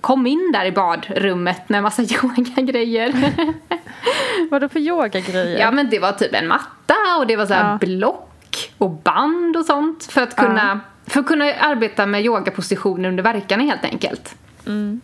kom 0.00 0.26
in 0.26 0.52
där 0.52 0.64
i 0.64 0.72
badrummet 0.72 1.68
med 1.68 1.82
massa 1.82 2.02
yogagrejer. 2.22 3.12
Vadå 4.50 4.68
för 4.68 4.80
yogagrejer? 4.80 5.60
Ja 5.60 5.70
men 5.70 5.90
det 5.90 5.98
var 5.98 6.12
typ 6.12 6.34
en 6.34 6.48
matta 6.48 6.94
och 7.18 7.26
det 7.26 7.36
var 7.36 7.46
så 7.46 7.52
ja. 7.52 7.78
block 7.80 8.72
och 8.78 8.90
band 8.90 9.56
och 9.56 9.64
sånt 9.64 10.04
för 10.04 10.22
att 10.22 10.36
kunna, 10.36 10.80
ja. 11.06 11.10
för 11.12 11.20
att 11.20 11.26
kunna 11.26 11.44
arbeta 11.44 12.06
med 12.06 12.24
yogapositioner 12.24 13.08
under 13.08 13.22
verkarna 13.22 13.62
helt 13.62 13.84
enkelt. 13.84 14.34
Mm. 14.66 15.00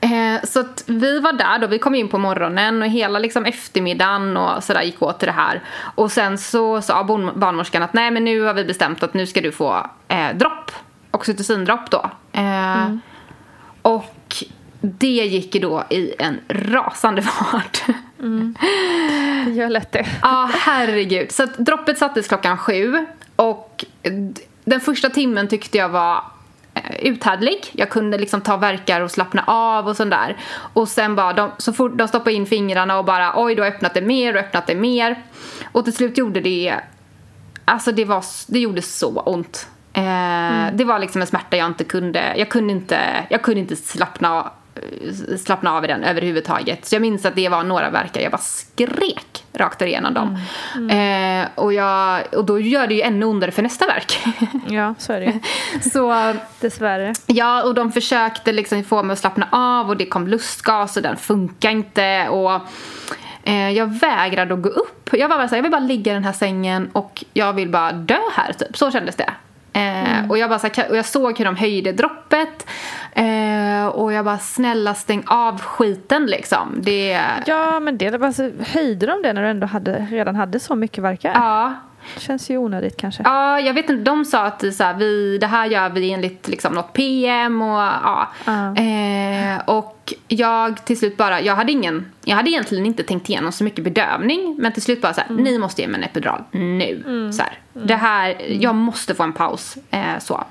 Eh, 0.00 0.44
så 0.44 0.60
att 0.60 0.84
vi 0.86 1.20
var 1.20 1.32
där 1.32 1.58
då, 1.58 1.66
vi 1.66 1.78
kom 1.78 1.94
in 1.94 2.08
på 2.08 2.18
morgonen 2.18 2.82
och 2.82 2.88
hela 2.88 3.18
liksom 3.18 3.44
eftermiddagen 3.44 4.36
och 4.36 4.64
sådär 4.64 4.82
gick 4.82 5.02
åt 5.02 5.18
till 5.18 5.26
det 5.26 5.32
här. 5.32 5.62
Och 5.94 6.12
sen 6.12 6.38
så 6.38 6.82
sa 6.82 7.04
barnmorskan 7.34 7.82
att 7.82 7.92
nej 7.92 8.10
men 8.10 8.24
nu 8.24 8.40
har 8.40 8.54
vi 8.54 8.64
bestämt 8.64 9.02
att 9.02 9.14
nu 9.14 9.26
ska 9.26 9.40
du 9.40 9.52
få 9.52 9.86
eh, 10.08 10.36
dropp, 10.36 10.70
oxytocindropp 11.10 11.90
då. 11.90 12.10
Eh, 12.32 12.82
mm. 12.82 13.00
Och 13.82 14.44
det 14.80 15.06
gick 15.06 15.54
ju 15.54 15.60
då 15.60 15.84
i 15.90 16.14
en 16.18 16.40
rasande 16.48 17.22
fart. 17.22 17.82
Mm. 18.20 18.56
Det 19.46 19.50
gör 19.50 19.68
lätt 19.68 19.92
det. 19.92 20.06
Ja, 20.22 20.50
herregud. 20.52 21.32
Så 21.32 21.46
droppet 21.58 21.98
sattes 21.98 22.28
klockan 22.28 22.58
sju 22.58 23.06
och 23.36 23.84
den 24.64 24.80
första 24.80 25.10
timmen 25.10 25.48
tyckte 25.48 25.78
jag 25.78 25.88
var 25.88 26.22
eh, 26.74 26.96
uthärdlig. 27.02 27.70
Jag 27.72 27.90
kunde 27.90 28.18
liksom 28.18 28.40
ta 28.40 28.56
verkar 28.56 29.00
och 29.00 29.10
slappna 29.10 29.44
av 29.46 29.88
och 29.88 29.96
sånt 29.96 30.10
där. 30.10 30.36
Och 30.72 30.88
sen 30.88 31.16
bara, 31.16 31.32
de, 31.32 31.50
så 31.58 31.72
fort 31.72 31.98
de 31.98 32.08
stoppade 32.08 32.36
in 32.36 32.46
fingrarna 32.46 32.98
och 32.98 33.04
bara 33.04 33.32
oj, 33.36 33.54
du 33.54 33.62
har 33.62 33.68
öppnat 33.68 33.94
det 33.94 34.02
mer 34.02 34.34
och 34.34 34.40
öppnat 34.40 34.66
det 34.66 34.74
mer. 34.74 35.22
Och 35.72 35.84
till 35.84 35.94
slut 35.94 36.18
gjorde 36.18 36.40
det, 36.40 36.74
alltså 37.64 37.92
det 37.92 38.04
var, 38.04 38.24
det 38.46 38.58
gjorde 38.58 38.82
så 38.82 39.20
ont. 39.20 39.68
Eh, 39.98 40.04
mm. 40.04 40.76
Det 40.76 40.84
var 40.84 40.98
liksom 40.98 41.20
en 41.20 41.26
smärta 41.26 41.56
jag 41.56 41.66
inte 41.66 41.84
kunde, 41.84 42.34
jag 42.36 42.48
kunde 42.48 42.72
inte, 42.72 42.98
jag 43.28 43.42
kunde 43.42 43.60
inte 43.60 43.76
slappna 43.76 44.50
slappna 45.38 45.72
av 45.72 45.84
i 45.84 45.86
den 45.86 46.04
överhuvudtaget. 46.04 46.86
Så 46.86 46.94
jag 46.94 47.02
minns 47.02 47.24
att 47.24 47.34
det 47.34 47.48
var 47.48 47.62
några 47.62 47.90
verkar 47.90 48.20
jag 48.20 48.32
bara 48.32 48.38
skrek 48.38 49.44
rakt 49.52 49.82
igenom 49.82 50.14
dem. 50.14 50.38
Mm. 50.76 50.90
Mm. 50.90 51.42
Eh, 51.42 51.48
och, 51.54 51.72
jag, 51.72 52.22
och 52.36 52.44
då 52.44 52.60
gör 52.60 52.86
det 52.86 52.94
ju 52.94 53.00
ännu 53.00 53.26
ondare 53.26 53.50
för 53.50 53.62
nästa 53.62 53.86
verk. 53.86 54.18
ja, 54.68 54.94
så 54.98 55.12
är 55.12 55.20
det 55.20 55.40
Så 55.90 56.34
Dessvärre. 56.60 57.14
Ja, 57.26 57.62
och 57.62 57.74
de 57.74 57.92
försökte 57.92 58.52
liksom 58.52 58.84
få 58.84 59.02
mig 59.02 59.12
att 59.12 59.18
slappna 59.18 59.48
av 59.52 59.88
och 59.88 59.96
det 59.96 60.06
kom 60.06 60.28
lustgas 60.28 60.96
och 60.96 61.02
den 61.02 61.16
funkar 61.16 61.70
inte. 61.70 62.28
Och 62.28 62.60
Eh, 63.42 63.70
jag 63.70 63.86
vägrade 63.86 64.54
att 64.54 64.62
gå 64.62 64.68
upp. 64.68 65.08
Jag 65.12 65.28
var 65.28 65.36
bara 65.36 65.48
så 65.48 65.54
här, 65.54 65.58
jag 65.58 65.62
vill 65.62 65.72
bara 65.72 65.80
ligga 65.80 66.12
i 66.12 66.14
den 66.14 66.24
här 66.24 66.32
sängen 66.32 66.90
och 66.92 67.24
jag 67.32 67.52
vill 67.52 67.70
bara 67.70 67.92
dö 67.92 68.18
här 68.32 68.52
typ. 68.52 68.76
Så 68.76 68.90
kändes 68.90 69.16
det. 69.16 69.30
Eh, 69.72 70.30
och, 70.30 70.38
jag 70.38 70.50
bara, 70.50 70.58
så 70.58 70.68
här, 70.76 70.90
och 70.90 70.96
jag 70.96 71.06
såg 71.06 71.38
hur 71.38 71.44
de 71.44 71.56
höjde 71.56 71.92
droppet. 71.92 72.66
Eh, 73.12 73.86
och 73.86 74.12
jag 74.12 74.24
bara, 74.24 74.38
snälla 74.38 74.94
stäng 74.94 75.22
av 75.26 75.60
skiten 75.60 76.26
liksom. 76.26 76.78
Det... 76.82 77.20
Ja, 77.46 77.80
men 77.80 77.98
det 77.98 78.18
var 78.18 78.32
så, 78.32 78.50
höjde 78.60 79.06
de 79.06 79.22
det 79.22 79.32
när 79.32 79.42
du 79.42 79.48
ändå 79.48 79.66
hade, 79.66 80.06
redan 80.10 80.36
hade 80.36 80.60
så 80.60 80.74
mycket 80.74 81.04
verkar? 81.04 81.32
Ja. 81.34 81.74
Känns 82.16 82.50
ju 82.50 82.58
onödigt 82.58 82.96
kanske. 82.96 83.22
Ja, 83.24 83.60
jag 83.60 83.74
vet 83.74 83.90
inte. 83.90 84.02
De 84.10 84.24
sa 84.24 84.44
att 84.44 84.74
så 84.74 84.84
här, 84.84 84.94
vi, 84.94 85.38
det 85.38 85.46
här 85.46 85.66
gör 85.66 85.90
vi 85.90 86.12
enligt 86.12 86.48
liksom, 86.48 86.72
något 86.74 86.92
PM 86.92 87.62
och 87.62 87.78
ja. 87.78 88.28
Eh, 88.76 89.60
och 89.64 90.14
jag 90.28 90.84
till 90.84 90.98
slut 90.98 91.16
bara, 91.16 91.40
jag 91.40 91.56
hade 91.56 91.72
ingen, 91.72 92.12
jag 92.24 92.36
hade 92.36 92.50
egentligen 92.50 92.86
inte 92.86 93.02
tänkt 93.02 93.28
igenom 93.28 93.52
så 93.52 93.64
mycket 93.64 93.84
bedövning. 93.84 94.56
Men 94.58 94.72
till 94.72 94.82
slut 94.82 95.02
bara 95.02 95.14
så 95.14 95.20
här, 95.20 95.30
ni 95.30 95.58
måste 95.58 95.82
ge 95.82 95.88
mig 95.88 95.98
en 95.98 96.04
epidural 96.04 96.44
nu. 96.50 97.30
Så 97.32 97.42
här, 97.42 97.52
Det 97.72 97.94
här, 97.94 98.36
jag 98.62 98.74
måste 98.74 99.14
få 99.14 99.22
en 99.22 99.32
paus. 99.32 99.76
Eh, 99.90 100.18
så. 100.18 100.44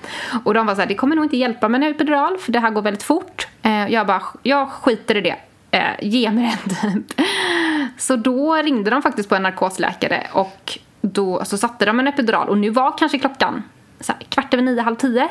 Och 0.43 0.53
de 0.53 0.66
var 0.66 0.76
så 0.76 0.82
här, 0.82 0.88
det 0.88 0.95
kommer 0.95 1.16
nog 1.16 1.26
inte 1.26 1.38
hjälpa 1.38 1.70
med 1.70 1.84
en 1.84 1.91
epidural 1.91 2.38
för 2.38 2.51
det 2.51 2.60
här 2.60 2.70
går 2.70 2.82
väldigt 2.82 3.03
fort. 3.03 3.47
Eh, 3.62 3.88
jag 3.88 4.08
bara, 4.08 4.22
jag 4.43 4.70
skiter 4.70 5.18
i 5.18 5.22
det. 5.22 5.36
Eh, 5.72 5.91
ge 6.01 6.32
mig 6.32 6.58
den 6.64 7.03
typ. 7.03 7.22
Så 7.97 8.16
då 8.16 8.55
ringde 8.55 8.89
de 8.89 9.01
faktiskt 9.01 9.30
på 9.30 9.36
en 9.36 9.43
narkosläkare 9.43 10.28
och 10.32 10.80
då 11.01 11.45
så 11.45 11.57
satte 11.57 11.85
de 11.85 11.99
en 11.99 12.07
epidural 12.07 12.49
och 12.49 12.57
nu 12.57 12.69
var 12.69 12.97
kanske 12.97 13.19
klockan 13.19 13.63
så 13.99 14.11
här, 14.11 14.21
kvart 14.29 14.53
över 14.53 14.63
nio, 14.63 14.81
halv 14.81 14.95
tio. 14.95 15.27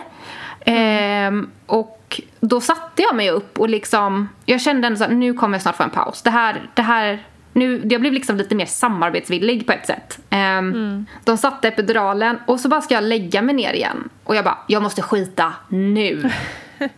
Ehm, 0.64 1.50
och 1.66 2.20
då 2.40 2.60
satte 2.60 3.02
jag 3.02 3.16
mig 3.16 3.30
upp 3.30 3.58
och 3.58 3.68
liksom, 3.68 4.28
jag 4.44 4.60
kände 4.60 4.86
ändå 4.86 4.96
så 4.98 5.04
här, 5.04 5.10
nu 5.12 5.32
kommer 5.34 5.54
jag 5.54 5.62
snart 5.62 5.76
få 5.76 5.82
en 5.82 5.90
paus. 5.90 6.22
Det 6.22 6.30
här, 6.30 6.62
det 6.74 6.82
här, 6.82 7.22
nu, 7.52 7.82
jag 7.84 8.00
blev 8.00 8.12
liksom 8.12 8.36
lite 8.36 8.54
mer 8.54 8.66
samarbetsvillig 8.66 9.66
på 9.66 9.72
ett 9.72 9.86
sätt. 9.86 10.18
Ehm, 10.30 11.06
De 11.24 11.36
satte 11.38 11.68
epiduralen 11.68 12.38
och 12.46 12.60
så 12.60 12.68
bara 12.68 12.80
ska 12.80 12.94
jag 12.94 13.04
lägga 13.04 13.42
mig 13.42 13.54
ner 13.54 13.72
igen. 13.72 14.08
Och 14.24 14.36
jag 14.36 14.44
bara, 14.44 14.58
jag 14.66 14.82
måste 14.82 15.02
skita 15.02 15.52
nu. 15.68 16.30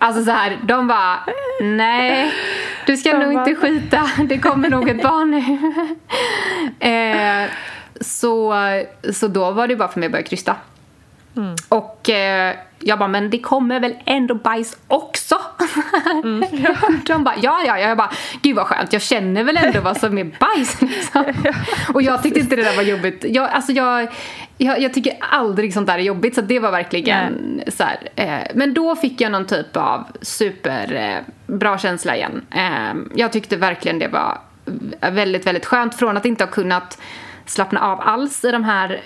Alltså 0.00 0.24
så 0.24 0.30
här, 0.30 0.58
de 0.62 0.86
bara, 0.88 1.18
nej, 1.62 2.32
du 2.86 2.96
ska 2.96 3.12
De 3.12 3.18
nog 3.24 3.34
bara- 3.34 3.48
inte 3.48 3.60
skita, 3.60 4.10
det 4.28 4.38
kommer 4.38 4.68
nog 4.68 4.88
ett 4.88 5.02
barn 5.02 5.30
nu. 5.30 5.38
eh, 7.44 7.50
så, 8.00 8.54
så 9.12 9.28
då 9.28 9.50
var 9.50 9.68
det 9.68 9.76
bara 9.76 9.88
för 9.88 10.00
mig 10.00 10.06
att 10.06 10.12
börja 10.12 10.24
krysta. 10.24 10.56
Och 11.68 12.10
eh, 12.10 12.54
jag 12.78 12.98
bara, 12.98 13.08
men 13.08 13.30
det 13.30 13.38
kommer 13.38 13.80
väl 13.80 13.94
ändå 14.04 14.34
bajs 14.34 14.76
också? 14.88 15.36
De 17.06 17.24
bara, 17.24 17.34
ja, 17.42 17.62
ja, 17.66 17.78
ja. 17.78 17.88
Jag 17.88 17.96
bara, 17.96 18.12
gud 18.42 18.56
vad 18.56 18.66
skönt, 18.66 18.92
jag 18.92 19.02
känner 19.02 19.44
väl 19.44 19.56
ändå 19.56 19.80
vad 19.80 19.96
som 19.96 20.18
är 20.18 20.24
bajs. 20.24 20.82
Liksom. 20.82 21.24
Och 21.94 22.02
jag 22.02 22.22
tyckte 22.22 22.40
inte 22.40 22.56
det 22.56 22.62
där 22.62 22.76
var 22.76 22.82
jobbigt. 22.82 23.24
Jag, 23.28 23.50
alltså 23.50 23.72
jag, 23.72 24.08
jag, 24.58 24.80
jag 24.80 24.94
tycker 24.94 25.12
aldrig 25.20 25.74
sånt 25.74 25.86
där 25.86 25.98
är 25.98 26.02
jobbigt, 26.02 26.34
så 26.34 26.40
det 26.40 26.58
var 26.58 26.70
verkligen 26.70 27.62
så 27.68 27.84
här. 27.84 28.08
Eh, 28.16 28.46
men 28.54 28.74
då 28.74 28.96
fick 28.96 29.20
jag 29.20 29.32
någon 29.32 29.46
typ 29.46 29.76
av 29.76 30.04
super 30.20 30.94
eh, 31.60 31.76
känsla 31.76 32.16
igen. 32.16 32.42
Eh, 32.50 32.94
jag 33.14 33.32
tyckte 33.32 33.56
verkligen 33.56 33.98
det 33.98 34.08
var 34.08 34.38
väldigt, 35.10 35.46
väldigt 35.46 35.66
skönt 35.66 35.94
från 35.94 36.16
att 36.16 36.24
inte 36.24 36.44
ha 36.44 36.50
kunnat 36.50 36.98
slappna 37.50 37.80
av 37.80 38.00
alls 38.00 38.44
i 38.44 38.50
de 38.50 38.64
här 38.64 39.00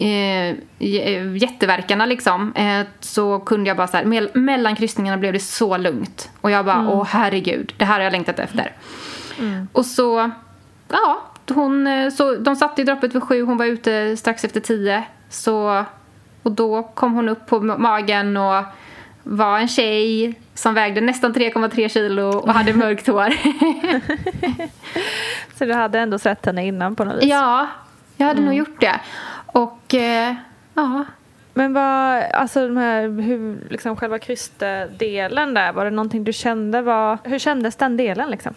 eh, 0.00 0.56
j- 0.78 1.36
jätteverkarna 1.38 2.06
liksom 2.06 2.52
eh, 2.54 2.86
så 3.00 3.38
kunde 3.38 3.68
jag 3.70 3.76
bara 3.76 3.86
så 3.86 3.96
här, 3.96 4.04
mell- 4.04 4.30
mellan 4.38 4.76
kryssningarna 4.76 5.18
blev 5.18 5.32
det 5.32 5.38
så 5.40 5.76
lugnt. 5.76 6.30
Och 6.40 6.50
jag 6.50 6.64
bara 6.64 6.88
åh 6.88 7.04
herregud 7.10 7.72
det 7.76 7.84
här 7.84 7.94
har 7.94 8.00
jag 8.00 8.12
längtat 8.12 8.38
efter. 8.38 8.72
Och 9.72 9.86
så 9.86 10.30
ja 10.88 11.20
hon, 11.54 11.86
eh, 11.86 12.10
så 12.10 12.34
de 12.36 12.56
satte 12.56 12.82
i 12.82 12.84
droppet 12.84 13.14
vid 13.14 13.22
sju 13.22 13.42
hon 13.42 13.56
var 13.56 13.64
ute 13.66 14.16
strax 14.16 14.44
efter 14.44 14.60
tio. 14.60 15.04
Så 15.28 15.84
och 16.42 16.52
då 16.52 16.82
kom 16.82 17.12
hon 17.14 17.28
upp 17.28 17.46
på 17.46 17.58
ma- 17.60 17.78
magen 17.78 18.36
och 18.36 18.64
var 19.24 19.58
en 19.58 19.68
tjej 19.68 20.34
som 20.54 20.74
vägde 20.74 21.00
nästan 21.00 21.34
3,3 21.34 21.88
kilo 21.88 22.28
och 22.28 22.52
hade 22.52 22.72
mörkt 22.74 23.06
hår. 23.06 23.32
Så 25.58 25.64
du 25.64 25.72
hade 25.72 25.98
ändå 25.98 26.18
sett 26.18 26.46
henne 26.46 26.66
innan 26.66 26.96
på 26.96 27.04
något 27.04 27.16
vis? 27.16 27.24
ja, 27.30 27.68
jag 28.16 28.26
hade 28.26 28.40
nog 28.40 28.54
gjort 28.54 28.80
det. 28.80 29.00
Och 29.46 29.94
eh, 29.94 30.34
ja, 30.74 31.04
Men 31.54 31.72
vad, 31.72 32.22
alltså 32.22 32.68
de 32.68 32.76
här, 32.76 33.22
hur, 33.22 33.58
liksom 33.70 33.96
själva 33.96 34.18
krystdelen 34.18 35.54
där, 35.54 35.72
var 35.72 35.84
det 35.84 35.90
någonting 35.90 36.24
du 36.24 36.32
kände 36.32 36.82
var, 36.82 37.18
hur 37.24 37.38
kändes 37.38 37.76
den 37.76 37.96
delen 37.96 38.30
liksom? 38.30 38.54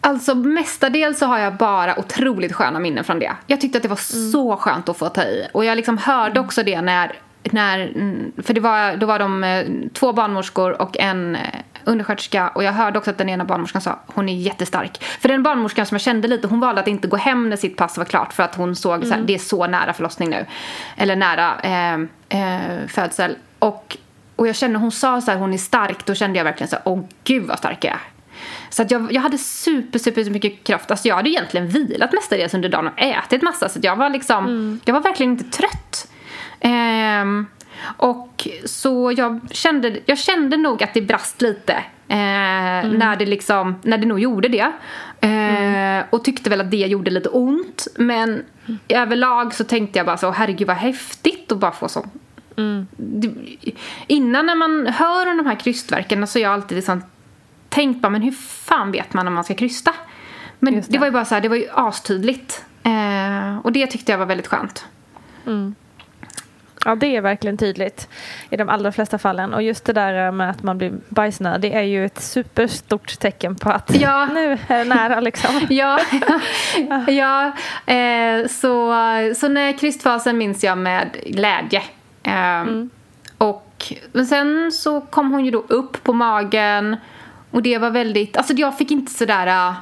Alltså 0.00 0.34
mestadels 0.34 1.18
så 1.18 1.26
har 1.26 1.38
jag 1.38 1.56
bara 1.56 1.98
otroligt 1.98 2.52
sköna 2.52 2.78
minnen 2.78 3.04
från 3.04 3.18
det. 3.18 3.32
Jag 3.46 3.60
tyckte 3.60 3.78
att 3.78 3.82
det 3.82 3.88
var 3.88 3.96
så 3.96 4.56
skönt 4.56 4.88
att 4.88 4.96
få 4.96 5.08
ta 5.08 5.22
i. 5.22 5.48
Och 5.52 5.64
jag 5.64 5.76
liksom 5.76 5.98
hörde 5.98 6.40
också 6.40 6.62
det 6.62 6.80
när, 6.80 7.12
när 7.52 7.78
mm, 7.78 8.32
för 8.42 8.54
det 8.54 8.60
var, 8.60 8.96
då 8.96 9.06
var 9.06 9.18
de 9.18 9.44
eh, 9.44 9.66
två 9.92 10.12
barnmorskor 10.12 10.82
och 10.82 10.98
en 10.98 11.36
eh, 11.36 11.42
undersköterska. 11.84 12.48
Och 12.48 12.64
jag 12.64 12.72
hörde 12.72 12.98
också 12.98 13.10
att 13.10 13.18
den 13.18 13.28
ena 13.28 13.44
barnmorskan 13.44 13.80
sa 13.80 13.98
hon 14.06 14.28
är 14.28 14.34
jättestark. 14.34 15.04
För 15.04 15.28
den 15.28 15.42
barnmorskan 15.42 15.86
som 15.86 15.94
jag 15.94 16.02
kände 16.02 16.28
lite, 16.28 16.48
hon 16.48 16.60
valde 16.60 16.80
att 16.80 16.88
inte 16.88 17.08
gå 17.08 17.16
hem 17.16 17.50
när 17.50 17.56
sitt 17.56 17.76
pass 17.76 17.98
var 17.98 18.04
klart. 18.04 18.32
För 18.32 18.42
att 18.42 18.54
hon 18.54 18.76
såg 18.76 19.06
så 19.06 19.14
här, 19.14 19.20
det 19.20 19.34
är 19.34 19.38
så 19.38 19.66
nära 19.66 19.92
förlossning 19.92 20.30
nu. 20.30 20.46
Eller 20.96 21.16
nära 21.16 21.60
eh, 21.60 21.94
eh, 22.40 22.86
födsel. 22.88 23.36
Och, 23.58 23.96
och 24.36 24.48
jag 24.48 24.56
kände, 24.56 24.78
hon 24.78 24.92
sa 24.92 25.20
så 25.20 25.30
här, 25.30 25.38
hon 25.38 25.54
är 25.54 25.58
stark. 25.58 26.06
Då 26.06 26.14
kände 26.14 26.38
jag 26.38 26.44
verkligen 26.44 26.68
så 26.68 26.76
här, 26.76 26.82
åh 26.84 27.00
gud 27.24 27.46
vad 27.46 27.58
stark 27.58 27.84
jag 27.84 27.92
är. 27.92 28.00
Så 28.70 28.82
att 28.82 28.90
jag, 28.90 29.12
jag 29.12 29.22
hade 29.22 29.38
super, 29.38 29.98
super 29.98 30.30
mycket 30.30 30.64
kraft. 30.64 30.90
Alltså 30.90 31.08
jag 31.08 31.16
hade 31.16 31.30
egentligen 31.30 31.68
vilat 31.68 32.12
mestadels 32.12 32.54
under 32.54 32.68
dagen 32.68 32.86
och 32.86 32.98
ätit 32.98 33.42
massa. 33.42 33.68
Så 33.68 33.78
jag 33.82 33.96
var 33.96 34.10
liksom, 34.10 34.80
jag 34.84 34.94
var 34.94 35.00
verkligen 35.00 35.32
inte 35.32 35.44
trött. 35.44 36.08
Ehm, 36.60 37.46
och 37.96 38.48
så 38.64 39.12
jag 39.16 39.40
kände, 39.50 39.98
jag 40.06 40.18
kände 40.18 40.56
nog 40.56 40.82
att 40.82 40.94
det 40.94 41.02
brast 41.02 41.42
lite. 41.42 41.72
Eh, 42.08 42.88
när, 42.90 43.16
det 43.16 43.26
liksom, 43.26 43.74
när 43.82 43.98
det 43.98 44.06
nog 44.06 44.20
gjorde 44.20 44.48
det. 44.48 44.72
Eh, 45.20 46.04
Och 46.10 46.24
tyckte 46.24 46.50
väl 46.50 46.60
att 46.60 46.70
det 46.70 46.76
gjorde 46.76 47.10
lite 47.10 47.28
ont. 47.28 47.86
Men 47.96 48.42
överlag 48.88 49.54
så 49.54 49.64
tänkte 49.64 49.98
jag 49.98 50.06
bara 50.06 50.16
så, 50.16 50.30
herregud 50.30 50.66
vad 50.66 50.76
häftigt 50.76 51.52
att 51.52 51.58
bara 51.58 51.72
få 51.72 51.88
så 51.88 52.04
det, 52.96 53.30
innan 54.06 54.46
när 54.46 54.54
man 54.54 54.86
hör 54.86 55.30
om 55.30 55.36
de 55.36 55.46
här 55.46 55.54
krystverkarna 55.54 56.26
så 56.26 56.38
har 56.38 56.42
jag 56.42 56.52
alltid 56.52 56.76
liksom 56.76 57.02
tänkt 57.68 58.02
bara, 58.02 58.10
men 58.10 58.22
hur 58.22 58.32
fan 58.32 58.92
vet 58.92 59.14
man 59.14 59.26
om 59.28 59.34
man 59.34 59.44
ska 59.44 59.54
krysta? 59.54 59.94
Men 60.58 60.74
det. 60.74 60.86
det. 60.88 60.98
var 60.98 61.06
ju 61.06 61.12
bara 61.12 61.24
så 61.24 61.34
här, 61.34 61.42
det 61.42 61.48
var 61.48 61.56
ju 61.56 61.68
astydligt. 61.72 62.64
Eh, 62.82 63.58
och 63.58 63.72
det 63.72 63.86
tyckte 63.86 64.12
jag 64.12 64.18
var 64.18 64.26
väldigt 64.26 64.46
skönt. 64.46 64.86
Ja, 66.84 66.94
det 66.94 67.16
är 67.16 67.20
verkligen 67.20 67.56
tydligt 67.56 68.08
i 68.50 68.56
de 68.56 68.68
allra 68.68 68.92
flesta 68.92 69.18
fallen. 69.18 69.54
Och 69.54 69.62
just 69.62 69.84
det 69.84 69.92
där 69.92 70.30
med 70.30 70.50
att 70.50 70.62
man 70.62 70.78
blir 70.78 70.92
bajsnödig 71.08 71.72
är 71.72 71.82
ju 71.82 72.04
ett 72.06 72.20
superstort 72.22 73.18
tecken 73.18 73.56
på 73.56 73.70
att 73.70 74.00
Ja. 74.00 74.24
nu 74.32 74.58
är 74.68 74.78
det 74.78 74.84
nära 74.84 75.20
liksom. 75.20 75.60
Ja, 75.68 76.00
ja 77.08 77.52
eh, 77.94 78.46
så, 78.48 78.94
så 79.36 79.48
när 79.48 79.78
krystfasen 79.78 80.38
minns 80.38 80.64
jag 80.64 80.78
med 80.78 81.08
glädje. 81.26 81.82
Eh, 82.22 82.64
Och 83.38 83.64
men 84.12 84.26
sen 84.26 84.72
så 84.72 85.00
kom 85.00 85.30
hon 85.32 85.44
ju 85.44 85.50
då 85.50 85.64
upp 85.68 86.04
på 86.04 86.12
magen 86.12 86.96
och 87.50 87.62
det 87.62 87.78
var 87.78 87.90
väldigt, 87.90 88.36
alltså 88.36 88.52
jag 88.52 88.78
fick 88.78 88.90
inte 88.90 89.12
sådär, 89.12 89.74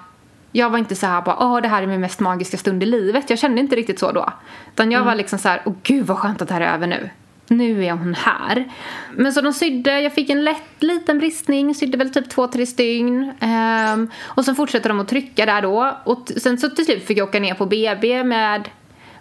jag 0.56 0.70
var 0.70 0.78
inte 0.78 0.96
så 0.96 1.06
här 1.06 1.22
bara, 1.22 1.36
åh 1.40 1.60
det 1.60 1.68
här 1.68 1.82
är 1.82 1.86
min 1.86 2.00
mest 2.00 2.20
magiska 2.20 2.56
stund 2.56 2.82
i 2.82 2.86
livet. 2.86 3.30
Jag 3.30 3.38
kände 3.38 3.60
inte 3.60 3.76
riktigt 3.76 3.98
så 3.98 4.12
då. 4.12 4.32
Utan 4.72 4.92
jag 4.92 5.04
var 5.04 5.14
liksom 5.14 5.38
så 5.38 5.48
här, 5.48 5.62
åh 5.64 5.74
gud 5.82 6.06
vad 6.06 6.18
skönt 6.18 6.42
att 6.42 6.48
det 6.48 6.54
här 6.54 6.60
är 6.60 6.74
över 6.74 6.86
nu. 6.86 7.10
Nu 7.48 7.84
är 7.84 7.92
hon 7.92 8.14
här. 8.14 8.64
Men 9.12 9.32
så 9.32 9.40
de 9.40 9.52
sydde, 9.52 10.00
jag 10.00 10.12
fick 10.12 10.30
en 10.30 10.44
lätt 10.44 10.82
liten 10.82 11.18
bristning, 11.18 11.74
sydde 11.74 11.98
väl 11.98 12.12
typ 12.12 12.28
två, 12.28 12.46
tre 12.46 12.66
stygn. 12.66 13.32
Ehm, 13.40 14.10
och 14.24 14.44
sen 14.44 14.54
fortsatte 14.54 14.88
de 14.88 15.00
att 15.00 15.08
trycka 15.08 15.46
där 15.46 15.62
då. 15.62 15.96
Och 16.04 16.32
sen 16.36 16.58
så 16.58 16.68
till 16.68 16.84
slut 16.84 17.06
fick 17.06 17.18
jag 17.18 17.28
åka 17.28 17.40
ner 17.40 17.54
på 17.54 17.66
BB 17.66 18.24
med, 18.24 18.68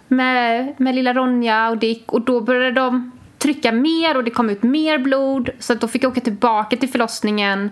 med, 0.08 0.74
med 0.80 0.94
lilla 0.94 1.14
Ronja 1.14 1.70
och 1.70 1.78
Dick. 1.78 2.12
Och 2.12 2.20
då 2.20 2.40
började 2.40 2.80
de 2.80 3.12
trycka 3.38 3.72
mer 3.72 4.16
och 4.16 4.24
det 4.24 4.30
kom 4.30 4.50
ut 4.50 4.62
mer 4.62 4.98
blod. 4.98 5.50
Så 5.58 5.72
att 5.72 5.80
då 5.80 5.88
fick 5.88 6.04
jag 6.04 6.12
åka 6.12 6.20
tillbaka 6.20 6.76
till 6.76 6.88
förlossningen 6.88 7.70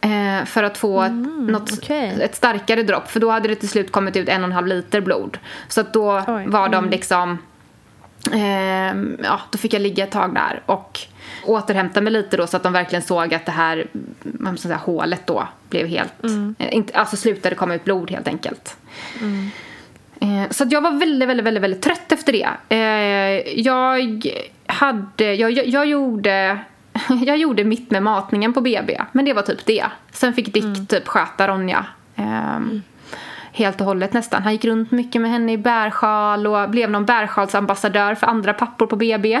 eh, 0.00 0.44
för 0.44 0.62
att 0.62 0.78
få 0.78 1.02
ett, 1.02 1.12
något, 1.38 1.72
okej. 1.72 2.18
ett 2.22 2.34
starkare 2.34 2.82
dropp. 2.82 3.10
För 3.10 3.20
då 3.20 3.30
hade 3.30 3.48
det 3.48 3.54
till 3.54 3.68
slut 3.68 3.92
kommit 3.92 4.16
ut 4.16 4.28
en 4.28 4.42
och 4.42 4.48
en 4.48 4.52
halv 4.52 4.66
liter 4.66 5.00
blod. 5.00 5.38
Så 5.68 5.80
att 5.80 5.92
då 5.92 6.24
Oj. 6.28 6.46
var 6.46 6.68
de 6.68 6.90
liksom 6.90 7.38
Ehm, 8.32 9.16
ja, 9.22 9.40
då 9.50 9.58
fick 9.58 9.74
jag 9.74 9.82
ligga 9.82 10.04
ett 10.04 10.10
tag 10.10 10.34
där 10.34 10.62
och 10.66 11.00
återhämta 11.44 12.00
mig 12.00 12.12
lite 12.12 12.36
då 12.36 12.46
så 12.46 12.56
att 12.56 12.62
de 12.62 12.72
verkligen 12.72 13.02
såg 13.02 13.34
att 13.34 13.46
det 13.46 13.52
här, 13.52 13.86
vad 14.22 14.58
ska 14.58 14.68
säga, 14.68 14.80
hålet 14.84 15.26
då 15.26 15.48
blev 15.70 15.86
helt, 15.86 16.24
eh, 16.58 16.74
inte, 16.74 16.98
alltså 16.98 17.16
slutade 17.16 17.54
komma 17.54 17.74
ut 17.74 17.84
blod 17.84 18.10
helt 18.10 18.28
enkelt. 18.28 18.76
Eh, 19.14 19.48
så 20.50 20.64
att 20.64 20.72
jag 20.72 20.80
var 20.80 20.90
väldigt, 20.90 21.28
väldigt, 21.28 21.46
väldigt, 21.46 21.62
väldigt 21.62 21.82
trött 21.82 22.12
efter 22.12 22.32
det. 22.32 22.48
Eh, 22.68 23.60
jag 23.60 24.26
hade, 24.66 25.34
jag, 25.34 25.50
jag, 25.50 25.66
jag 25.66 25.86
gjorde 25.86 26.58
jag 27.26 27.36
gjorde 27.36 27.64
mitt 27.64 27.90
med 27.90 28.02
matningen 28.02 28.52
på 28.52 28.60
BB, 28.60 29.00
men 29.12 29.24
det 29.24 29.32
var 29.32 29.42
typ 29.42 29.66
det. 29.66 29.84
Sen 30.12 30.32
fick 30.34 30.54
Dick 30.54 30.88
typ 30.88 31.08
sköta 31.08 31.48
Ronja 31.48 31.86
Ehm, 32.16 32.82
Helt 33.56 33.80
och 33.80 33.86
hållet 33.86 34.12
nästan. 34.12 34.42
Han 34.42 34.52
gick 34.52 34.64
runt 34.64 34.90
mycket 34.90 35.20
med 35.22 35.30
henne 35.30 35.52
i 35.52 35.58
bärsjal 35.58 36.46
och 36.46 36.70
blev 36.70 36.90
någon 36.90 37.04
bärsjalsambassadör 37.04 38.14
för 38.14 38.26
andra 38.26 38.52
pappor 38.54 38.86
på 38.86 38.96
BB. 38.96 39.40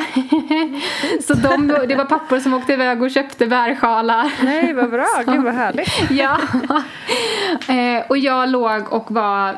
Så 1.26 1.34
de, 1.34 1.66
det 1.88 1.94
var 1.94 2.04
pappor 2.04 2.38
som 2.38 2.54
åkte 2.54 2.72
iväg 2.72 3.02
och 3.02 3.10
köpte 3.10 3.46
bärsjalar. 3.46 4.32
Nej, 4.42 4.72
vad 4.72 4.90
bra. 4.90 5.06
Gud, 5.26 5.42
vad 5.42 5.54
härligt. 5.64 6.10
ja. 6.10 6.38
Eh, 7.74 8.06
och 8.08 8.18
jag 8.18 8.48
låg 8.48 8.92
och 8.92 9.10
var 9.10 9.54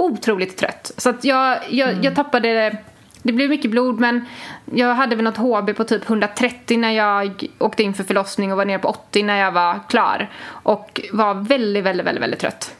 otroligt 0.00 0.56
trött. 0.56 0.92
Så 0.96 1.10
att 1.10 1.24
jag, 1.24 1.58
jag, 1.68 2.04
jag 2.04 2.14
tappade 2.14 2.78
det 3.22 3.32
blev 3.32 3.50
mycket 3.50 3.70
blod 3.70 4.00
men 4.00 4.24
jag 4.74 4.94
hade 4.94 5.16
väl 5.16 5.24
något 5.24 5.36
HB 5.36 5.76
på 5.76 5.84
typ 5.84 6.10
130 6.10 6.78
när 6.78 6.90
jag 6.90 7.46
åkte 7.58 7.82
in 7.82 7.94
för 7.94 8.04
förlossning 8.04 8.52
och 8.52 8.58
var 8.58 8.64
nere 8.64 8.78
på 8.78 8.88
80 8.88 9.22
när 9.22 9.36
jag 9.36 9.52
var 9.52 9.80
klar. 9.88 10.30
Och 10.46 11.00
var 11.12 11.34
väldigt, 11.34 11.84
väldigt, 11.84 12.06
väldigt, 12.06 12.22
väldigt 12.22 12.40
trött. 12.40 12.74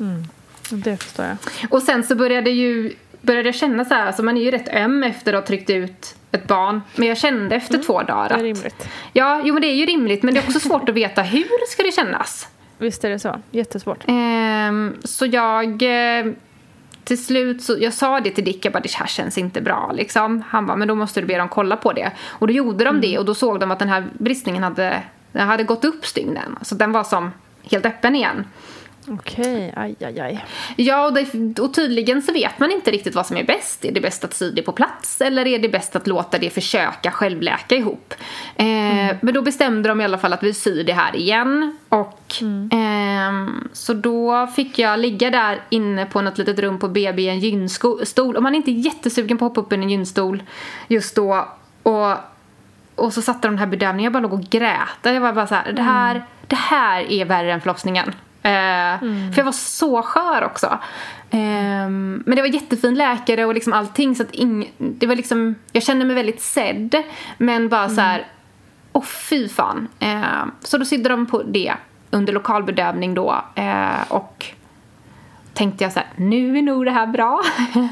Mm. 0.00 0.24
Det 0.70 0.96
förstår 0.96 1.24
jag. 1.24 1.36
Och 1.70 1.82
sen 1.82 2.04
så 2.04 2.14
började, 2.14 2.50
ju, 2.50 2.92
började 3.20 3.48
jag 3.48 3.54
känna 3.54 3.84
så 3.84 3.94
här, 3.94 4.06
alltså 4.06 4.22
man 4.22 4.36
är 4.36 4.42
ju 4.42 4.50
rätt 4.50 4.68
öm 4.68 5.02
efter 5.02 5.32
att 5.32 5.42
ha 5.42 5.46
tryckt 5.46 5.70
ut 5.70 6.16
ett 6.32 6.46
barn. 6.46 6.82
Men 6.96 7.08
jag 7.08 7.18
kände 7.18 7.56
efter 7.56 7.82
två 7.82 8.02
dagar 8.02 8.24
att... 8.24 8.28
Det 8.28 8.34
är 8.34 8.42
rimligt. 8.42 8.88
Ja, 9.12 9.42
jo 9.44 9.54
men 9.54 9.60
det 9.60 9.68
är 9.68 9.74
ju 9.74 9.86
rimligt 9.86 10.22
men 10.22 10.34
det 10.34 10.40
är 10.40 10.44
också 10.44 10.60
svårt 10.60 10.88
att 10.88 10.94
veta 10.94 11.22
hur 11.22 11.66
ska 11.68 11.82
det 11.82 11.92
kännas. 11.92 12.48
Visst 12.78 13.04
är 13.04 13.10
det 13.10 13.18
så. 13.18 13.40
Jättesvårt. 13.50 14.04
Ehm, 14.06 14.96
så 15.04 15.26
jag... 15.26 15.82
eh, 15.82 16.32
Till 17.06 17.24
slut 17.24 17.62
så, 17.62 17.76
jag 17.78 17.92
sa 17.92 18.20
det 18.20 18.30
till 18.30 18.44
Dick, 18.44 18.64
jag 18.64 18.72
bara 18.72 18.80
det 18.80 18.94
här 18.94 19.06
känns 19.06 19.38
inte 19.38 19.60
bra 19.60 19.92
liksom. 19.94 20.42
Han 20.48 20.66
bara, 20.66 20.76
men 20.76 20.88
då 20.88 20.94
måste 20.94 21.20
du 21.20 21.26
be 21.26 21.38
dem 21.38 21.48
kolla 21.48 21.76
på 21.76 21.92
det. 21.92 22.10
Och 22.28 22.46
då 22.46 22.52
gjorde 22.52 22.84
de 22.84 23.00
det 23.00 23.18
och 23.18 23.24
då 23.24 23.34
såg 23.34 23.60
de 23.60 23.70
att 23.70 23.78
den 23.78 23.88
här 23.88 24.06
bristningen 24.12 24.62
hade, 24.62 25.02
den 25.32 25.48
hade 25.48 25.64
gått 25.64 25.84
upp 25.84 26.06
stygnen. 26.06 26.58
Så 26.62 26.74
den 26.74 26.92
var 26.92 27.04
som 27.04 27.30
helt 27.70 27.86
öppen 27.86 28.14
igen. 28.14 28.44
Okej, 29.08 29.72
aj, 29.76 29.96
aj, 30.00 30.20
aj. 30.20 30.44
Ja, 30.76 31.06
och, 31.06 31.14
det, 31.14 31.58
och 31.60 31.74
tydligen 31.74 32.22
så 32.22 32.32
vet 32.32 32.58
man 32.58 32.70
inte 32.70 32.90
riktigt 32.90 33.14
vad 33.14 33.26
som 33.26 33.36
är 33.36 33.44
bäst. 33.44 33.84
Är 33.84 33.92
det 33.92 34.00
bäst 34.00 34.24
att 34.24 34.34
sy 34.34 34.50
det 34.50 34.62
på 34.62 34.72
plats 34.72 35.20
eller 35.20 35.46
är 35.46 35.58
det 35.58 35.68
bäst 35.68 35.96
att 35.96 36.06
låta 36.06 36.38
det 36.38 36.50
försöka 36.50 37.10
självläka 37.10 37.74
ihop? 37.76 38.14
Eh, 38.56 39.16
Men 39.20 39.34
då 39.34 39.42
bestämde 39.42 39.88
de 39.88 40.00
i 40.00 40.04
alla 40.04 40.18
fall 40.18 40.32
att 40.32 40.42
vi 40.42 40.54
syr 40.54 40.84
det 40.84 40.92
här 40.92 41.16
igen. 41.16 41.78
Och 41.88 42.34
ehm, 42.72 43.68
Så 43.72 43.94
då 43.94 44.46
fick 44.46 44.78
jag 44.78 44.98
ligga 45.00 45.30
där 45.30 45.60
inne 45.70 46.06
på 46.06 46.20
något 46.22 46.38
litet 46.38 46.58
rum 46.58 46.78
på 46.78 46.88
BB 46.88 47.22
i 47.22 47.28
en 47.28 47.40
gynstol. 47.40 48.36
Och 48.36 48.42
man 48.42 48.54
är 48.54 48.56
inte 48.56 48.70
jättesugen 48.70 49.38
på 49.38 49.44
att 49.46 49.50
hoppa 49.50 49.60
upp 49.60 49.72
i 49.72 49.76
en 49.76 49.90
gynstol 49.90 50.42
just 50.88 51.16
då. 51.16 51.48
Och, 51.82 52.12
och 52.94 53.12
så 53.12 53.22
satte 53.22 53.48
de 53.48 53.52
den 53.52 53.58
här 53.58 53.66
bedövningen, 53.66 54.04
jag 54.04 54.12
bara 54.12 54.20
låg 54.22 54.32
och 54.32 54.42
grät. 54.50 54.98
Jag 55.02 55.20
var 55.20 55.32
bara 55.32 55.46
så 55.46 55.54
här, 55.54 55.72
det 55.72 55.82
här, 55.82 56.24
det 56.46 56.56
här 56.56 57.12
är 57.12 57.24
värre 57.24 57.52
än 57.52 57.60
förlossningen. 57.60 58.14
Eh, 58.46 59.00
För 59.32 59.36
jag 59.36 59.44
var 59.44 59.52
så 59.52 60.02
skör 60.02 60.44
också. 60.44 60.78
Ehm, 61.30 62.22
men 62.26 62.36
det 62.36 62.42
var 62.42 62.48
jättefin 62.48 62.94
läkare 62.94 63.44
och 63.44 63.54
liksom 63.54 63.72
allting 63.72 64.14
så 64.14 64.22
att 64.22 64.34
ing, 64.34 64.72
det 64.78 65.06
var 65.06 65.16
liksom, 65.16 65.54
jag 65.72 65.82
kände 65.82 66.04
mig 66.04 66.14
väldigt 66.14 66.42
sedd. 66.42 67.02
Men 67.38 67.68
bara 67.68 67.88
så 67.88 68.00
här, 68.00 68.26
åh 68.92 69.04
fy 69.04 69.48
fan. 69.48 69.88
Ehm, 69.98 70.50
så 70.60 70.78
då 70.78 70.84
sydde 70.84 71.08
de 71.08 71.26
på 71.26 71.42
det 71.42 71.74
under 72.10 72.32
lokalbedövning 72.32 73.14
då. 73.14 73.44
Eh, 73.54 74.02
och 74.08 74.46
tänkte 75.54 75.84
jag 75.84 75.92
så 75.92 75.98
här, 75.98 76.08
nu 76.16 76.58
är 76.58 76.62
nog 76.62 76.84
det 76.84 76.90
här 76.90 77.06
bra. 77.06 77.42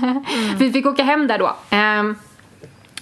vi 0.59 0.73
fick 0.73 0.87
åka 0.87 1.03
hem 1.03 1.27
där 1.27 1.39
då. 1.39 1.57
Ehm, 1.71 2.17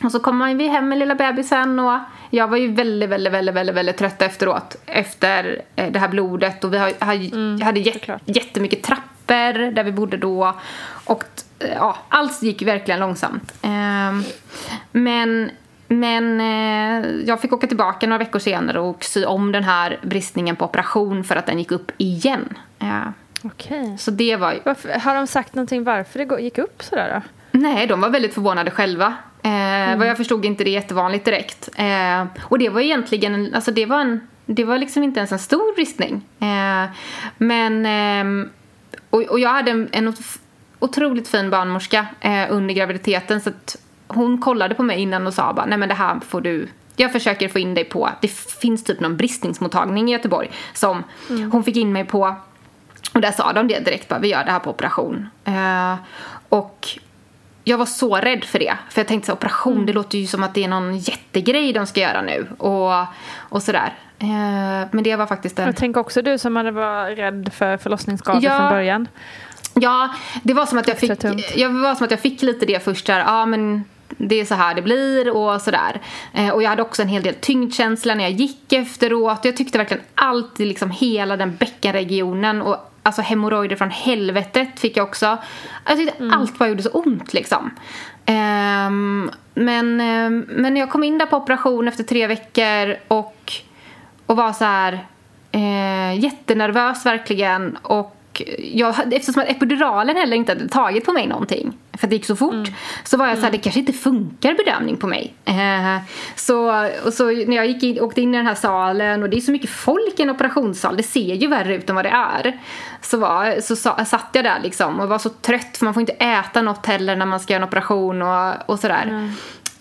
och 0.05 0.13
så 0.13 0.21
kom 0.21 0.57
vi 0.59 0.69
hem 0.69 0.89
med 0.89 0.99
lilla 0.99 1.15
bebisen 1.15 1.79
och 1.79 1.99
jag 2.35 2.49
var 2.49 2.57
ju 2.57 2.73
väldigt, 2.73 3.09
väldigt, 3.11 3.33
väldigt, 3.33 3.55
väldigt, 3.55 3.75
väldigt 3.77 3.97
trött 3.97 4.23
efteråt. 4.23 4.77
Efter 4.87 5.63
eh, 5.77 5.93
det 5.93 5.99
här 5.99 6.09
blodet 6.09 6.65
och 6.65 6.73
vi 6.75 6.79
har- 6.79 6.93
har- 7.05 7.65
hade 7.65 7.81
jät- 7.81 8.19
jättemycket 8.25 8.83
trappor 8.83 9.71
där 9.71 9.85
vi 9.85 9.93
bodde 9.93 10.17
då. 10.17 10.55
Och 11.05 11.25
eh, 11.59 11.73
ja, 11.75 11.97
allt 12.09 12.43
gick 12.43 12.63
verkligen 12.63 13.01
långsamt. 13.01 13.53
Ehm, 13.63 14.23
men 14.93 15.51
men 15.89 16.41
eh, 16.41 17.11
jag 17.27 17.41
fick 17.41 17.53
åka 17.53 17.67
tillbaka 17.67 18.07
några 18.07 18.19
veckor 18.19 18.39
senare 18.39 18.81
och 18.81 19.05
sy 19.05 19.25
om 19.25 19.53
den 19.53 19.65
här 19.65 19.99
bristningen 20.03 20.57
på 20.57 20.65
operation 20.65 21.25
för 21.25 21.37
att 21.37 21.47
den 21.47 21.59
gick 21.59 21.71
upp 21.71 21.93
igen. 21.99 22.49
Eh, 22.79 23.03
Okej. 23.43 23.97
så 23.99 24.11
det 24.11 24.37
var 24.37 24.53
ju... 24.53 24.59
Varför, 24.65 24.89
har 24.89 25.15
de 25.15 25.27
sagt 25.27 25.55
någonting 25.55 25.85
varför 25.85 26.19
det 26.25 26.43
gick 26.43 26.59
upp 26.59 26.83
sådär 26.83 27.11
då? 27.15 27.59
Nej, 27.59 27.87
de 27.87 28.01
var 28.01 28.09
väldigt 28.11 28.35
förvånade 28.35 28.71
själva. 28.71 29.15
Eh, 29.43 29.99
Vad 29.99 30.07
jag 30.07 30.17
förstod 30.17 30.45
inte 30.45 30.65
det 30.65 30.71
jättevanligt 30.71 31.25
direkt. 31.25 31.69
Eh, 31.77 32.25
och 32.43 32.59
det 32.59 32.69
var 32.69 32.81
egentligen, 32.81 33.35
en- 33.35 33.55
alltså 33.55 33.71
det 33.73 33.87
var 33.87 34.01
en, 34.01 34.21
det 34.47 34.65
var 34.65 34.79
liksom 34.79 35.03
inte 35.03 35.21
ens 35.21 35.33
en 35.33 35.39
stor 35.39 35.75
bristning. 35.75 36.23
Eh, 36.41 36.91
men, 37.39 37.87
ehm, 37.87 38.51
och, 39.11 39.23
och 39.23 39.41
jag 39.41 39.51
hade 39.51 39.71
en, 39.71 39.89
en 39.93 40.09
ot- 40.09 40.39
otroligt 40.79 41.29
fin 41.29 41.51
barnmorska 41.51 42.07
eh, 42.21 42.47
under 42.51 42.75
graviditeten 42.75 43.41
så 43.41 43.51
att 43.51 43.77
hon 44.09 44.39
kollade 44.41 44.75
på 44.75 44.83
mig 44.83 45.01
innan 45.01 45.27
och 45.27 45.35
sa 45.35 45.53
bara, 45.53 45.67
nej 45.67 45.79
men 45.79 45.89
det 45.89 45.95
här 45.95 46.21
får 46.29 46.41
du 46.41 46.69
jag 46.97 47.13
försöker 47.13 47.49
få 47.49 47.59
in 47.59 47.75
dig 47.75 47.85
på, 47.85 48.11
det 48.21 48.29
finns 48.61 48.85
typ 48.85 49.01
någon 49.01 49.17
bristningsmottagning 49.17 50.09
i 50.09 50.13
Göteborg 50.13 50.51
som 50.75 51.05
hon 51.53 51.65
fick 51.65 51.77
in 51.77 51.93
mig 51.93 52.05
på 52.05 52.35
och 53.15 53.21
där 53.21 53.33
sa 53.33 53.53
de 53.53 53.69
det 53.69 53.81
direkt 53.81 54.09
bara, 54.09 54.19
vi 54.21 54.29
gör 54.29 54.45
det 54.45 54.51
här 54.51 54.59
på 54.59 54.71
operation. 54.71 55.29
Eh, 55.45 55.95
och 56.49 56.89
jag 57.65 57.79
var 57.79 57.87
så 57.87 58.17
rädd 58.17 58.45
för 58.45 58.59
det. 58.59 58.79
För 58.91 59.01
jag 59.01 59.09
tänkte 59.09 59.27
så 59.27 59.33
operation, 59.33 59.87
det 59.87 59.93
låter 59.93 60.19
ju 60.19 60.27
som 60.27 60.43
att 60.43 60.55
det 60.55 60.65
är 60.65 60.69
någon 60.69 60.99
jättegrej 60.99 61.73
de 61.73 61.87
ska 61.87 62.01
göra 62.01 62.23
nu. 62.23 62.47
Och, 62.59 62.91
och 63.39 63.63
sådär. 63.63 63.95
Eh, 64.19 64.89
men 64.91 65.03
det 65.03 65.17
var 65.17 65.27
faktiskt 65.27 65.59
en... 65.59 65.67
Jag 65.67 65.77
tänker 65.77 66.01
också 66.01 66.23
du 66.23 66.39
som 66.39 66.57
hade 66.57 66.71
varit 66.71 67.19
rädd 67.19 67.51
för 67.55 67.77
förlossningsskador 67.77 68.45
Ja. 68.45 68.59
från 68.59 68.69
början. 68.69 69.09
Ja, 69.75 70.09
det 70.43 70.55
var 70.55 70.67
som 70.67 70.79
att 70.79 70.89
jag 70.89 70.99
fick, 70.99 71.25
jag 71.57 71.69
var 71.71 71.95
som 71.95 72.05
att 72.05 72.11
jag 72.11 72.21
fick 72.21 72.43
lite 72.43 72.67
det 72.67 72.85
först 72.85 73.07
där, 73.07 73.19
ja 73.19 73.47
men 73.47 73.85
det 74.09 74.41
är 74.41 74.45
så 74.45 74.55
här 74.55 74.75
det 74.75 74.83
blir 74.83 75.37
och 75.37 75.61
sådär. 75.61 76.01
Eh, 76.33 76.49
och 76.49 76.63
jag 76.63 76.69
hade 76.71 76.83
också 76.83 77.03
en 77.03 77.09
hel 77.09 77.23
del 77.23 77.35
tyngdkänsla 77.35 78.15
när 78.15 78.25
jag 78.25 78.33
gick 78.33 78.73
efteråt. 78.73 79.45
Jag 79.45 79.57
tyckte 79.57 79.79
verkligen 79.79 80.03
allt 80.15 80.61
i 80.61 80.65
liksom 80.65 80.91
hela 80.91 81.37
den 81.37 81.57
bäckenregionen 81.57 82.63
och 82.63 82.92
alltså 83.03 83.23
hemorrojder 83.23 83.77
från 83.77 83.91
helvetet 83.91 84.81
fick 84.81 84.97
jag 84.97 85.09
också. 85.09 85.39
Jag 85.87 85.97
tyckte 85.97 86.31
allt 86.33 86.59
bara 86.59 86.69
gjorde 86.69 86.83
så 86.83 86.91
ont 86.91 87.33
liksom. 87.33 87.71
Ehm, 88.27 89.31
men, 89.55 90.01
ehm, 90.01 90.45
men 90.49 90.77
jag 90.77 90.91
kom 90.91 91.05
in 91.05 91.19
där 91.19 91.27
på 91.27 91.37
operation 91.37 91.89
efter 91.89 92.05
tre 92.05 92.27
veckor 92.27 92.97
och, 93.09 93.53
och 94.27 94.37
var 94.37 94.53
så 94.53 94.65
här 94.65 95.07
eh, 95.53 96.19
jättenervös 96.25 97.07
verkligen 97.07 97.77
och 97.83 98.22
jag, 98.59 99.13
eftersom 99.13 99.43
att 99.43 99.49
epiduralen 99.49 100.17
heller 100.17 100.37
inte 100.37 100.53
hade 100.53 100.69
tagit 100.69 101.05
på 101.05 101.13
mig 101.13 101.27
någonting 101.27 101.73
för 101.99 102.07
att 102.07 102.11
det 102.11 102.17
gick 102.17 102.27
så 102.27 102.37
fort 102.37 102.69
så 103.05 103.17
var 103.17 103.27
jag 103.27 103.39
så 103.39 103.45
här, 103.45 103.51
det 103.51 103.59
kanske 103.59 103.81
inte 103.81 103.93
funkar 103.93 104.55
bedömning 104.55 104.97
på 104.97 105.07
mig. 105.07 105.35
Eh, 105.45 105.99
så, 106.37 106.87
och 107.05 107.13
så 107.13 107.25
när 107.25 107.57
jag 107.57 107.67
gick 107.67 107.83
in, 107.83 108.01
åkte 108.01 108.21
in 108.21 108.35
i 108.35 108.37
den 108.37 108.47
här 108.47 108.55
salen 108.55 109.23
och 109.23 109.31
det 109.31 109.37
är 109.37 109.41
så 109.41 109.53
mycket 109.53 109.71
folk 109.71 110.21
i 110.21 110.23
en 110.23 110.31
operationssal, 110.31 110.97
det 110.97 111.03
ser 111.03 111.35
ju 111.35 111.47
värre 111.47 111.75
ut 111.75 111.91
än 111.91 111.97
vad 111.97 112.05
det 112.05 112.11
är. 112.11 112.61
Så, 113.01 113.19
var, 113.19 113.61
så 113.61 113.77
sa, 113.77 114.05
satt 114.05 114.29
jag 114.33 114.45
där 114.45 114.61
liksom 114.63 115.01
och 115.01 115.09
var 115.09 115.19
så 115.19 115.29
trött 115.29 115.77
för 115.77 115.85
man 115.85 115.95
får 115.95 116.01
inte 116.01 116.13
äta 116.13 116.63
något 116.63 116.87
heller 116.87 117.17
när 117.17 117.27
man 117.27 117.41
ska 117.41 117.53
göra 117.53 117.63
en 117.63 117.69
operation 117.69 118.23
och, 118.23 118.55
och 118.67 118.79
sådär. 118.79 119.33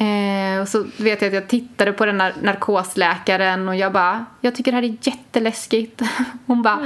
Eh, 0.02 0.62
och 0.62 0.68
så 0.68 0.86
vet 0.98 1.22
jag 1.22 1.28
att 1.28 1.34
jag 1.34 1.48
tittade 1.48 1.94
på 1.94 2.06
den 2.06 2.18
där 2.18 2.34
narkosläkaren 2.42 3.70
och 3.70 3.76
jag 3.76 3.92
bara, 3.92 4.26
jag 4.42 4.56
tycker 4.56 4.72
det 4.72 4.76
här 4.76 4.84
är 4.84 4.98
jätteläskigt. 5.02 6.02
Hon 6.46 6.62
bara, 6.62 6.80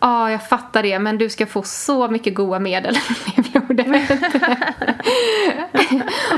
ja 0.00 0.30
jag 0.30 0.48
fattar 0.48 0.82
det 0.82 0.98
men 0.98 1.18
du 1.18 1.28
ska 1.28 1.46
få 1.46 1.62
så 1.62 2.08
mycket 2.08 2.34
goda 2.34 2.58
medel 2.58 2.96
i 3.36 3.40
blodet. 3.40 3.86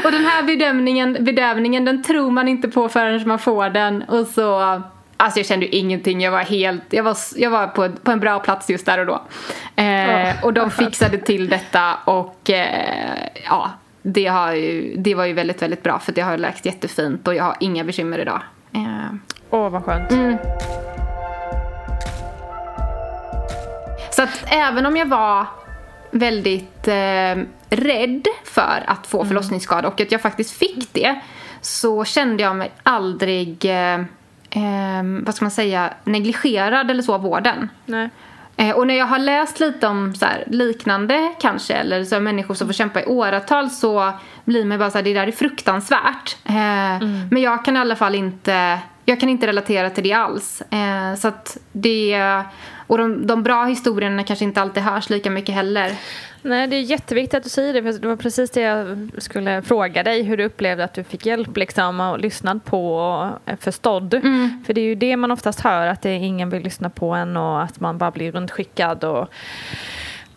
och 0.05 0.12
den 0.12 0.25
här 0.25 0.43
bedömningen, 0.43 1.16
bedövningen 1.21 1.85
den 1.85 2.03
tror 2.03 2.31
man 2.31 2.49
inte 2.49 2.68
på 2.68 2.89
förrän 2.89 3.29
man 3.29 3.39
får 3.39 3.71
den 3.71 4.03
och 4.03 4.27
så 4.27 4.83
Alltså 5.16 5.39
jag 5.39 5.47
kände 5.47 5.66
ju 5.66 5.73
ingenting, 5.73 6.21
jag 6.21 6.31
var 6.33 6.41
helt, 6.41 6.83
jag 6.91 7.03
var, 7.03 7.16
jag 7.37 7.51
var 7.51 7.66
på, 7.66 7.89
på 8.03 8.11
en 8.11 8.21
bra 8.21 8.39
plats 8.39 8.71
just 8.71 8.87
där 8.87 8.99
och 8.99 9.07
då. 9.07 9.23
Eh, 9.83 10.45
och 10.45 10.53
de 10.53 10.71
fixade 10.71 11.18
till 11.18 11.49
detta 11.49 11.95
och 12.05 12.51
eh, 12.51 13.29
ja, 13.45 13.71
det, 14.03 14.27
har 14.27 14.53
ju, 14.53 14.97
det 14.97 15.15
var 15.15 15.25
ju 15.25 15.33
väldigt, 15.33 15.63
väldigt 15.63 15.83
bra 15.83 15.99
för 15.99 16.13
det 16.13 16.21
har 16.21 16.39
läkt 16.39 16.67
jättefint 16.67 17.29
och 17.29 17.35
jag 17.35 17.45
har 17.45 17.57
inga 17.61 17.85
bekymmer 17.85 18.19
idag. 18.19 18.43
Eh, 18.73 19.15
Åh, 19.51 19.69
vad 19.69 19.85
skönt. 19.85 20.11
Mm. 20.11 20.37
Så 24.11 24.23
att 24.23 24.45
även 24.47 24.87
om 24.87 24.97
jag 24.97 25.07
var 25.07 25.47
väldigt 26.11 26.89
eh, 26.89 27.45
rädd 27.71 28.27
för 28.45 28.85
att 28.87 29.07
få 29.07 29.25
förlossningsskada 29.25 29.89
och 29.89 30.01
att 30.01 30.13
jag 30.13 30.21
faktiskt 30.21 30.51
fick 30.51 30.93
det 30.93 31.21
så 31.61 32.05
kände 32.05 32.43
jag 32.43 32.57
mig 32.57 32.73
aldrig, 32.83 33.65
eh, 33.65 33.95
eh, 34.51 35.03
vad 35.23 35.35
ska 35.35 35.45
man 35.45 35.51
säga, 35.51 35.95
negligerad 36.05 36.91
eller 36.91 37.03
så 37.03 37.15
av 37.15 37.23
vården. 37.23 37.69
Nej. 37.87 38.09
Eh, 38.61 38.71
och 38.71 38.87
när 38.87 38.95
jag 38.95 39.07
har 39.07 39.19
läst 39.19 39.61
lite 39.61 39.87
om 39.87 40.15
så 40.15 40.25
här, 40.27 40.45
liknande 40.47 41.35
kanske, 41.41 41.75
eller 41.75 42.05
så 42.05 42.21
människor 42.21 42.55
som 42.55 42.69
får 42.69 42.75
kämpa 42.75 43.03
i 43.03 43.07
åratal 43.07 43.71
så 43.71 44.13
blir 44.45 44.65
man 44.65 44.79
bara 44.79 44.91
så 44.91 44.99
här, 44.99 45.03
det 45.03 45.15
där 45.15 45.27
är 45.27 45.33
fruktansvärt. 45.33 46.37
Eh, 46.45 46.81
Mm. 46.91 47.29
Men 47.31 47.43
jag 47.43 47.65
kan 47.65 47.77
i 47.77 47.81
alla 47.81 47.97
fall 47.97 48.15
inte, 48.15 48.79
jag 49.05 49.21
kan 49.21 49.29
inte 49.29 49.47
relatera 49.47 49.91
till 49.91 50.05
det 50.05 50.13
alls. 50.13 50.63
Eh, 50.71 51.15
så 51.19 51.29
att 51.29 51.57
det, 51.73 52.23
och 52.87 52.99
de, 52.99 53.27
de 53.27 53.43
bra 53.43 53.65
historierna 53.65 54.25
kanske 54.25 54.45
inte 54.45 54.63
alltid 54.63 54.83
hörs 54.83 55.11
lika 55.11 55.31
mycket 55.31 55.55
heller. 55.55 55.93
Nej, 56.43 56.66
det 56.66 56.76
är 56.76 56.80
jätteviktigt 56.80 57.34
att 57.34 57.43
du 57.43 57.49
säger 57.49 57.74
det. 57.74 57.82
För 57.82 58.01
det 58.01 58.09
var 58.09 58.16
precis 58.16 58.51
det 58.51 58.61
jag 58.61 59.11
skulle 59.18 59.62
fråga 59.62 60.03
dig. 60.03 60.22
Hur 60.22 60.36
du 60.36 60.45
upplevde 60.45 60.84
att 60.84 60.95
du 60.95 61.05
fick 61.05 61.26
hjälp 61.26 61.57
liksom, 61.57 62.01
och 62.01 62.18
lyssnad 62.18 62.64
på 62.64 62.95
och 62.97 63.61
förstådd. 63.61 64.14
Mm. 64.14 64.64
För 64.66 64.74
det 64.74 64.80
är 64.80 64.84
ju 64.84 64.95
det 64.95 65.16
man 65.16 65.30
oftast 65.30 65.61
hör. 65.61 65.86
Att 65.86 66.03
det 66.03 66.14
ingen 66.14 66.51
vill 66.51 66.62
lyssna 66.62 66.91
på 66.91 67.11
en 67.11 67.36
och 67.36 67.62
att 67.62 67.80
man 67.80 67.99
bara 67.99 68.11
blir 68.11 68.32
runtskickad. 68.32 69.05
Och, 69.05 69.28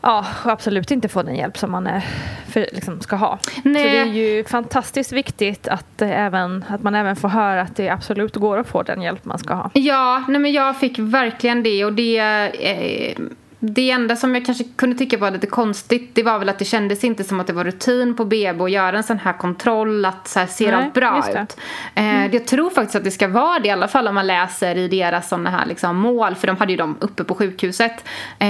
ja, 0.01 0.25
absolut 0.43 0.91
inte 0.91 1.09
får 1.09 1.23
den 1.23 1.35
hjälp 1.35 1.57
som 1.57 1.71
man 1.71 1.87
är, 1.87 2.03
för, 2.47 2.67
liksom, 2.71 3.01
ska 3.01 3.15
ha. 3.15 3.39
Nej. 3.63 3.83
Så 3.83 3.89
det 3.89 3.97
är 3.97 4.05
ju 4.05 4.43
fantastiskt 4.43 5.11
viktigt 5.11 5.67
att, 5.67 5.85
det 5.97 6.13
även, 6.13 6.65
att 6.67 6.83
man 6.83 6.95
även 6.95 7.15
får 7.15 7.29
höra 7.29 7.61
att 7.61 7.75
det 7.75 7.89
absolut 7.89 8.35
går 8.35 8.57
att 8.57 8.67
få 8.67 8.83
den 8.83 9.01
hjälp 9.01 9.25
man 9.25 9.39
ska 9.39 9.53
ha. 9.53 9.69
Ja, 9.73 10.23
nej 10.27 10.39
men 10.39 10.51
jag 10.51 10.79
fick 10.79 10.99
verkligen 10.99 11.63
det 11.63 11.85
och 11.85 11.93
det 11.93 12.19
eh, 12.19 13.17
det 13.65 13.91
enda 13.91 14.15
som 14.15 14.35
jag 14.35 14.45
kanske 14.45 14.63
kunde 14.75 14.95
tycka 14.95 15.17
var 15.17 15.31
lite 15.31 15.47
konstigt 15.47 16.15
det 16.15 16.23
var 16.23 16.39
väl 16.39 16.49
att 16.49 16.59
det 16.59 16.65
kändes 16.65 17.03
inte 17.03 17.23
som 17.23 17.39
att 17.39 17.47
det 17.47 17.53
var 17.53 17.63
rutin 17.63 18.15
på 18.15 18.25
BB 18.25 18.63
att 18.63 18.71
göra 18.71 18.97
en 18.97 19.03
sån 19.03 19.19
här 19.19 19.33
kontroll 19.33 20.05
att 20.05 20.27
så 20.27 20.39
här, 20.39 20.47
ser 20.47 20.71
Nej, 20.71 20.83
allt 20.85 20.93
bra 20.93 21.15
just 21.15 21.31
det. 21.33 21.41
ut. 21.41 21.57
Eh, 21.95 22.35
Jag 22.35 22.45
tror 22.47 22.69
faktiskt 22.69 22.95
att 22.95 23.03
det 23.03 23.11
ska 23.11 23.27
vara 23.27 23.59
det 23.59 23.67
i 23.67 23.71
alla 23.71 23.87
fall 23.87 24.07
om 24.07 24.15
man 24.15 24.27
läser 24.27 24.75
i 24.77 24.87
deras 24.87 25.29
såna 25.29 25.49
här 25.49 25.65
liksom, 25.65 25.95
mål 25.97 26.35
för 26.35 26.47
de 26.47 26.57
hade 26.57 26.71
ju 26.71 26.77
dem 26.77 26.97
uppe 26.99 27.23
på 27.23 27.35
sjukhuset. 27.35 28.07
Eh, 28.39 28.47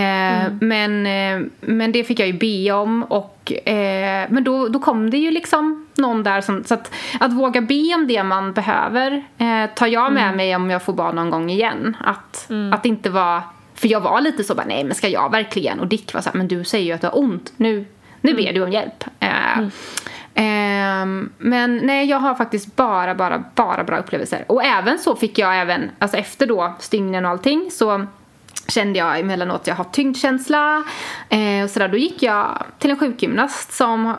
men, 0.62 1.06
eh, 1.08 1.48
men 1.62 1.92
det 1.92 2.04
fick 2.04 2.20
jag 2.20 2.28
ju 2.28 2.34
be 2.34 2.72
om 2.72 3.04
och 3.04 3.52
eh, 3.68 4.28
men 4.30 4.44
då, 4.44 4.68
då 4.68 4.80
kom 4.80 5.10
det 5.10 5.18
ju 5.18 5.32
liksom 5.32 5.88
någon 5.96 6.24
där 6.24 6.42
som 6.42 6.64
så 6.64 6.74
att, 6.74 6.92
att 7.20 7.34
våga 7.34 7.62
be 7.62 7.96
om 7.96 8.08
det 8.08 8.24
man 8.24 8.54
behöver 8.54 9.24
eh, 9.38 9.66
tar 9.76 9.88
jag 9.88 10.14
med 10.14 10.36
mig 10.38 10.56
om 10.56 10.70
jag 10.70 10.84
får 10.84 10.94
barn 10.94 11.16
någon 11.16 11.30
gång 11.30 11.50
igen. 11.50 11.98
Att, 12.06 12.50
att 12.74 12.86
inte 12.86 13.10
vara 13.10 13.44
för 13.84 13.88
jag 13.90 14.02
var 14.02 14.22
lite 14.22 14.44
så 14.44 14.56
bara, 14.56 14.66
nej 14.66 14.84
men 14.84 14.96
ska 14.96 15.08
jag 15.08 15.32
verkligen? 15.32 15.80
Och 15.80 15.88
Dick 15.88 16.14
var 16.14 16.22
så 16.22 16.30
här, 16.30 16.38
men 16.38 16.48
du 16.48 16.64
säger 16.64 16.86
ju 16.86 16.92
att 16.92 17.02
du 17.02 17.08
har 17.08 17.18
ont. 17.20 17.54
Nu, 17.58 17.86
nu 18.22 18.34
ber 18.34 18.54
du 18.54 18.64
om 18.64 18.72
hjälp. 18.72 19.04
Eh, 19.20 19.60
ehm, 20.34 21.32
men 21.38 21.78
nej, 21.78 22.10
jag 22.10 22.18
har 22.18 22.36
faktiskt 22.36 22.76
bara, 22.76 23.16
bara, 23.16 23.44
bara 23.56 23.84
bra 23.84 23.98
upplevelser. 23.98 24.46
Och 24.48 24.64
även 24.64 25.00
så 25.00 25.16
fick 25.16 25.40
jag 25.40 25.62
även, 25.62 25.92
alltså 26.00 26.18
efter 26.18 26.48
då 26.48 26.74
stygnen 26.80 27.26
och 27.26 27.32
allting 27.32 27.72
så 27.72 28.08
kände 28.68 29.00
jag 29.00 29.20
emellanåt 29.20 29.62
att 29.62 29.68
jag 29.68 29.76
har 29.76 29.84
tyngdkänsla. 29.84 30.84
Eh, 31.30 31.64
och 31.64 31.70
sådär. 31.70 31.88
Då 31.88 31.98
gick 31.98 32.24
jag 32.24 32.64
till 32.80 32.92
en 32.92 33.00
sjukgymnast 33.00 33.74
som 33.74 34.06
eh, 34.06 34.14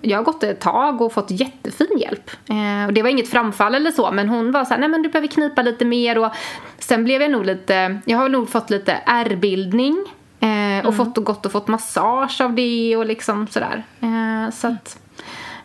jag 0.00 0.18
har 0.18 0.24
gått 0.24 0.42
ett 0.42 0.60
tag 0.60 1.00
och 1.00 1.12
fått 1.12 1.30
jättefin 1.30 1.98
hjälp. 1.98 2.30
Eh, 2.48 2.86
och 2.86 2.92
det 2.92 3.02
var 3.02 3.10
inget 3.10 3.30
framfall 3.30 3.74
eller 3.74 3.90
så 3.90 4.10
men 4.10 4.28
hon 4.28 4.52
var 4.52 4.64
så 4.64 4.70
här, 4.70 4.80
nej 4.80 4.88
men 4.88 5.02
du 5.02 5.08
behöver 5.08 5.28
knipa 5.28 5.62
lite 5.62 5.84
mer 5.84 6.18
och 6.18 6.32
sen 6.78 7.04
blev 7.04 7.22
jag 7.22 7.30
nog 7.30 7.46
lite, 7.46 8.00
jag 8.04 8.18
har 8.18 8.28
nog 8.28 8.50
fått 8.50 8.70
lite 8.70 8.92
ärrbildning. 9.06 10.04
Eh, 10.44 10.86
och 10.86 10.96
fått 10.96 11.18
och 11.18 11.24
gått 11.24 11.46
och 11.46 11.52
fått 11.52 11.68
massage 11.68 12.40
av 12.40 12.54
det 12.54 12.96
och 12.96 13.06
liksom 13.06 13.46
sådär. 13.46 13.84
Eh, 14.00 14.50
så 14.50 14.68
att 14.68 14.98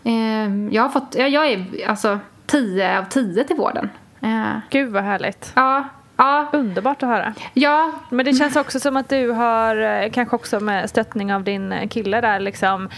eh, 0.03 0.67
jag 0.71 0.81
har 0.81 0.89
fått, 0.89 1.15
ja, 1.17 1.27
jag 1.27 1.47
är 1.51 1.65
alltså 1.87 2.19
10 2.45 2.99
av 2.99 3.03
10 3.03 3.43
till 3.43 3.55
vården. 3.55 3.89
Gud 4.69 4.89
vad 4.91 5.03
härligt. 5.03 5.51
ja, 5.55 5.83
ja, 6.19 6.47
Underbart 6.53 7.03
att 7.03 7.09
höra. 7.09 7.33
ja, 7.53 7.91
Men 8.09 8.25
det 8.25 8.33
känns 8.33 8.55
också 8.55 8.79
som 8.79 8.97
att 8.97 9.09
du 9.09 9.31
har, 9.31 9.75
eh, 9.75 10.09
kanske 10.11 10.35
också 10.35 10.59
med 10.59 10.89
stöttning 10.89 11.33
av 11.33 11.43
din 11.43 11.71
eh, 11.71 11.87
kille 11.87 12.21
där, 12.21 12.39
liksom, 12.39 12.89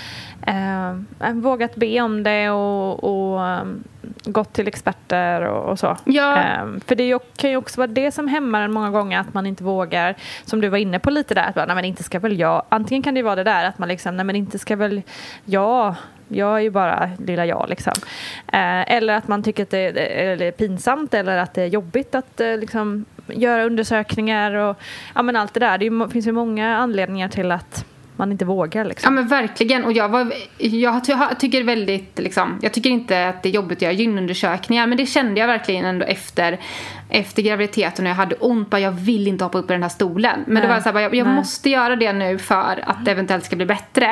eh, 0.47 1.33
vågat 1.33 1.75
be 1.75 2.01
om 2.01 2.23
det 2.23 2.49
och, 2.49 3.03
och 3.03 3.47
eh, 3.47 3.63
gått 4.25 4.53
till 4.53 4.67
experter 4.67 5.41
och, 5.41 5.69
och 5.71 5.79
så. 5.79 5.97
Ja. 6.03 6.37
Eh, 6.37 6.65
för 6.87 6.95
det 6.95 7.19
kan 7.35 7.49
ju 7.49 7.55
också 7.55 7.81
vara 7.81 7.87
det 7.87 8.11
som 8.11 8.27
hämmar 8.27 8.61
en 8.61 8.71
många 8.71 8.89
gånger, 8.89 9.19
att 9.19 9.33
man 9.33 9.45
inte 9.45 9.63
vågar, 9.63 10.15
som 10.45 10.61
du 10.61 10.67
var 10.67 10.77
inne 10.77 10.99
på 10.99 11.09
lite 11.09 11.33
där, 11.33 11.49
att 11.49 11.55
bara, 11.55 11.65
nej 11.65 11.75
men 11.75 11.85
inte 11.85 12.03
ska 12.03 12.19
väl 12.19 12.39
jag, 12.39 12.63
antingen 12.69 13.03
kan 13.03 13.13
det 13.13 13.23
vara 13.23 13.35
det 13.35 13.43
där 13.43 13.65
att 13.65 13.77
man 13.77 13.89
liksom, 13.89 14.17
nej 14.17 14.25
men 14.25 14.35
inte 14.35 14.59
ska 14.59 14.75
väl 14.75 15.01
jag 15.45 15.95
jag 16.31 16.57
är 16.57 16.61
ju 16.61 16.69
bara 16.69 17.09
lilla 17.25 17.45
jag 17.45 17.65
liksom. 17.69 17.93
Eh, 18.47 18.93
eller 18.93 19.13
att 19.13 19.27
man 19.27 19.43
tycker 19.43 19.63
att 19.63 19.69
det 19.69 19.77
är, 19.77 19.93
eller 19.95 20.45
är 20.45 20.51
pinsamt 20.51 21.13
eller 21.13 21.37
att 21.37 21.53
det 21.53 21.61
är 21.61 21.67
jobbigt 21.67 22.15
att 22.15 22.41
eh, 22.41 22.57
liksom, 22.57 23.05
göra 23.27 23.63
undersökningar 23.63 24.53
och 24.53 24.77
ja, 25.15 25.21
men 25.21 25.35
allt 25.35 25.53
det 25.53 25.59
där. 25.59 25.77
Det 25.77 25.85
ju, 25.85 26.09
finns 26.09 26.27
ju 26.27 26.31
många 26.31 26.77
anledningar 26.77 27.27
till 27.27 27.51
att 27.51 27.85
man 28.15 28.31
inte 28.31 28.45
vågar. 28.45 28.85
Liksom. 28.85 29.15
Ja 29.15 29.21
men 29.21 29.27
verkligen 29.27 29.85
och 29.85 29.93
jag 29.93 30.09
var, 30.09 30.33
jag, 30.57 31.01
jag 31.07 31.39
tycker 31.39 31.63
väldigt 31.63 32.19
liksom, 32.19 32.59
jag 32.61 32.73
tycker 32.73 32.89
inte 32.89 33.27
att 33.27 33.43
det 33.43 33.49
är 33.49 33.53
jobbigt 33.53 33.77
att 33.77 33.81
göra 33.81 33.93
gynundersökningar 33.93 34.87
men 34.87 34.97
det 34.97 35.05
kände 35.05 35.39
jag 35.39 35.47
verkligen 35.47 35.85
ändå 35.85 36.05
efter, 36.05 36.59
efter 37.11 37.41
graviditeten 37.41 38.05
och 38.05 38.09
jag 38.09 38.15
hade 38.15 38.35
ont 38.35 38.69
bara 38.69 38.81
jag 38.81 38.91
vill 38.91 39.27
inte 39.27 39.43
hoppa 39.43 39.57
upp 39.57 39.69
i 39.69 39.73
den 39.73 39.83
här 39.83 39.89
stolen. 39.89 40.39
Men 40.45 40.53
Nej. 40.53 40.61
det 40.63 40.67
var 40.69 40.79
så 40.79 40.83
här, 40.83 40.93
bara, 40.93 41.01
jag, 41.03 41.15
jag 41.15 41.27
måste 41.27 41.69
göra 41.69 41.95
det 41.95 42.13
nu 42.13 42.37
för 42.37 42.83
att 42.85 43.05
det 43.05 43.11
eventuellt 43.11 43.45
ska 43.45 43.55
bli 43.55 43.65
bättre. 43.65 44.05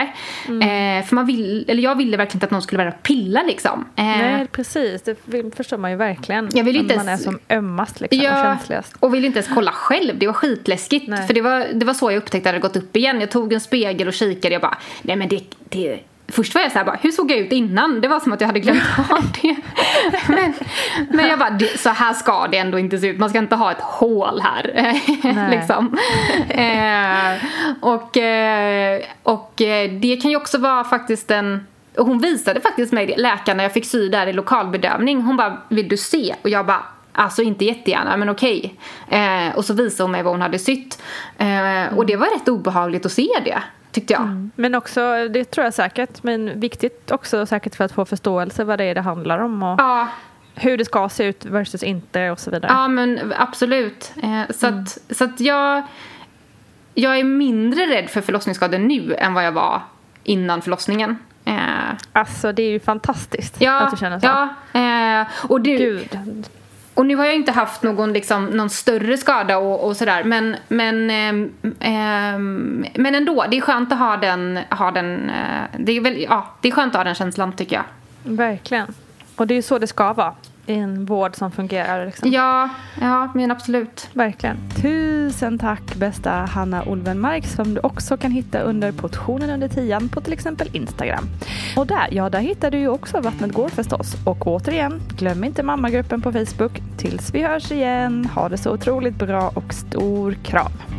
Eh, 0.47 1.05
för 1.05 1.15
man 1.15 1.25
vill, 1.25 1.65
eller 1.67 1.83
jag 1.83 1.95
ville 1.95 2.17
verkligen 2.17 2.35
inte 2.37 2.45
att 2.45 2.51
någon 2.51 2.61
skulle 2.61 2.77
börja 2.77 2.91
pilla 2.91 3.43
liksom. 3.43 3.85
Eh, 3.95 4.03
Nej, 4.05 4.47
precis. 4.51 5.01
Det 5.01 5.17
vill- 5.25 5.51
förstår 5.55 5.77
man 5.77 5.91
ju 5.91 5.97
verkligen. 5.97 6.49
Jag 6.53 6.63
vill 6.63 6.75
inte 6.75 6.95
man 6.95 7.09
är 7.09 7.17
som 7.17 7.39
ömmast 7.49 8.01
liksom, 8.01 8.19
och 8.19 8.25
Ja, 8.25 8.43
känsligast. 8.43 8.95
och 8.99 9.13
ville 9.13 9.27
inte 9.27 9.39
ens 9.39 9.49
kolla 9.53 9.71
själv. 9.71 10.17
Det 10.19 10.27
var 10.27 10.33
skitläskigt. 10.33 11.07
Nej. 11.07 11.27
För 11.27 11.33
det 11.33 11.41
var, 11.41 11.67
det 11.73 11.85
var 11.85 11.93
så 11.93 12.11
jag 12.11 12.17
upptäckte 12.17 12.37
att 12.37 12.43
det 12.43 12.49
hade 12.49 12.59
gått 12.59 12.75
upp 12.83 12.95
igen. 12.95 13.19
Jag 13.19 13.31
tog 13.31 13.53
en 13.53 13.61
spegel 13.61 14.07
och 14.07 14.13
kikade. 14.13 14.53
Jag 14.53 14.61
bara, 14.61 14.77
nej 15.01 15.15
men 15.15 15.27
det... 15.29 15.43
det 15.69 15.99
Först 16.31 16.55
var 16.55 16.61
jag 16.61 16.71
så 16.71 16.77
här 16.77 16.85
bara, 16.85 16.99
hur 17.01 17.11
såg 17.11 17.31
jag 17.31 17.37
ut 17.37 17.51
innan? 17.51 18.01
Det 18.01 18.07
var 18.07 18.19
som 18.19 18.33
att 18.33 18.41
jag 18.41 18.47
hade 18.47 18.59
glömt 18.59 18.81
av 19.09 19.23
det. 19.41 19.55
Men, 20.27 20.53
men 21.09 21.27
jag 21.27 21.39
bara, 21.39 21.59
så 21.77 21.89
här 21.89 22.13
ska 22.13 22.47
det 22.47 22.57
ändå 22.57 22.79
inte 22.79 22.97
se 22.97 23.07
ut. 23.07 23.19
Man 23.19 23.29
ska 23.29 23.39
inte 23.39 23.55
ha 23.55 23.71
ett 23.71 23.81
hål 23.81 24.41
här. 24.43 24.93
Liksom. 25.51 25.97
eh, 26.49 27.43
och, 27.81 28.17
eh, 28.17 29.01
och 29.23 29.61
eh, 29.61 29.91
det 29.91 30.15
kan 30.17 30.31
ju 30.31 30.37
också 30.37 30.57
vara 30.57 30.83
faktiskt 30.83 31.31
en 31.31 31.67
och 31.97 32.05
hon 32.05 32.19
visade 32.19 32.61
faktiskt 32.61 32.93
mig 32.93 33.13
läkaren 33.17 33.57
när 33.57 33.63
jag 33.63 33.73
fick 33.73 33.85
sy 33.85 34.09
där 34.09 34.27
i 34.27 34.33
lokalbedövning. 34.33 35.21
Hon 35.21 35.37
bara, 35.37 35.57
vill 35.69 35.87
du 35.87 35.97
se? 35.97 36.35
Och 36.41 36.49
jag 36.49 36.65
bara, 36.65 36.83
alltså 37.13 37.41
inte 37.41 37.65
jättegärna 37.65 38.17
men 38.17 38.29
okej. 38.29 38.73
Eh, 39.09 39.55
och 39.55 39.65
så 39.65 39.73
visade 39.73 40.03
hon 40.03 40.11
mig 40.11 40.23
vad 40.23 40.33
hon 40.33 40.41
hade 40.41 40.59
sytt. 40.59 41.01
Eh, 41.37 41.97
Och 41.97 42.05
det 42.05 42.15
var 42.15 42.27
rätt 42.39 42.47
obehagligt 42.49 43.05
att 43.05 43.11
se 43.11 43.27
det, 43.45 43.61
tyckte 43.99 44.13
jag. 44.13 44.49
Men 44.55 44.75
också, 44.75 45.27
det 45.29 45.45
tror 45.51 45.63
jag 45.63 45.73
säkert, 45.73 46.23
men 46.23 46.59
viktigt 46.59 47.11
också 47.11 47.45
säkert 47.45 47.75
för 47.75 47.83
att 47.83 47.91
få 47.91 48.05
förståelse 48.05 48.63
vad 48.63 48.77
det 48.79 48.83
är 48.83 48.95
det 48.95 49.01
handlar 49.01 49.39
om 49.39 49.63
och 49.63 49.79
Ja, 49.79 50.07
hur 50.55 50.77
det 50.77 50.85
ska 50.85 51.09
se 51.09 51.23
ut 51.23 51.45
versus 51.45 51.83
inte 51.83 52.29
och 52.31 52.39
så 52.39 52.51
vidare. 52.51 52.71
ja 52.73 52.87
men 52.87 53.33
absolut. 53.37 54.13
Eh, 54.23 54.55
så 54.55 54.67
att, 54.67 54.97
så 55.09 55.23
att 55.23 55.39
jag, 55.39 55.83
jag 56.93 57.19
är 57.19 57.23
mindre 57.23 57.85
rädd 57.85 58.09
för 58.09 58.21
förlossningsskador 58.21 58.77
nu 58.77 59.15
än 59.15 59.33
vad 59.33 59.45
jag 59.45 59.51
var 59.51 59.81
innan 60.23 60.61
förlossningen. 60.61 61.17
Eh, 61.45 61.55
Alltså 62.13 62.51
det 62.51 62.63
är 62.63 62.69
ju 62.69 62.79
fantastiskt 62.79 63.61
ja, 63.61 63.79
att 63.81 63.91
du 63.91 63.97
känner 63.97 64.19
så. 64.19 64.27
ja. 64.27 64.49
Eh, 65.21 65.27
och 65.49 65.61
du, 65.61 65.77
Gud. 65.77 66.17
Och 66.99 67.05
nu 67.05 67.15
har 67.15 67.25
jag 67.25 67.35
inte 67.35 67.51
haft 67.51 67.83
någon, 67.83 68.13
liksom, 68.13 68.45
någon 68.45 68.69
större 68.69 69.17
skada 69.17 69.57
och, 69.57 69.87
och 69.87 69.97
sådär. 69.97 70.23
Men, 70.23 70.55
men, 70.67 71.09
eh, 71.09 71.29
eh, 71.89 72.39
men 72.95 73.15
ändå, 73.15 73.45
det 73.51 73.57
är 73.57 73.61
skönt 73.61 73.91
att 73.91 73.99
ha 73.99 74.17
den, 74.17 74.59
ha 74.69 74.91
den 74.91 75.29
eh, 75.29 75.63
det, 75.77 75.91
är 75.91 76.01
väl, 76.01 76.21
ja, 76.21 76.47
det 76.61 76.67
är 76.67 76.71
skönt 76.71 76.95
att 76.95 76.99
ha 76.99 77.03
den 77.03 77.15
känslan 77.15 77.53
tycker 77.53 77.75
jag. 77.75 77.85
Verkligen. 78.23 78.93
Och 79.35 79.47
det 79.47 79.53
är 79.53 79.55
ju 79.55 79.61
så 79.61 79.79
det 79.79 79.87
ska 79.87 80.13
vara 80.13 80.33
en 80.75 81.05
vård 81.05 81.35
som 81.35 81.51
fungerar. 81.51 82.05
Liksom. 82.05 82.31
Ja, 82.31 82.69
ja 83.01 83.31
men 83.35 83.51
absolut. 83.51 84.09
Verkligen. 84.13 84.57
Tusen 84.81 85.59
tack 85.59 85.95
bästa 85.95 86.31
Hanna 86.31 86.83
Olvenmark 86.83 87.45
som 87.45 87.73
du 87.73 87.79
också 87.79 88.17
kan 88.17 88.31
hitta 88.31 88.59
under 88.59 88.91
portionen 88.91 89.49
under 89.49 89.67
tian 89.67 90.09
på 90.09 90.21
till 90.21 90.33
exempel 90.33 90.69
Instagram. 90.71 91.23
Och 91.77 91.87
där, 91.87 92.07
ja 92.11 92.29
där 92.29 92.39
hittar 92.39 92.71
du 92.71 92.77
ju 92.77 92.87
också 92.87 93.21
Vattnet 93.21 93.53
går 93.53 93.69
förstås. 93.69 94.15
Och 94.25 94.47
återigen, 94.47 95.01
glöm 95.17 95.43
inte 95.43 95.63
mammagruppen 95.63 96.21
på 96.21 96.31
Facebook. 96.31 96.81
Tills 96.97 97.33
vi 97.33 97.43
hörs 97.43 97.71
igen, 97.71 98.29
ha 98.35 98.49
det 98.49 98.57
så 98.57 98.71
otroligt 98.71 99.15
bra 99.15 99.51
och 99.53 99.73
stor 99.73 100.33
kram. 100.33 100.98